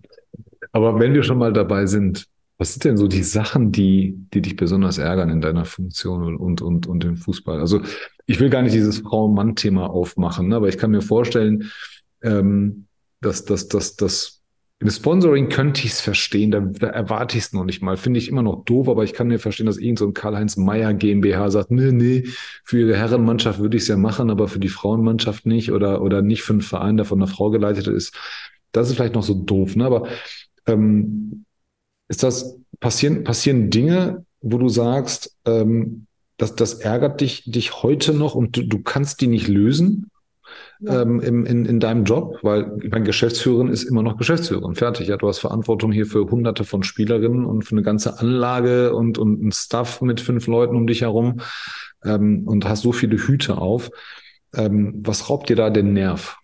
Aber 0.73 0.99
wenn 0.99 1.15
wir 1.15 1.23
schon 1.23 1.39
mal 1.39 1.53
dabei 1.53 1.87
sind, 1.87 2.27
was 2.59 2.73
sind 2.73 2.85
denn 2.85 2.97
so 2.97 3.07
die 3.07 3.23
Sachen, 3.23 3.71
die, 3.71 4.17
die 4.35 4.43
dich 4.43 4.57
besonders 4.57 4.99
ärgern 4.99 5.31
in 5.31 5.41
deiner 5.41 5.65
Funktion 5.65 6.37
und, 6.37 6.61
und, 6.61 6.87
und 6.87 7.05
im 7.05 7.17
Fußball? 7.17 7.61
Also 7.61 7.81
ich 8.27 8.41
will 8.41 8.51
gar 8.51 8.63
nicht 8.63 8.75
dieses 8.75 8.99
Frau-Mann-Thema 8.99 9.89
aufmachen, 9.89 10.49
ne, 10.49 10.57
aber 10.57 10.69
ich 10.69 10.77
kann 10.77 10.91
mir 10.91 11.01
vorstellen, 11.01 11.71
ähm, 12.23 12.88
dass, 13.21 13.45
dass, 13.45 13.69
dass, 13.69 13.97
dass 13.97 14.39
im 14.81 14.91
Sponsoring 14.91 15.49
könnte 15.49 15.85
ich 15.85 15.93
es 15.93 16.01
verstehen, 16.01 16.53
da, 16.53 16.61
da 16.61 16.87
erwarte 16.87 17.37
ich 17.37 17.45
es 17.45 17.53
noch 17.53 17.65
nicht 17.65 17.83
mal. 17.83 17.97
Finde 17.97 18.19
ich 18.19 18.29
immer 18.29 18.43
noch 18.43 18.65
doof, 18.65 18.89
aber 18.89 19.03
ich 19.03 19.13
kann 19.13 19.27
mir 19.27 19.41
verstehen, 19.41 19.67
dass 19.67 19.77
irgend 19.77 19.99
so 19.99 20.07
ein 20.07 20.15
Karl-Heinz 20.15 20.57
Meyer 20.57 20.95
GmbH 20.95 21.51
sagt, 21.51 21.73
nee, 21.73 21.91
nee, 21.91 22.29
für 22.63 22.79
ihre 22.79 22.97
Herrenmannschaft 22.97 23.59
würde 23.59 23.77
ich 23.77 23.83
es 23.83 23.89
ja 23.89 23.97
machen, 23.97 24.31
aber 24.31 24.47
für 24.47 24.61
die 24.61 24.69
Frauenmannschaft 24.69 25.47
nicht 25.47 25.73
oder, 25.73 26.01
oder 26.01 26.23
nicht 26.23 26.43
für 26.43 26.53
einen 26.53 26.63
Verein, 26.63 26.97
der 26.97 27.07
von 27.07 27.19
einer 27.19 27.27
Frau 27.27 27.51
geleitet 27.51 27.89
ist. 27.89 28.15
Das 28.71 28.89
ist 28.89 28.95
vielleicht 28.95 29.15
noch 29.15 29.25
so 29.25 29.35
doof, 29.35 29.75
ne? 29.75 29.85
Aber 29.85 30.07
ähm, 30.67 31.45
ist 32.07 32.23
das, 32.23 32.61
passieren, 32.79 33.25
passieren 33.25 33.71
Dinge, 33.71 34.25
wo 34.41 34.59
du 34.59 34.69
sagst, 34.69 35.37
ähm, 35.45 36.07
dass 36.37 36.55
das 36.55 36.75
ärgert 36.75 37.21
dich, 37.21 37.51
dich 37.51 37.83
heute 37.83 38.15
noch 38.15 38.37
und 38.37 38.57
du, 38.57 38.63
du 38.63 38.81
kannst 38.81 39.21
die 39.21 39.27
nicht 39.27 39.49
lösen? 39.49 40.09
Ja. 40.81 41.03
ähm, 41.03 41.21
im, 41.21 41.47
in, 41.47 41.65
in 41.65 41.81
deinem 41.81 42.05
Job, 42.05 42.39
weil 42.43 42.79
ich 42.83 42.91
meine, 42.91 43.05
Geschäftsführerin 43.05 43.69
ist 43.69 43.85
immer 43.85 44.03
noch 44.03 44.17
Geschäftsführerin, 44.17 44.75
fertig. 44.75 45.09
Ja, 45.09 45.17
du 45.17 45.29
hast 45.29 45.39
Verantwortung 45.39 45.93
hier 45.93 46.07
für 46.07 46.31
hunderte 46.31 46.65
von 46.65 46.83
Spielerinnen 46.83 47.45
und 47.45 47.63
für 47.63 47.73
eine 47.73 47.83
ganze 47.83 48.19
Anlage 48.19 48.95
und, 48.95 49.19
und 49.19 49.43
ein 49.43 49.53
Staff 49.53 50.01
mit 50.01 50.21
fünf 50.21 50.47
Leuten 50.47 50.77
um 50.77 50.87
dich 50.87 51.03
herum 51.03 51.41
ähm, 52.05 52.43
und 52.47 52.69
hast 52.69 52.83
so 52.83 52.93
viele 52.93 53.17
Hüte 53.17 53.59
auf. 53.59 53.91
Ähm, 54.55 54.95
was 55.05 55.29
raubt 55.29 55.49
dir 55.49 55.57
da 55.57 55.71
den 55.71 55.93
Nerv? 55.93 56.37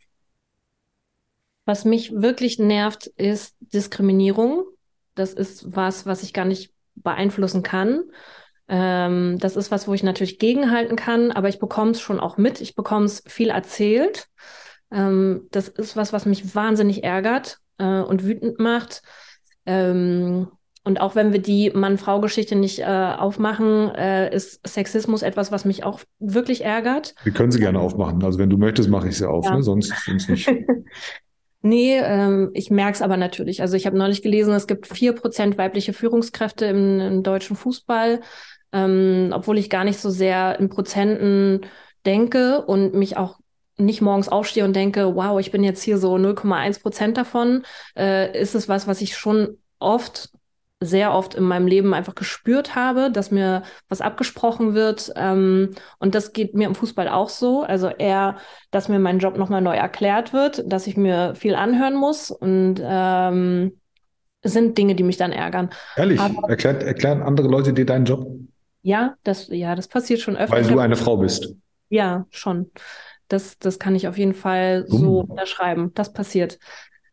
Was 1.65 1.85
mich 1.85 2.13
wirklich 2.13 2.59
nervt, 2.59 3.07
ist 3.07 3.57
Diskriminierung. 3.61 4.65
Das 5.15 5.33
ist 5.33 5.75
was, 5.75 6.05
was 6.05 6.23
ich 6.23 6.33
gar 6.33 6.45
nicht 6.45 6.73
beeinflussen 6.95 7.63
kann. 7.63 8.03
Ähm, 8.69 9.39
das 9.41 9.57
ist 9.57 9.71
was, 9.71 9.87
wo 9.89 9.95
ich 9.95 10.03
natürlich 10.03 10.39
gegenhalten 10.39 10.97
kann, 10.97 11.33
aber 11.33 11.49
ich 11.49 11.59
bekomme 11.59 11.91
es 11.91 12.01
schon 12.01 12.21
auch 12.21 12.37
mit. 12.37 12.61
Ich 12.61 12.75
bekomme 12.75 13.07
es 13.07 13.23
viel 13.27 13.51
erzählt. 13.51 14.27
Ähm, 14.91 15.49
das 15.51 15.69
ist 15.69 15.97
was, 15.97 16.13
was 16.13 16.27
mich 16.27 16.55
wahnsinnig 16.55 17.05
ärgert 17.05 17.59
äh, 17.79 18.01
und 18.01 18.25
wütend 18.25 18.59
macht. 18.59 19.03
Ähm, 19.67 20.49
und 20.87 21.01
auch 21.01 21.15
wenn 21.15 21.33
wir 21.33 21.41
die 21.41 21.71
Mann-Frau-Geschichte 21.71 22.57
nicht 22.57 22.81
äh, 22.81 22.85
aufmachen, 22.85 23.91
äh, 23.95 24.35
ist 24.35 24.67
Sexismus 24.67 25.23
etwas, 25.23 25.51
was 25.51 25.65
mich 25.65 25.83
auch 25.83 26.01
wirklich 26.19 26.63
ärgert. 26.63 27.15
Wir 27.25 27.33
können 27.33 27.51
sie 27.51 27.59
gerne 27.59 27.81
aufmachen. 27.81 28.23
Also 28.23 28.39
wenn 28.39 28.51
du 28.51 28.59
möchtest, 28.59 28.91
mache 28.91 29.09
ich 29.09 29.17
sie 29.17 29.29
auf, 29.29 29.47
ja. 29.47 29.57
ne? 29.57 29.63
sonst, 29.63 29.93
sonst 30.05 30.29
nicht. 30.29 30.51
Nee, 31.67 31.99
ähm, 31.99 32.51
ich 32.53 32.71
merke 32.71 32.93
es 32.93 33.01
aber 33.01 33.17
natürlich. 33.17 33.63
Also 33.63 33.75
ich 33.75 33.87
habe 33.87 33.97
neulich 33.97 34.21
gelesen, 34.21 34.53
es 34.53 34.67
gibt 34.67 34.87
vier 34.87 35.15
Prozent 35.15 35.57
weibliche 35.57 35.95
Führungskräfte 35.95 36.67
im, 36.67 37.01
im 37.01 37.23
deutschen 37.23 37.57
Fußball 37.57 38.21
ähm, 38.75 39.31
obwohl 39.33 39.57
ich 39.57 39.71
gar 39.71 39.85
nicht 39.85 40.01
so 40.01 40.11
sehr 40.11 40.59
in 40.59 40.69
Prozenten 40.69 41.61
denke 42.05 42.61
und 42.63 42.93
mich 42.93 43.17
auch 43.17 43.39
nicht 43.77 44.03
morgens 44.03 44.29
aufstehe 44.29 44.65
und 44.65 44.75
denke, 44.75 45.15
wow, 45.17 45.39
ich 45.41 45.51
bin 45.51 45.65
jetzt 45.65 45.83
hier 45.83 45.99
so 45.99 46.17
0,1 46.17 46.83
Prozent 46.83 47.17
davon, 47.17 47.63
äh, 47.97 48.39
ist 48.39 48.55
es 48.55 48.69
was, 48.69 48.87
was 48.87 49.01
ich 49.01 49.17
schon 49.17 49.59
oft, 49.79 50.31
sehr 50.81 51.15
oft 51.15 51.35
in 51.35 51.45
meinem 51.45 51.67
Leben 51.67 51.95
einfach 51.95 52.15
gespürt 52.15 52.75
habe, 52.75 53.11
dass 53.11 53.31
mir 53.31 53.63
was 53.89 54.01
abgesprochen 54.01 54.75
wird. 54.75 55.13
Ähm, 55.17 55.71
und 55.99 56.15
das 56.15 56.33
geht 56.33 56.55
mir 56.55 56.67
im 56.67 56.75
Fußball 56.75 57.09
auch 57.09 57.29
so. 57.29 57.63
Also 57.63 57.89
eher, 57.89 58.37
dass 58.71 58.89
mir 58.89 58.99
mein 58.99 59.19
Job 59.19 59.39
nochmal 59.39 59.63
neu 59.63 59.77
erklärt 59.77 60.33
wird, 60.33 60.63
dass 60.71 60.87
ich 60.87 60.97
mir 60.97 61.35
viel 61.37 61.55
anhören 61.55 61.95
muss 61.95 62.31
und 62.31 62.81
ähm, 62.83 63.81
sind 64.43 64.77
Dinge, 64.77 64.95
die 64.95 65.05
mich 65.05 65.17
dann 65.17 65.33
ärgern. 65.33 65.71
Ehrlich, 65.97 66.21
Aber, 66.21 66.49
erklärt, 66.51 66.83
erklären 66.83 67.23
andere 67.23 67.49
Leute 67.49 67.73
dir 67.73 67.87
deinen 67.87 68.05
Job? 68.05 68.27
Ja, 68.85 69.15
das, 69.25 69.49
ja, 69.49 69.75
das 69.75 69.89
passiert 69.89 70.21
schon 70.21 70.37
öfter. 70.37 70.55
Weil 70.55 70.65
du 70.65 70.79
eine 70.79 70.97
Frau 70.97 71.17
bist. 71.17 71.55
Ja, 71.89 72.27
schon. 72.29 72.71
Das, 73.29 73.59
das 73.59 73.79
kann 73.79 73.95
ich 73.95 74.07
auf 74.09 74.19
jeden 74.19 74.35
Fall 74.35 74.85
uh. 74.91 74.99
so 74.99 75.21
unterschreiben. 75.21 75.93
Das 75.95 76.13
passiert. 76.13 76.59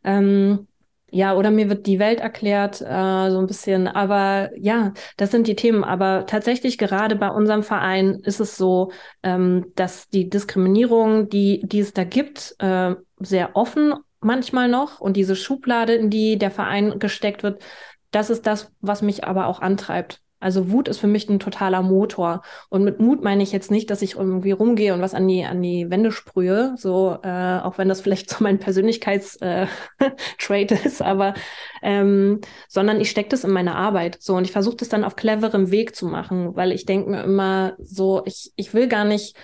Ähm, 0.03 0.67
ja, 1.09 1.33
oder 1.33 1.49
mir 1.49 1.69
wird 1.69 1.87
die 1.87 1.97
Welt 1.97 2.19
erklärt, 2.19 2.81
äh, 2.81 3.31
so 3.31 3.39
ein 3.39 3.47
bisschen. 3.47 3.87
Aber 3.87 4.49
ja, 4.57 4.93
das 5.15 5.31
sind 5.31 5.47
die 5.47 5.55
Themen. 5.55 5.85
Aber 5.85 6.25
tatsächlich 6.25 6.77
gerade 6.77 7.15
bei 7.15 7.29
unserem 7.29 7.63
Verein 7.63 8.19
ist 8.23 8.41
es 8.41 8.57
so, 8.57 8.91
ähm, 9.23 9.67
dass 9.75 10.09
die 10.09 10.29
Diskriminierung, 10.29 11.29
die, 11.29 11.61
die 11.63 11.79
es 11.79 11.93
da 11.93 12.03
gibt, 12.03 12.53
äh, 12.59 12.95
sehr 13.19 13.55
offen 13.55 13.93
manchmal 14.19 14.67
noch 14.67 14.99
und 14.99 15.15
diese 15.15 15.37
Schublade, 15.37 15.93
in 15.93 16.09
die 16.09 16.37
der 16.37 16.51
Verein 16.51 16.99
gesteckt 16.99 17.43
wird, 17.43 17.63
das 18.11 18.29
ist 18.29 18.45
das, 18.45 18.73
was 18.81 19.01
mich 19.01 19.23
aber 19.23 19.47
auch 19.47 19.61
antreibt. 19.61 20.21
Also 20.41 20.71
Wut 20.71 20.87
ist 20.87 20.97
für 20.97 21.07
mich 21.07 21.29
ein 21.29 21.39
totaler 21.39 21.81
Motor. 21.81 22.41
Und 22.69 22.83
mit 22.83 22.99
Mut 22.99 23.23
meine 23.23 23.43
ich 23.43 23.51
jetzt 23.51 23.71
nicht, 23.71 23.89
dass 23.89 24.01
ich 24.01 24.15
irgendwie 24.15 24.51
rumgehe 24.51 24.93
und 24.93 25.01
was 25.01 25.13
an 25.13 25.27
die, 25.27 25.45
an 25.45 25.61
die 25.61 25.89
Wände 25.89 26.11
sprühe, 26.11 26.73
so, 26.77 27.17
äh, 27.23 27.59
auch 27.59 27.77
wenn 27.77 27.87
das 27.87 28.01
vielleicht 28.01 28.29
so 28.29 28.37
mein 28.39 28.59
Persönlichkeitstrait 28.59 30.71
äh, 30.71 30.75
ist, 30.85 31.01
aber 31.01 31.33
ähm, 31.81 32.41
sondern 32.67 32.99
ich 32.99 33.09
stecke 33.09 33.29
das 33.29 33.43
in 33.43 33.51
meine 33.51 33.75
Arbeit. 33.75 34.17
So, 34.19 34.35
und 34.35 34.43
ich 34.43 34.51
versuche 34.51 34.77
das 34.77 34.89
dann 34.89 35.03
auf 35.03 35.15
cleverem 35.15 35.71
Weg 35.71 35.95
zu 35.95 36.07
machen, 36.07 36.55
weil 36.55 36.71
ich 36.71 36.85
denke 36.85 37.09
mir 37.09 37.23
immer 37.23 37.73
so, 37.79 38.23
ich, 38.25 38.51
ich 38.55 38.73
will 38.73 38.87
gar 38.87 39.05
nicht 39.05 39.35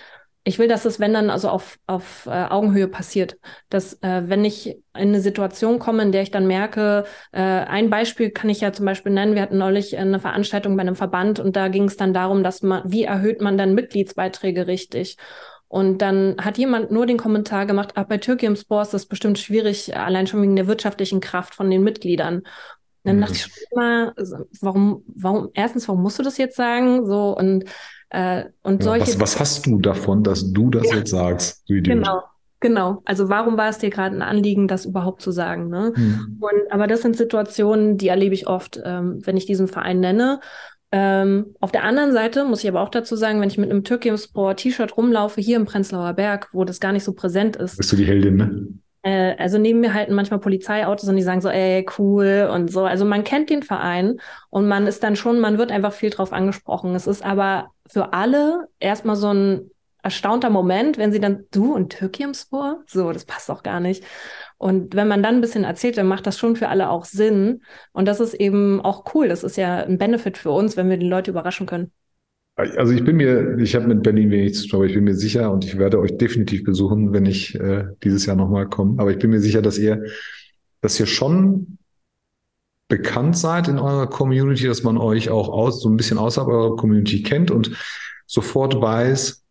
ich 0.48 0.58
will, 0.58 0.66
dass 0.66 0.86
es, 0.86 0.98
wenn 0.98 1.12
dann 1.12 1.28
also 1.28 1.50
auf, 1.50 1.78
auf 1.86 2.26
äh, 2.26 2.30
Augenhöhe 2.30 2.88
passiert. 2.88 3.36
Dass, 3.68 3.94
äh, 4.02 4.22
wenn 4.26 4.44
ich 4.44 4.68
in 4.68 4.80
eine 4.94 5.20
Situation 5.20 5.78
komme, 5.78 6.02
in 6.02 6.10
der 6.10 6.22
ich 6.22 6.30
dann 6.30 6.46
merke, 6.46 7.04
äh, 7.32 7.40
ein 7.40 7.90
Beispiel 7.90 8.30
kann 8.30 8.48
ich 8.48 8.62
ja 8.62 8.72
zum 8.72 8.86
Beispiel 8.86 9.12
nennen, 9.12 9.34
wir 9.34 9.42
hatten 9.42 9.58
neulich 9.58 9.96
eine 9.98 10.18
Veranstaltung 10.18 10.74
bei 10.76 10.80
einem 10.80 10.96
Verband 10.96 11.38
und 11.38 11.54
da 11.54 11.68
ging 11.68 11.84
es 11.84 11.98
dann 11.98 12.14
darum, 12.14 12.42
dass 12.42 12.62
man, 12.62 12.82
wie 12.86 13.04
erhöht 13.04 13.42
man 13.42 13.58
dann 13.58 13.74
Mitgliedsbeiträge 13.74 14.66
richtig? 14.66 15.18
Und 15.68 15.98
dann 15.98 16.36
hat 16.40 16.56
jemand 16.56 16.90
nur 16.90 17.04
den 17.04 17.18
Kommentar 17.18 17.66
gemacht, 17.66 17.92
ach, 17.94 18.04
bei 18.04 18.16
Türkei 18.16 18.46
im 18.46 18.56
Sport 18.56 18.86
ist 18.86 18.94
das 18.94 19.06
bestimmt 19.06 19.38
schwierig, 19.38 19.94
allein 19.94 20.26
schon 20.26 20.40
wegen 20.40 20.56
der 20.56 20.66
wirtschaftlichen 20.66 21.20
Kraft 21.20 21.54
von 21.54 21.70
den 21.70 21.84
Mitgliedern. 21.84 22.42
Dann 23.04 23.16
mhm. 23.16 23.20
dachte 23.20 23.34
ich 23.34 23.42
schon 23.42 23.52
immer, 23.72 24.14
warum, 24.62 25.04
warum, 25.08 25.50
erstens, 25.52 25.86
warum 25.88 26.02
musst 26.02 26.18
du 26.18 26.22
das 26.22 26.38
jetzt 26.38 26.56
sagen? 26.56 27.04
So, 27.04 27.36
und 27.36 27.64
äh, 28.10 28.44
und 28.62 28.84
ja, 28.84 28.98
was, 28.98 29.20
was, 29.20 29.40
hast 29.40 29.66
du 29.66 29.78
davon, 29.78 30.22
dass 30.22 30.52
du 30.52 30.70
das 30.70 30.88
ja, 30.90 30.96
jetzt 30.96 31.10
sagst? 31.10 31.62
genau, 31.66 32.22
genau. 32.60 33.02
Also 33.04 33.28
warum 33.28 33.56
war 33.58 33.68
es 33.68 33.78
dir 33.78 33.90
gerade 33.90 34.16
ein 34.16 34.22
Anliegen, 34.22 34.66
das 34.66 34.86
überhaupt 34.86 35.20
zu 35.20 35.30
sagen? 35.30 35.68
Ne? 35.68 35.92
Hm. 35.94 36.38
Und, 36.40 36.72
aber 36.72 36.86
das 36.86 37.02
sind 37.02 37.16
Situationen, 37.16 37.98
die 37.98 38.08
erlebe 38.08 38.34
ich 38.34 38.46
oft, 38.46 38.80
ähm, 38.82 39.20
wenn 39.24 39.36
ich 39.36 39.46
diesen 39.46 39.68
Verein 39.68 40.00
nenne. 40.00 40.40
Ähm, 40.90 41.54
auf 41.60 41.70
der 41.70 41.84
anderen 41.84 42.12
Seite 42.12 42.46
muss 42.46 42.64
ich 42.64 42.68
aber 42.68 42.80
auch 42.80 42.88
dazu 42.88 43.14
sagen, 43.14 43.42
wenn 43.42 43.50
ich 43.50 43.58
mit 43.58 43.70
einem 43.70 43.84
Türkimsport 43.84 44.60
T-Shirt 44.60 44.96
rumlaufe, 44.96 45.40
hier 45.42 45.56
im 45.56 45.66
Prenzlauer 45.66 46.14
Berg, 46.14 46.48
wo 46.52 46.64
das 46.64 46.80
gar 46.80 46.92
nicht 46.92 47.04
so 47.04 47.12
präsent 47.12 47.56
ist. 47.56 47.76
Bist 47.76 47.92
du 47.92 47.96
die 47.96 48.06
Heldin, 48.06 48.36
ne? 48.36 48.68
Äh, 49.08 49.36
also 49.38 49.56
neben 49.56 49.80
mir 49.80 49.94
halten 49.94 50.14
manchmal 50.14 50.40
Polizeiautos 50.40 51.08
und 51.08 51.16
die 51.16 51.22
sagen 51.22 51.40
so, 51.40 51.48
ey, 51.48 51.86
cool 51.98 52.50
und 52.52 52.70
so. 52.70 52.84
Also 52.84 53.06
man 53.06 53.24
kennt 53.24 53.48
den 53.48 53.62
Verein 53.62 54.20
und 54.50 54.68
man 54.68 54.86
ist 54.86 55.02
dann 55.02 55.16
schon, 55.16 55.40
man 55.40 55.56
wird 55.56 55.72
einfach 55.72 55.94
viel 55.94 56.10
drauf 56.10 56.32
angesprochen. 56.32 56.94
Es 56.94 57.06
ist 57.06 57.24
aber 57.24 57.70
für 57.86 58.12
alle 58.12 58.68
erstmal 58.80 59.16
so 59.16 59.32
ein 59.32 59.70
erstaunter 60.02 60.50
Moment, 60.50 60.98
wenn 60.98 61.10
sie 61.10 61.20
dann, 61.20 61.46
du 61.50 61.74
und 61.74 61.90
Türkimspor? 61.90 62.82
So, 62.86 63.12
das 63.12 63.24
passt 63.24 63.48
doch 63.48 63.62
gar 63.62 63.80
nicht. 63.80 64.04
Und 64.58 64.94
wenn 64.94 65.08
man 65.08 65.22
dann 65.22 65.36
ein 65.36 65.40
bisschen 65.40 65.64
erzählt, 65.64 65.96
dann 65.96 66.06
macht 66.06 66.26
das 66.26 66.38
schon 66.38 66.56
für 66.56 66.68
alle 66.68 66.90
auch 66.90 67.04
Sinn. 67.06 67.62
Und 67.92 68.06
das 68.06 68.20
ist 68.20 68.34
eben 68.34 68.80
auch 68.82 69.14
cool. 69.14 69.28
Das 69.28 69.42
ist 69.42 69.56
ja 69.56 69.84
ein 69.84 69.96
Benefit 69.98 70.36
für 70.36 70.50
uns, 70.50 70.76
wenn 70.76 70.90
wir 70.90 70.98
die 70.98 71.08
Leute 71.08 71.30
überraschen 71.30 71.66
können. 71.66 71.92
Also 72.58 72.92
ich 72.92 73.04
bin 73.04 73.16
mir, 73.16 73.56
ich 73.58 73.76
habe 73.76 73.86
mit 73.86 74.02
Berlin 74.02 74.32
wenig 74.32 74.54
zu 74.54 74.66
tun, 74.66 74.78
aber 74.78 74.86
ich 74.86 74.94
bin 74.94 75.04
mir 75.04 75.14
sicher 75.14 75.52
und 75.52 75.64
ich 75.64 75.78
werde 75.78 76.00
euch 76.00 76.18
definitiv 76.18 76.64
besuchen, 76.64 77.12
wenn 77.12 77.24
ich 77.24 77.54
äh, 77.54 77.84
dieses 78.02 78.26
Jahr 78.26 78.34
nochmal 78.34 78.68
komme. 78.68 79.00
Aber 79.00 79.12
ich 79.12 79.18
bin 79.18 79.30
mir 79.30 79.40
sicher, 79.40 79.62
dass 79.62 79.78
ihr, 79.78 80.02
dass 80.80 80.98
ihr 80.98 81.06
schon 81.06 81.78
bekannt 82.88 83.38
seid 83.38 83.68
in 83.68 83.78
eurer 83.78 84.08
Community, 84.08 84.66
dass 84.66 84.82
man 84.82 84.98
euch 84.98 85.30
auch 85.30 85.48
aus, 85.48 85.80
so 85.80 85.88
ein 85.88 85.96
bisschen 85.96 86.18
außerhalb 86.18 86.50
eurer 86.50 86.76
Community 86.76 87.22
kennt 87.22 87.52
und 87.52 87.70
sofort 88.26 88.80
weiß, 88.80 89.44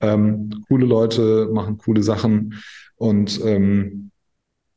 ähm, 0.00 0.64
coole 0.68 0.86
Leute 0.86 1.50
machen 1.52 1.78
coole 1.78 2.04
Sachen 2.04 2.62
und 2.94 3.40
ähm, 3.44 4.12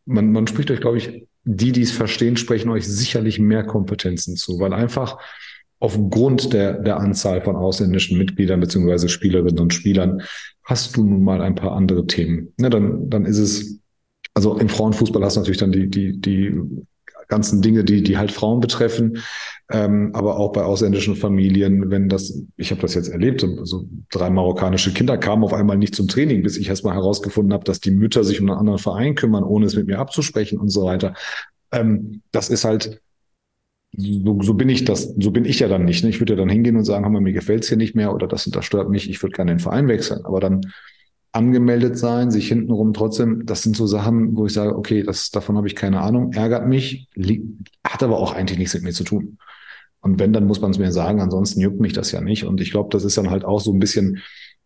man, 0.06 0.32
man 0.32 0.48
spricht 0.48 0.72
euch, 0.72 0.82
glaube 0.82 0.98
ich, 0.98 1.28
die, 1.44 1.72
die 1.72 1.84
es 1.84 1.92
verstehen, 1.92 2.36
sprechen 2.36 2.72
euch 2.72 2.88
sicherlich 2.88 3.38
mehr 3.38 3.64
Kompetenzen 3.64 4.38
zu, 4.38 4.60
weil 4.60 4.74
einfach 4.74 5.20
aufgrund 5.80 6.54
der, 6.54 6.74
der 6.74 6.98
Anzahl 6.98 7.42
von 7.42 7.56
ausländischen 7.56 8.18
Mitgliedern 8.18 8.60
beziehungsweise 8.60 9.10
Spielerinnen 9.10 9.60
und 9.60 9.74
Spielern 9.74 10.22
hast 10.64 10.98
du 10.98 11.04
nun 11.04 11.24
mal 11.24 11.42
ein 11.42 11.56
paar 11.56 11.74
andere 11.74 12.08
Themen. 12.08 12.54
Ne, 12.58 12.70
dann, 12.70 13.10
dann 13.10 13.26
ist 13.26 13.38
es, 13.38 13.80
also 14.34 14.58
im 14.58 14.70
Frauenfußball 14.70 15.24
hast 15.24 15.36
du 15.36 15.42
natürlich 15.42 15.60
dann 15.60 15.72
die, 15.72 15.88
die, 15.88 16.20
die 16.20 16.60
ganzen 17.28 17.62
Dinge, 17.62 17.84
die, 17.84 18.04
die 18.04 18.18
halt 18.18 18.32
Frauen 18.32 18.60
betreffen, 18.60 19.24
ähm, 19.72 20.12
aber 20.14 20.38
auch 20.38 20.52
bei 20.52 20.64
ausländischen 20.64 21.16
Familien, 21.16 21.90
wenn 21.90 22.10
das, 22.10 22.44
ich 22.56 22.72
habe 22.72 22.82
das 22.82 22.94
jetzt 22.94 23.10
erlebt, 23.10 23.46
so 23.64 23.86
drei 24.12 24.30
marokkanische 24.30 24.94
Kinder 24.94 25.18
kamen 25.18 25.44
auf 25.44 25.54
einmal 25.54 25.78
nicht 25.78 25.96
zum 25.96 26.08
Training, 26.08 26.44
bis 26.44 26.58
ich 26.58 26.70
erstmal 26.70 26.96
herausgefunden 26.96 27.54
habe, 27.54 27.64
dass 27.64 27.80
die 27.80 27.92
Mütter 27.92 28.24
sich 28.24 28.42
um 28.42 28.50
einen 28.50 28.60
anderen 28.60 28.80
Verein 28.80 29.16
kümmern, 29.16 29.44
ohne 29.44 29.66
es 29.66 29.76
mit 29.76 29.88
mir 29.88 30.00
abzusprechen 30.00 30.60
und 30.60 30.70
so 30.70 30.84
weiter. 30.84 31.14
Ähm, 31.72 32.22
das 32.32 32.50
ist 32.50 32.64
halt, 32.64 33.02
so, 33.98 34.42
so 34.42 34.54
bin 34.54 34.70
ich 34.70 34.86
das, 34.86 35.14
so 35.18 35.32
bin 35.32 35.46
ich 35.46 35.60
ja 35.60 35.68
dann 35.68 35.86
nicht. 35.86 36.04
Ne? 36.04 36.10
Ich 36.10 36.20
würde 36.20 36.34
ja 36.34 36.38
dann 36.38 36.50
hingehen 36.50 36.76
und 36.76 36.86
sagen, 36.86 37.12
mir 37.12 37.34
gefällt's 37.34 37.70
hier 37.70 37.78
nicht 37.78 37.96
mehr 37.96 38.14
oder 38.14 38.28
das 38.28 38.46
und 38.46 38.56
das 38.56 38.66
stört 38.66 38.90
mich, 38.90 39.10
ich 39.10 39.22
würde 39.22 39.36
gerne 39.36 39.54
den 39.54 39.60
Verein 39.60 39.88
wechseln. 39.88 40.26
Aber 40.26 40.40
dann 40.40 40.62
angemeldet 41.32 41.98
sein, 41.98 42.32
sich 42.32 42.48
hintenrum 42.48 42.94
trotzdem, 42.94 43.46
das 43.46 43.62
sind 43.62 43.76
so 43.76 43.88
Sachen, 43.88 44.38
wo 44.38 44.46
ich 44.46 44.54
sage, 44.54 44.76
okay, 44.76 45.04
das, 45.04 45.32
davon 45.32 45.58
habe 45.58 45.68
ich 45.68 45.76
keine 45.76 46.00
Ahnung, 46.00 46.32
ärgert 46.32 46.68
mich, 46.68 47.10
hat 47.86 48.04
aber 48.04 48.20
auch 48.20 48.34
eigentlich 48.34 48.58
nichts 48.58 48.74
mit 48.74 48.84
mir 48.84 48.94
zu 48.94 49.04
tun. 49.04 49.38
Und 50.00 50.20
wenn, 50.20 50.32
dann 50.34 50.48
muss 50.48 50.62
man 50.62 50.72
es 50.72 50.80
mir 50.80 50.92
sagen, 50.92 51.20
ansonsten 51.20 51.60
juckt 51.60 51.82
mich 51.82 51.94
das 51.94 52.12
ja 52.12 52.22
nicht. 52.22 52.46
Und 52.46 52.62
ich 52.62 52.72
glaube, 52.72 52.90
das 52.92 53.04
ist 53.04 53.18
dann 53.18 53.32
halt 53.32 53.44
auch 53.44 53.60
so 53.60 53.74
ein 53.74 53.80
bisschen, 53.80 54.22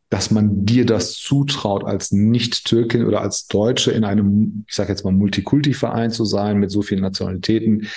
dass 0.09 0.31
man 0.31 0.65
dir 0.65 0.85
das 0.85 1.13
zutraut, 1.13 1.83
als 1.83 2.11
Nicht-Türkin 2.11 3.05
oder 3.05 3.21
als 3.21 3.47
Deutsche 3.47 3.91
in 3.91 4.03
einem, 4.03 4.65
ich 4.67 4.75
sage 4.75 4.89
jetzt 4.89 5.03
mal, 5.03 5.13
Multikulti-Verein 5.13 6.11
zu 6.11 6.25
sein, 6.25 6.57
mit 6.57 6.71
so 6.71 6.81
vielen 6.81 7.01
Nationalitäten, 7.01 7.87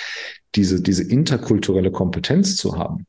diese, 0.55 0.81
diese 0.81 1.03
interkulturelle 1.03 1.91
Kompetenz 1.91 2.55
zu 2.55 2.77
haben 2.77 3.07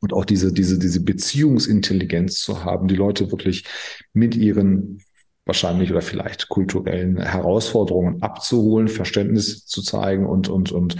und 0.00 0.12
auch 0.12 0.26
diese, 0.26 0.52
diese, 0.52 0.78
diese 0.78 1.02
Beziehungsintelligenz 1.02 2.40
zu 2.40 2.64
haben, 2.64 2.88
die 2.88 2.96
Leute 2.96 3.30
wirklich 3.30 3.64
mit 4.12 4.36
ihren 4.36 5.00
wahrscheinlich 5.46 5.90
oder 5.90 6.02
vielleicht 6.02 6.48
kulturellen 6.48 7.18
Herausforderungen 7.18 8.20
abzuholen, 8.20 8.88
Verständnis 8.88 9.64
zu 9.64 9.80
zeigen 9.80 10.26
und, 10.26 10.48
und, 10.48 10.72
und 10.72 10.96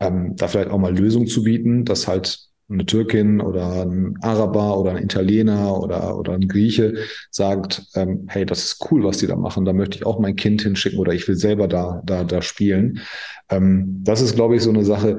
ähm, 0.00 0.36
da 0.36 0.48
vielleicht 0.48 0.70
auch 0.70 0.78
mal 0.78 0.96
Lösungen 0.96 1.26
zu 1.26 1.42
bieten, 1.42 1.84
dass 1.84 2.08
halt 2.08 2.47
eine 2.70 2.84
Türkin 2.84 3.40
oder 3.40 3.82
ein 3.82 4.18
Araber 4.20 4.78
oder 4.78 4.92
ein 4.92 5.02
Italiener 5.02 5.80
oder, 5.80 6.18
oder 6.18 6.34
ein 6.34 6.48
Grieche 6.48 6.94
sagt, 7.30 7.84
ähm, 7.94 8.26
hey, 8.28 8.44
das 8.44 8.64
ist 8.64 8.90
cool, 8.90 9.04
was 9.04 9.18
die 9.18 9.26
da 9.26 9.36
machen, 9.36 9.64
da 9.64 9.72
möchte 9.72 9.96
ich 9.96 10.06
auch 10.06 10.18
mein 10.18 10.36
Kind 10.36 10.62
hinschicken 10.62 10.98
oder 10.98 11.12
ich 11.12 11.26
will 11.26 11.36
selber 11.36 11.66
da, 11.66 12.02
da, 12.04 12.24
da 12.24 12.42
spielen. 12.42 13.00
Ähm, 13.48 14.00
das 14.04 14.20
ist, 14.20 14.34
glaube 14.34 14.56
ich, 14.56 14.62
so 14.62 14.70
eine 14.70 14.84
Sache, 14.84 15.16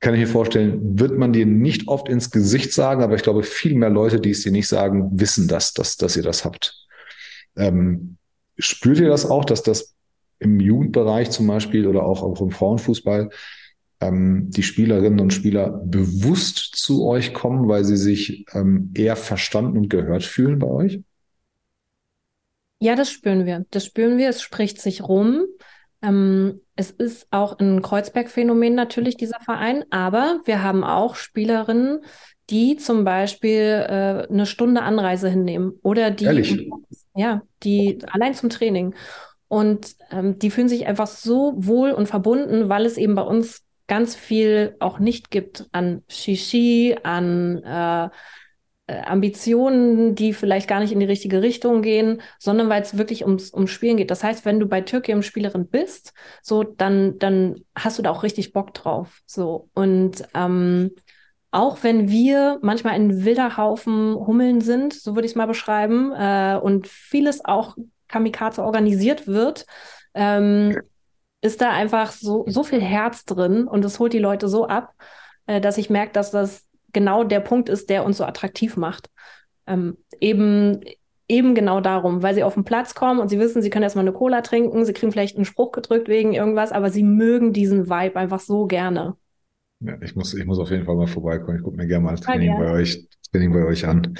kann 0.00 0.14
ich 0.14 0.20
mir 0.20 0.26
vorstellen, 0.26 0.98
wird 0.98 1.18
man 1.18 1.34
dir 1.34 1.44
nicht 1.44 1.88
oft 1.88 2.08
ins 2.08 2.30
Gesicht 2.30 2.72
sagen, 2.72 3.02
aber 3.02 3.16
ich 3.16 3.22
glaube, 3.22 3.42
viel 3.42 3.74
mehr 3.74 3.90
Leute, 3.90 4.18
die 4.18 4.30
es 4.30 4.42
dir 4.42 4.52
nicht 4.52 4.66
sagen, 4.66 5.10
wissen 5.12 5.46
das, 5.46 5.74
dass, 5.74 5.98
dass 5.98 6.16
ihr 6.16 6.22
das 6.22 6.46
habt. 6.46 6.86
Ähm, 7.56 8.16
spürt 8.58 8.98
ihr 8.98 9.08
das 9.08 9.26
auch, 9.26 9.44
dass 9.44 9.62
das 9.62 9.94
im 10.38 10.58
Jugendbereich 10.58 11.30
zum 11.30 11.46
Beispiel 11.46 11.86
oder 11.86 12.04
auch, 12.04 12.22
auch 12.22 12.40
im 12.40 12.50
Frauenfußball 12.50 13.28
ähm, 14.00 14.50
die 14.50 14.62
Spielerinnen 14.62 15.20
und 15.20 15.32
Spieler 15.32 15.82
bewusst 15.84 16.72
zu 16.76 17.06
euch 17.06 17.34
kommen, 17.34 17.68
weil 17.68 17.84
sie 17.84 17.96
sich 17.96 18.44
ähm, 18.52 18.92
eher 18.96 19.16
verstanden 19.16 19.76
und 19.76 19.90
gehört 19.90 20.24
fühlen 20.24 20.58
bei 20.58 20.66
euch? 20.66 21.00
Ja, 22.80 22.94
das 22.94 23.10
spüren 23.10 23.44
wir. 23.44 23.66
Das 23.70 23.84
spüren 23.84 24.16
wir. 24.16 24.30
Es 24.30 24.40
spricht 24.40 24.80
sich 24.80 25.02
rum. 25.02 25.44
Ähm, 26.02 26.60
es 26.76 26.90
ist 26.90 27.26
auch 27.30 27.58
ein 27.58 27.82
Kreuzberg-Phänomen 27.82 28.74
natürlich, 28.74 29.16
dieser 29.18 29.38
Verein, 29.40 29.84
aber 29.90 30.40
wir 30.46 30.62
haben 30.62 30.82
auch 30.82 31.14
Spielerinnen, 31.14 32.00
die 32.48 32.76
zum 32.76 33.04
Beispiel 33.04 33.84
äh, 33.86 34.26
eine 34.30 34.46
Stunde 34.46 34.82
Anreise 34.82 35.28
hinnehmen 35.28 35.78
oder 35.82 36.10
die, 36.10 36.24
Ehrlich? 36.24 36.70
ja, 37.14 37.42
die 37.62 37.98
allein 38.10 38.34
zum 38.34 38.48
Training. 38.48 38.94
Und 39.48 39.96
ähm, 40.10 40.38
die 40.38 40.50
fühlen 40.50 40.68
sich 40.68 40.86
einfach 40.86 41.06
so 41.06 41.52
wohl 41.56 41.90
und 41.90 42.06
verbunden, 42.06 42.68
weil 42.68 42.86
es 42.86 42.96
eben 42.96 43.14
bei 43.14 43.22
uns 43.22 43.62
ganz 43.90 44.14
viel 44.14 44.76
auch 44.78 45.00
nicht 45.00 45.32
gibt 45.32 45.66
an 45.72 46.04
Shishi, 46.08 46.96
an 47.02 47.60
äh, 47.64 48.08
äh, 48.86 49.02
Ambitionen, 49.02 50.14
die 50.14 50.32
vielleicht 50.32 50.68
gar 50.68 50.78
nicht 50.78 50.92
in 50.92 51.00
die 51.00 51.06
richtige 51.06 51.42
Richtung 51.42 51.82
gehen, 51.82 52.22
sondern 52.38 52.68
weil 52.68 52.82
es 52.82 52.96
wirklich 52.96 53.24
ums, 53.24 53.52
ums 53.52 53.72
Spielen 53.72 53.96
geht. 53.96 54.12
Das 54.12 54.22
heißt, 54.22 54.44
wenn 54.44 54.60
du 54.60 54.66
bei 54.66 54.80
Türkei 54.80 55.20
Spielerin 55.22 55.66
bist, 55.66 56.12
so 56.40 56.62
dann, 56.62 57.18
dann 57.18 57.56
hast 57.74 57.98
du 57.98 58.02
da 58.02 58.12
auch 58.12 58.22
richtig 58.22 58.52
Bock 58.52 58.72
drauf. 58.74 59.22
So 59.26 59.68
und 59.74 60.22
ähm, 60.34 60.92
auch 61.50 61.78
wenn 61.82 62.08
wir 62.08 62.60
manchmal 62.62 62.94
ein 62.94 63.24
wilder 63.24 63.56
Haufen 63.56 64.14
Hummeln 64.14 64.60
sind, 64.60 64.94
so 64.94 65.16
würde 65.16 65.26
ich 65.26 65.32
es 65.32 65.36
mal 65.36 65.46
beschreiben, 65.46 66.12
äh, 66.12 66.60
und 66.62 66.86
vieles 66.86 67.44
auch 67.44 67.76
Kamikaze 68.06 68.62
organisiert 68.62 69.26
wird, 69.26 69.66
ähm, 70.14 70.76
ist 71.42 71.60
da 71.60 71.70
einfach 71.70 72.12
so, 72.12 72.44
so 72.48 72.62
viel 72.62 72.80
Herz 72.80 73.24
drin 73.24 73.66
und 73.66 73.84
es 73.84 73.98
holt 73.98 74.12
die 74.12 74.18
Leute 74.18 74.48
so 74.48 74.66
ab, 74.66 74.94
äh, 75.46 75.60
dass 75.60 75.78
ich 75.78 75.90
merke, 75.90 76.12
dass 76.12 76.30
das 76.30 76.64
genau 76.92 77.24
der 77.24 77.40
Punkt 77.40 77.68
ist, 77.68 77.90
der 77.90 78.04
uns 78.04 78.18
so 78.18 78.24
attraktiv 78.24 78.76
macht. 78.76 79.10
Ähm, 79.66 79.96
eben, 80.20 80.80
eben 81.28 81.54
genau 81.54 81.80
darum, 81.80 82.22
weil 82.22 82.34
sie 82.34 82.42
auf 82.42 82.54
den 82.54 82.64
Platz 82.64 82.94
kommen 82.94 83.20
und 83.20 83.28
sie 83.28 83.38
wissen, 83.38 83.62
sie 83.62 83.70
können 83.70 83.84
erstmal 83.84 84.04
eine 84.04 84.12
Cola 84.12 84.42
trinken, 84.42 84.84
sie 84.84 84.92
kriegen 84.92 85.12
vielleicht 85.12 85.36
einen 85.36 85.44
Spruch 85.44 85.72
gedrückt 85.72 86.08
wegen 86.08 86.34
irgendwas, 86.34 86.72
aber 86.72 86.90
sie 86.90 87.04
mögen 87.04 87.52
diesen 87.52 87.88
Vibe 87.88 88.16
einfach 88.16 88.40
so 88.40 88.66
gerne. 88.66 89.16
Ja, 89.80 89.94
ich 90.02 90.14
muss, 90.14 90.34
ich 90.34 90.44
muss 90.44 90.58
auf 90.58 90.70
jeden 90.70 90.84
Fall 90.84 90.96
mal 90.96 91.06
vorbeikommen. 91.06 91.56
Ich 91.56 91.62
gucke 91.62 91.76
mir 91.76 91.86
gerne 91.86 92.04
mal 92.04 92.10
das 92.10 92.20
Training 92.20 92.54
bei 92.58 92.70
euch, 92.70 93.08
Training 93.32 93.52
bei 93.52 93.64
euch 93.64 93.86
an. 93.86 94.14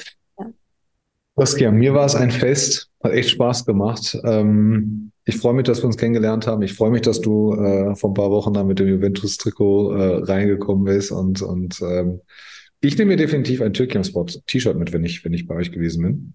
Saskia, 1.40 1.70
mir 1.70 1.94
war 1.94 2.04
es 2.04 2.14
ein 2.14 2.30
Fest, 2.30 2.90
hat 3.02 3.12
echt 3.12 3.30
Spaß 3.30 3.64
gemacht. 3.64 4.18
Ähm, 4.24 5.10
ich 5.24 5.38
freue 5.38 5.54
mich, 5.54 5.64
dass 5.64 5.80
wir 5.80 5.86
uns 5.86 5.96
kennengelernt 5.96 6.46
haben. 6.46 6.60
Ich 6.60 6.74
freue 6.74 6.90
mich, 6.90 7.00
dass 7.00 7.22
du 7.22 7.54
äh, 7.54 7.96
vor 7.96 8.10
ein 8.10 8.14
paar 8.14 8.30
Wochen 8.30 8.52
da 8.52 8.62
mit 8.62 8.78
dem 8.78 8.88
Juventus-Trikot 8.88 9.92
äh, 9.94 10.24
reingekommen 10.24 10.84
bist 10.84 11.12
und, 11.12 11.40
und 11.40 11.80
ähm, 11.80 12.20
ich 12.82 12.98
nehme 12.98 13.12
mir 13.12 13.16
definitiv 13.16 13.62
ein 13.62 13.72
Türkium 13.72 14.04
Sport 14.04 14.46
T-Shirt 14.46 14.76
mit, 14.76 14.92
wenn 14.92 15.02
ich, 15.02 15.24
wenn 15.24 15.32
ich 15.32 15.46
bei 15.46 15.54
euch 15.54 15.72
gewesen 15.72 16.02
bin. 16.02 16.32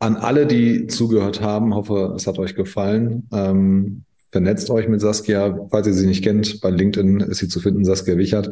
An 0.00 0.16
alle, 0.16 0.46
die 0.46 0.88
zugehört 0.88 1.40
haben, 1.40 1.72
hoffe, 1.72 2.14
es 2.16 2.26
hat 2.26 2.40
euch 2.40 2.56
gefallen. 2.56 3.28
Ähm, 3.32 4.02
vernetzt 4.32 4.70
euch 4.70 4.88
mit 4.88 5.02
Saskia, 5.02 5.68
falls 5.70 5.86
ihr 5.86 5.94
sie 5.94 6.08
nicht 6.08 6.24
kennt. 6.24 6.60
Bei 6.60 6.70
LinkedIn 6.70 7.20
ist 7.20 7.38
sie 7.38 7.48
zu 7.48 7.60
finden, 7.60 7.84
Saskia 7.84 8.16
Wichert. 8.16 8.50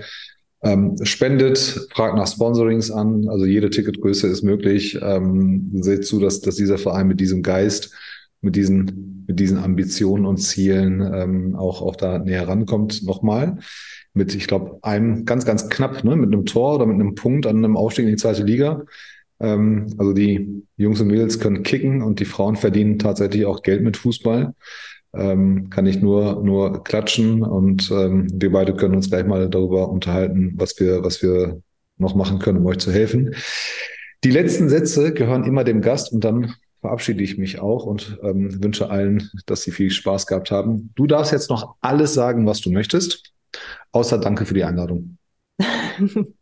Ähm, 0.64 0.96
spendet, 1.02 1.58
fragt 1.92 2.16
nach 2.16 2.28
Sponsorings 2.28 2.90
an. 2.90 3.28
Also 3.28 3.44
jede 3.44 3.70
Ticketgröße 3.70 4.28
ist 4.28 4.42
möglich. 4.42 4.98
Ähm, 5.02 5.70
seht 5.74 6.06
zu, 6.06 6.20
dass, 6.20 6.40
dass 6.40 6.56
dieser 6.56 6.78
Verein 6.78 7.08
mit 7.08 7.20
diesem 7.20 7.42
Geist, 7.42 7.92
mit 8.40 8.54
diesen, 8.54 9.24
mit 9.26 9.40
diesen 9.40 9.58
Ambitionen 9.58 10.24
und 10.24 10.38
Zielen 10.38 11.00
ähm, 11.00 11.56
auch, 11.56 11.82
auch 11.82 11.96
da 11.96 12.18
näher 12.18 12.46
rankommt. 12.46 13.02
Nochmal 13.02 13.58
mit, 14.14 14.34
ich 14.34 14.46
glaube, 14.46 14.78
einem 14.82 15.24
ganz, 15.24 15.44
ganz 15.44 15.68
knapp, 15.68 16.04
ne, 16.04 16.16
mit 16.16 16.32
einem 16.32 16.44
Tor 16.44 16.76
oder 16.76 16.86
mit 16.86 16.94
einem 16.94 17.14
Punkt 17.14 17.46
an 17.46 17.56
einem 17.56 17.76
Aufstieg 17.76 18.04
in 18.04 18.10
die 18.10 18.16
zweite 18.16 18.44
Liga. 18.44 18.84
Ähm, 19.40 19.94
also 19.98 20.12
die 20.12 20.62
Jungs 20.76 21.00
und 21.00 21.08
Mädels 21.08 21.40
können 21.40 21.64
kicken 21.64 22.02
und 22.02 22.20
die 22.20 22.24
Frauen 22.24 22.56
verdienen 22.56 22.98
tatsächlich 22.98 23.46
auch 23.46 23.62
Geld 23.62 23.82
mit 23.82 23.96
Fußball. 23.96 24.54
Ähm, 25.14 25.68
kann 25.68 25.86
ich 25.86 26.00
nur, 26.00 26.42
nur 26.42 26.84
klatschen 26.84 27.42
und 27.42 27.90
ähm, 27.90 28.28
wir 28.32 28.50
beide 28.50 28.74
können 28.74 28.94
uns 28.94 29.10
gleich 29.10 29.26
mal 29.26 29.50
darüber 29.50 29.90
unterhalten, 29.90 30.54
was 30.56 30.80
wir, 30.80 31.04
was 31.04 31.22
wir 31.22 31.60
noch 31.98 32.14
machen 32.14 32.38
können, 32.38 32.58
um 32.58 32.66
euch 32.66 32.78
zu 32.78 32.90
helfen. 32.90 33.34
Die 34.24 34.30
letzten 34.30 34.68
Sätze 34.68 35.12
gehören 35.12 35.44
immer 35.44 35.64
dem 35.64 35.82
Gast 35.82 36.12
und 36.12 36.24
dann 36.24 36.54
verabschiede 36.80 37.22
ich 37.22 37.38
mich 37.38 37.60
auch 37.60 37.84
und 37.84 38.18
ähm, 38.22 38.62
wünsche 38.62 38.90
allen, 38.90 39.30
dass 39.46 39.62
sie 39.62 39.70
viel 39.70 39.90
Spaß 39.90 40.26
gehabt 40.26 40.50
haben. 40.50 40.92
Du 40.94 41.06
darfst 41.06 41.32
jetzt 41.32 41.50
noch 41.50 41.76
alles 41.80 42.14
sagen, 42.14 42.46
was 42.46 42.60
du 42.60 42.70
möchtest. 42.70 43.32
Außer 43.92 44.18
danke 44.18 44.46
für 44.46 44.54
die 44.54 44.64
Einladung. 44.64 45.18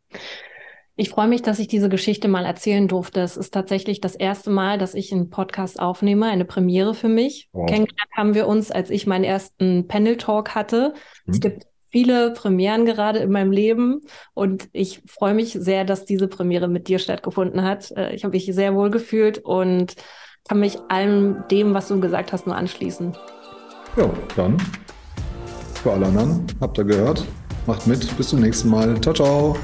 Ich 1.01 1.09
freue 1.09 1.29
mich, 1.29 1.41
dass 1.41 1.59
ich 1.59 1.67
diese 1.67 1.89
Geschichte 1.89 2.29
mal 2.29 2.45
erzählen 2.45 2.87
durfte. 2.87 3.23
Es 3.23 3.39
ist 3.39 3.55
tatsächlich 3.55 4.03
das 4.03 4.15
erste 4.15 4.51
Mal, 4.51 4.77
dass 4.77 4.93
ich 4.93 5.11
einen 5.13 5.31
Podcast 5.31 5.81
aufnehme, 5.81 6.27
eine 6.27 6.45
Premiere 6.45 6.93
für 6.93 7.09
mich. 7.09 7.49
Wow. 7.53 7.65
Kennengelernt 7.65 8.11
haben 8.15 8.35
wir 8.35 8.47
uns, 8.47 8.71
als 8.71 8.91
ich 8.91 9.07
meinen 9.07 9.25
ersten 9.25 9.89
Panel 9.89 10.19
Talk 10.19 10.55
hatte. 10.55 10.93
Mhm. 11.25 11.33
Es 11.33 11.41
gibt 11.41 11.67
viele 11.89 12.35
Premieren 12.35 12.85
gerade 12.85 13.21
in 13.21 13.33
meinem 13.33 13.51
Leben 13.51 14.03
und 14.35 14.69
ich 14.75 15.01
freue 15.07 15.33
mich 15.33 15.55
sehr, 15.55 15.87
dass 15.87 16.05
diese 16.05 16.29
Premiere 16.29 16.69
mit 16.69 16.87
dir 16.87 16.99
stattgefunden 16.99 17.63
hat. 17.63 17.91
Äh, 17.93 18.15
ich 18.15 18.23
habe 18.25 18.37
mich 18.37 18.45
sehr 18.45 18.75
wohl 18.75 18.91
gefühlt 18.91 19.39
und 19.39 19.95
kann 20.47 20.61
mich 20.61 20.77
allem 20.91 21.45
dem, 21.51 21.73
was 21.73 21.89
du 21.89 21.99
gesagt 21.99 22.35
hast, 22.35 22.47
nur 22.47 22.57
anschließen. 22.57 23.17
Ja, 23.97 24.11
dann 24.37 24.59
für 25.83 25.93
alle 25.93 26.09
anderen, 26.09 26.47
habt 26.61 26.77
ihr 26.77 26.85
gehört. 26.85 27.25
Macht 27.67 27.87
mit. 27.87 28.15
Bis 28.19 28.29
zum 28.29 28.41
nächsten 28.41 28.69
Mal. 28.69 29.01
Ciao, 29.01 29.15
ciao. 29.15 29.57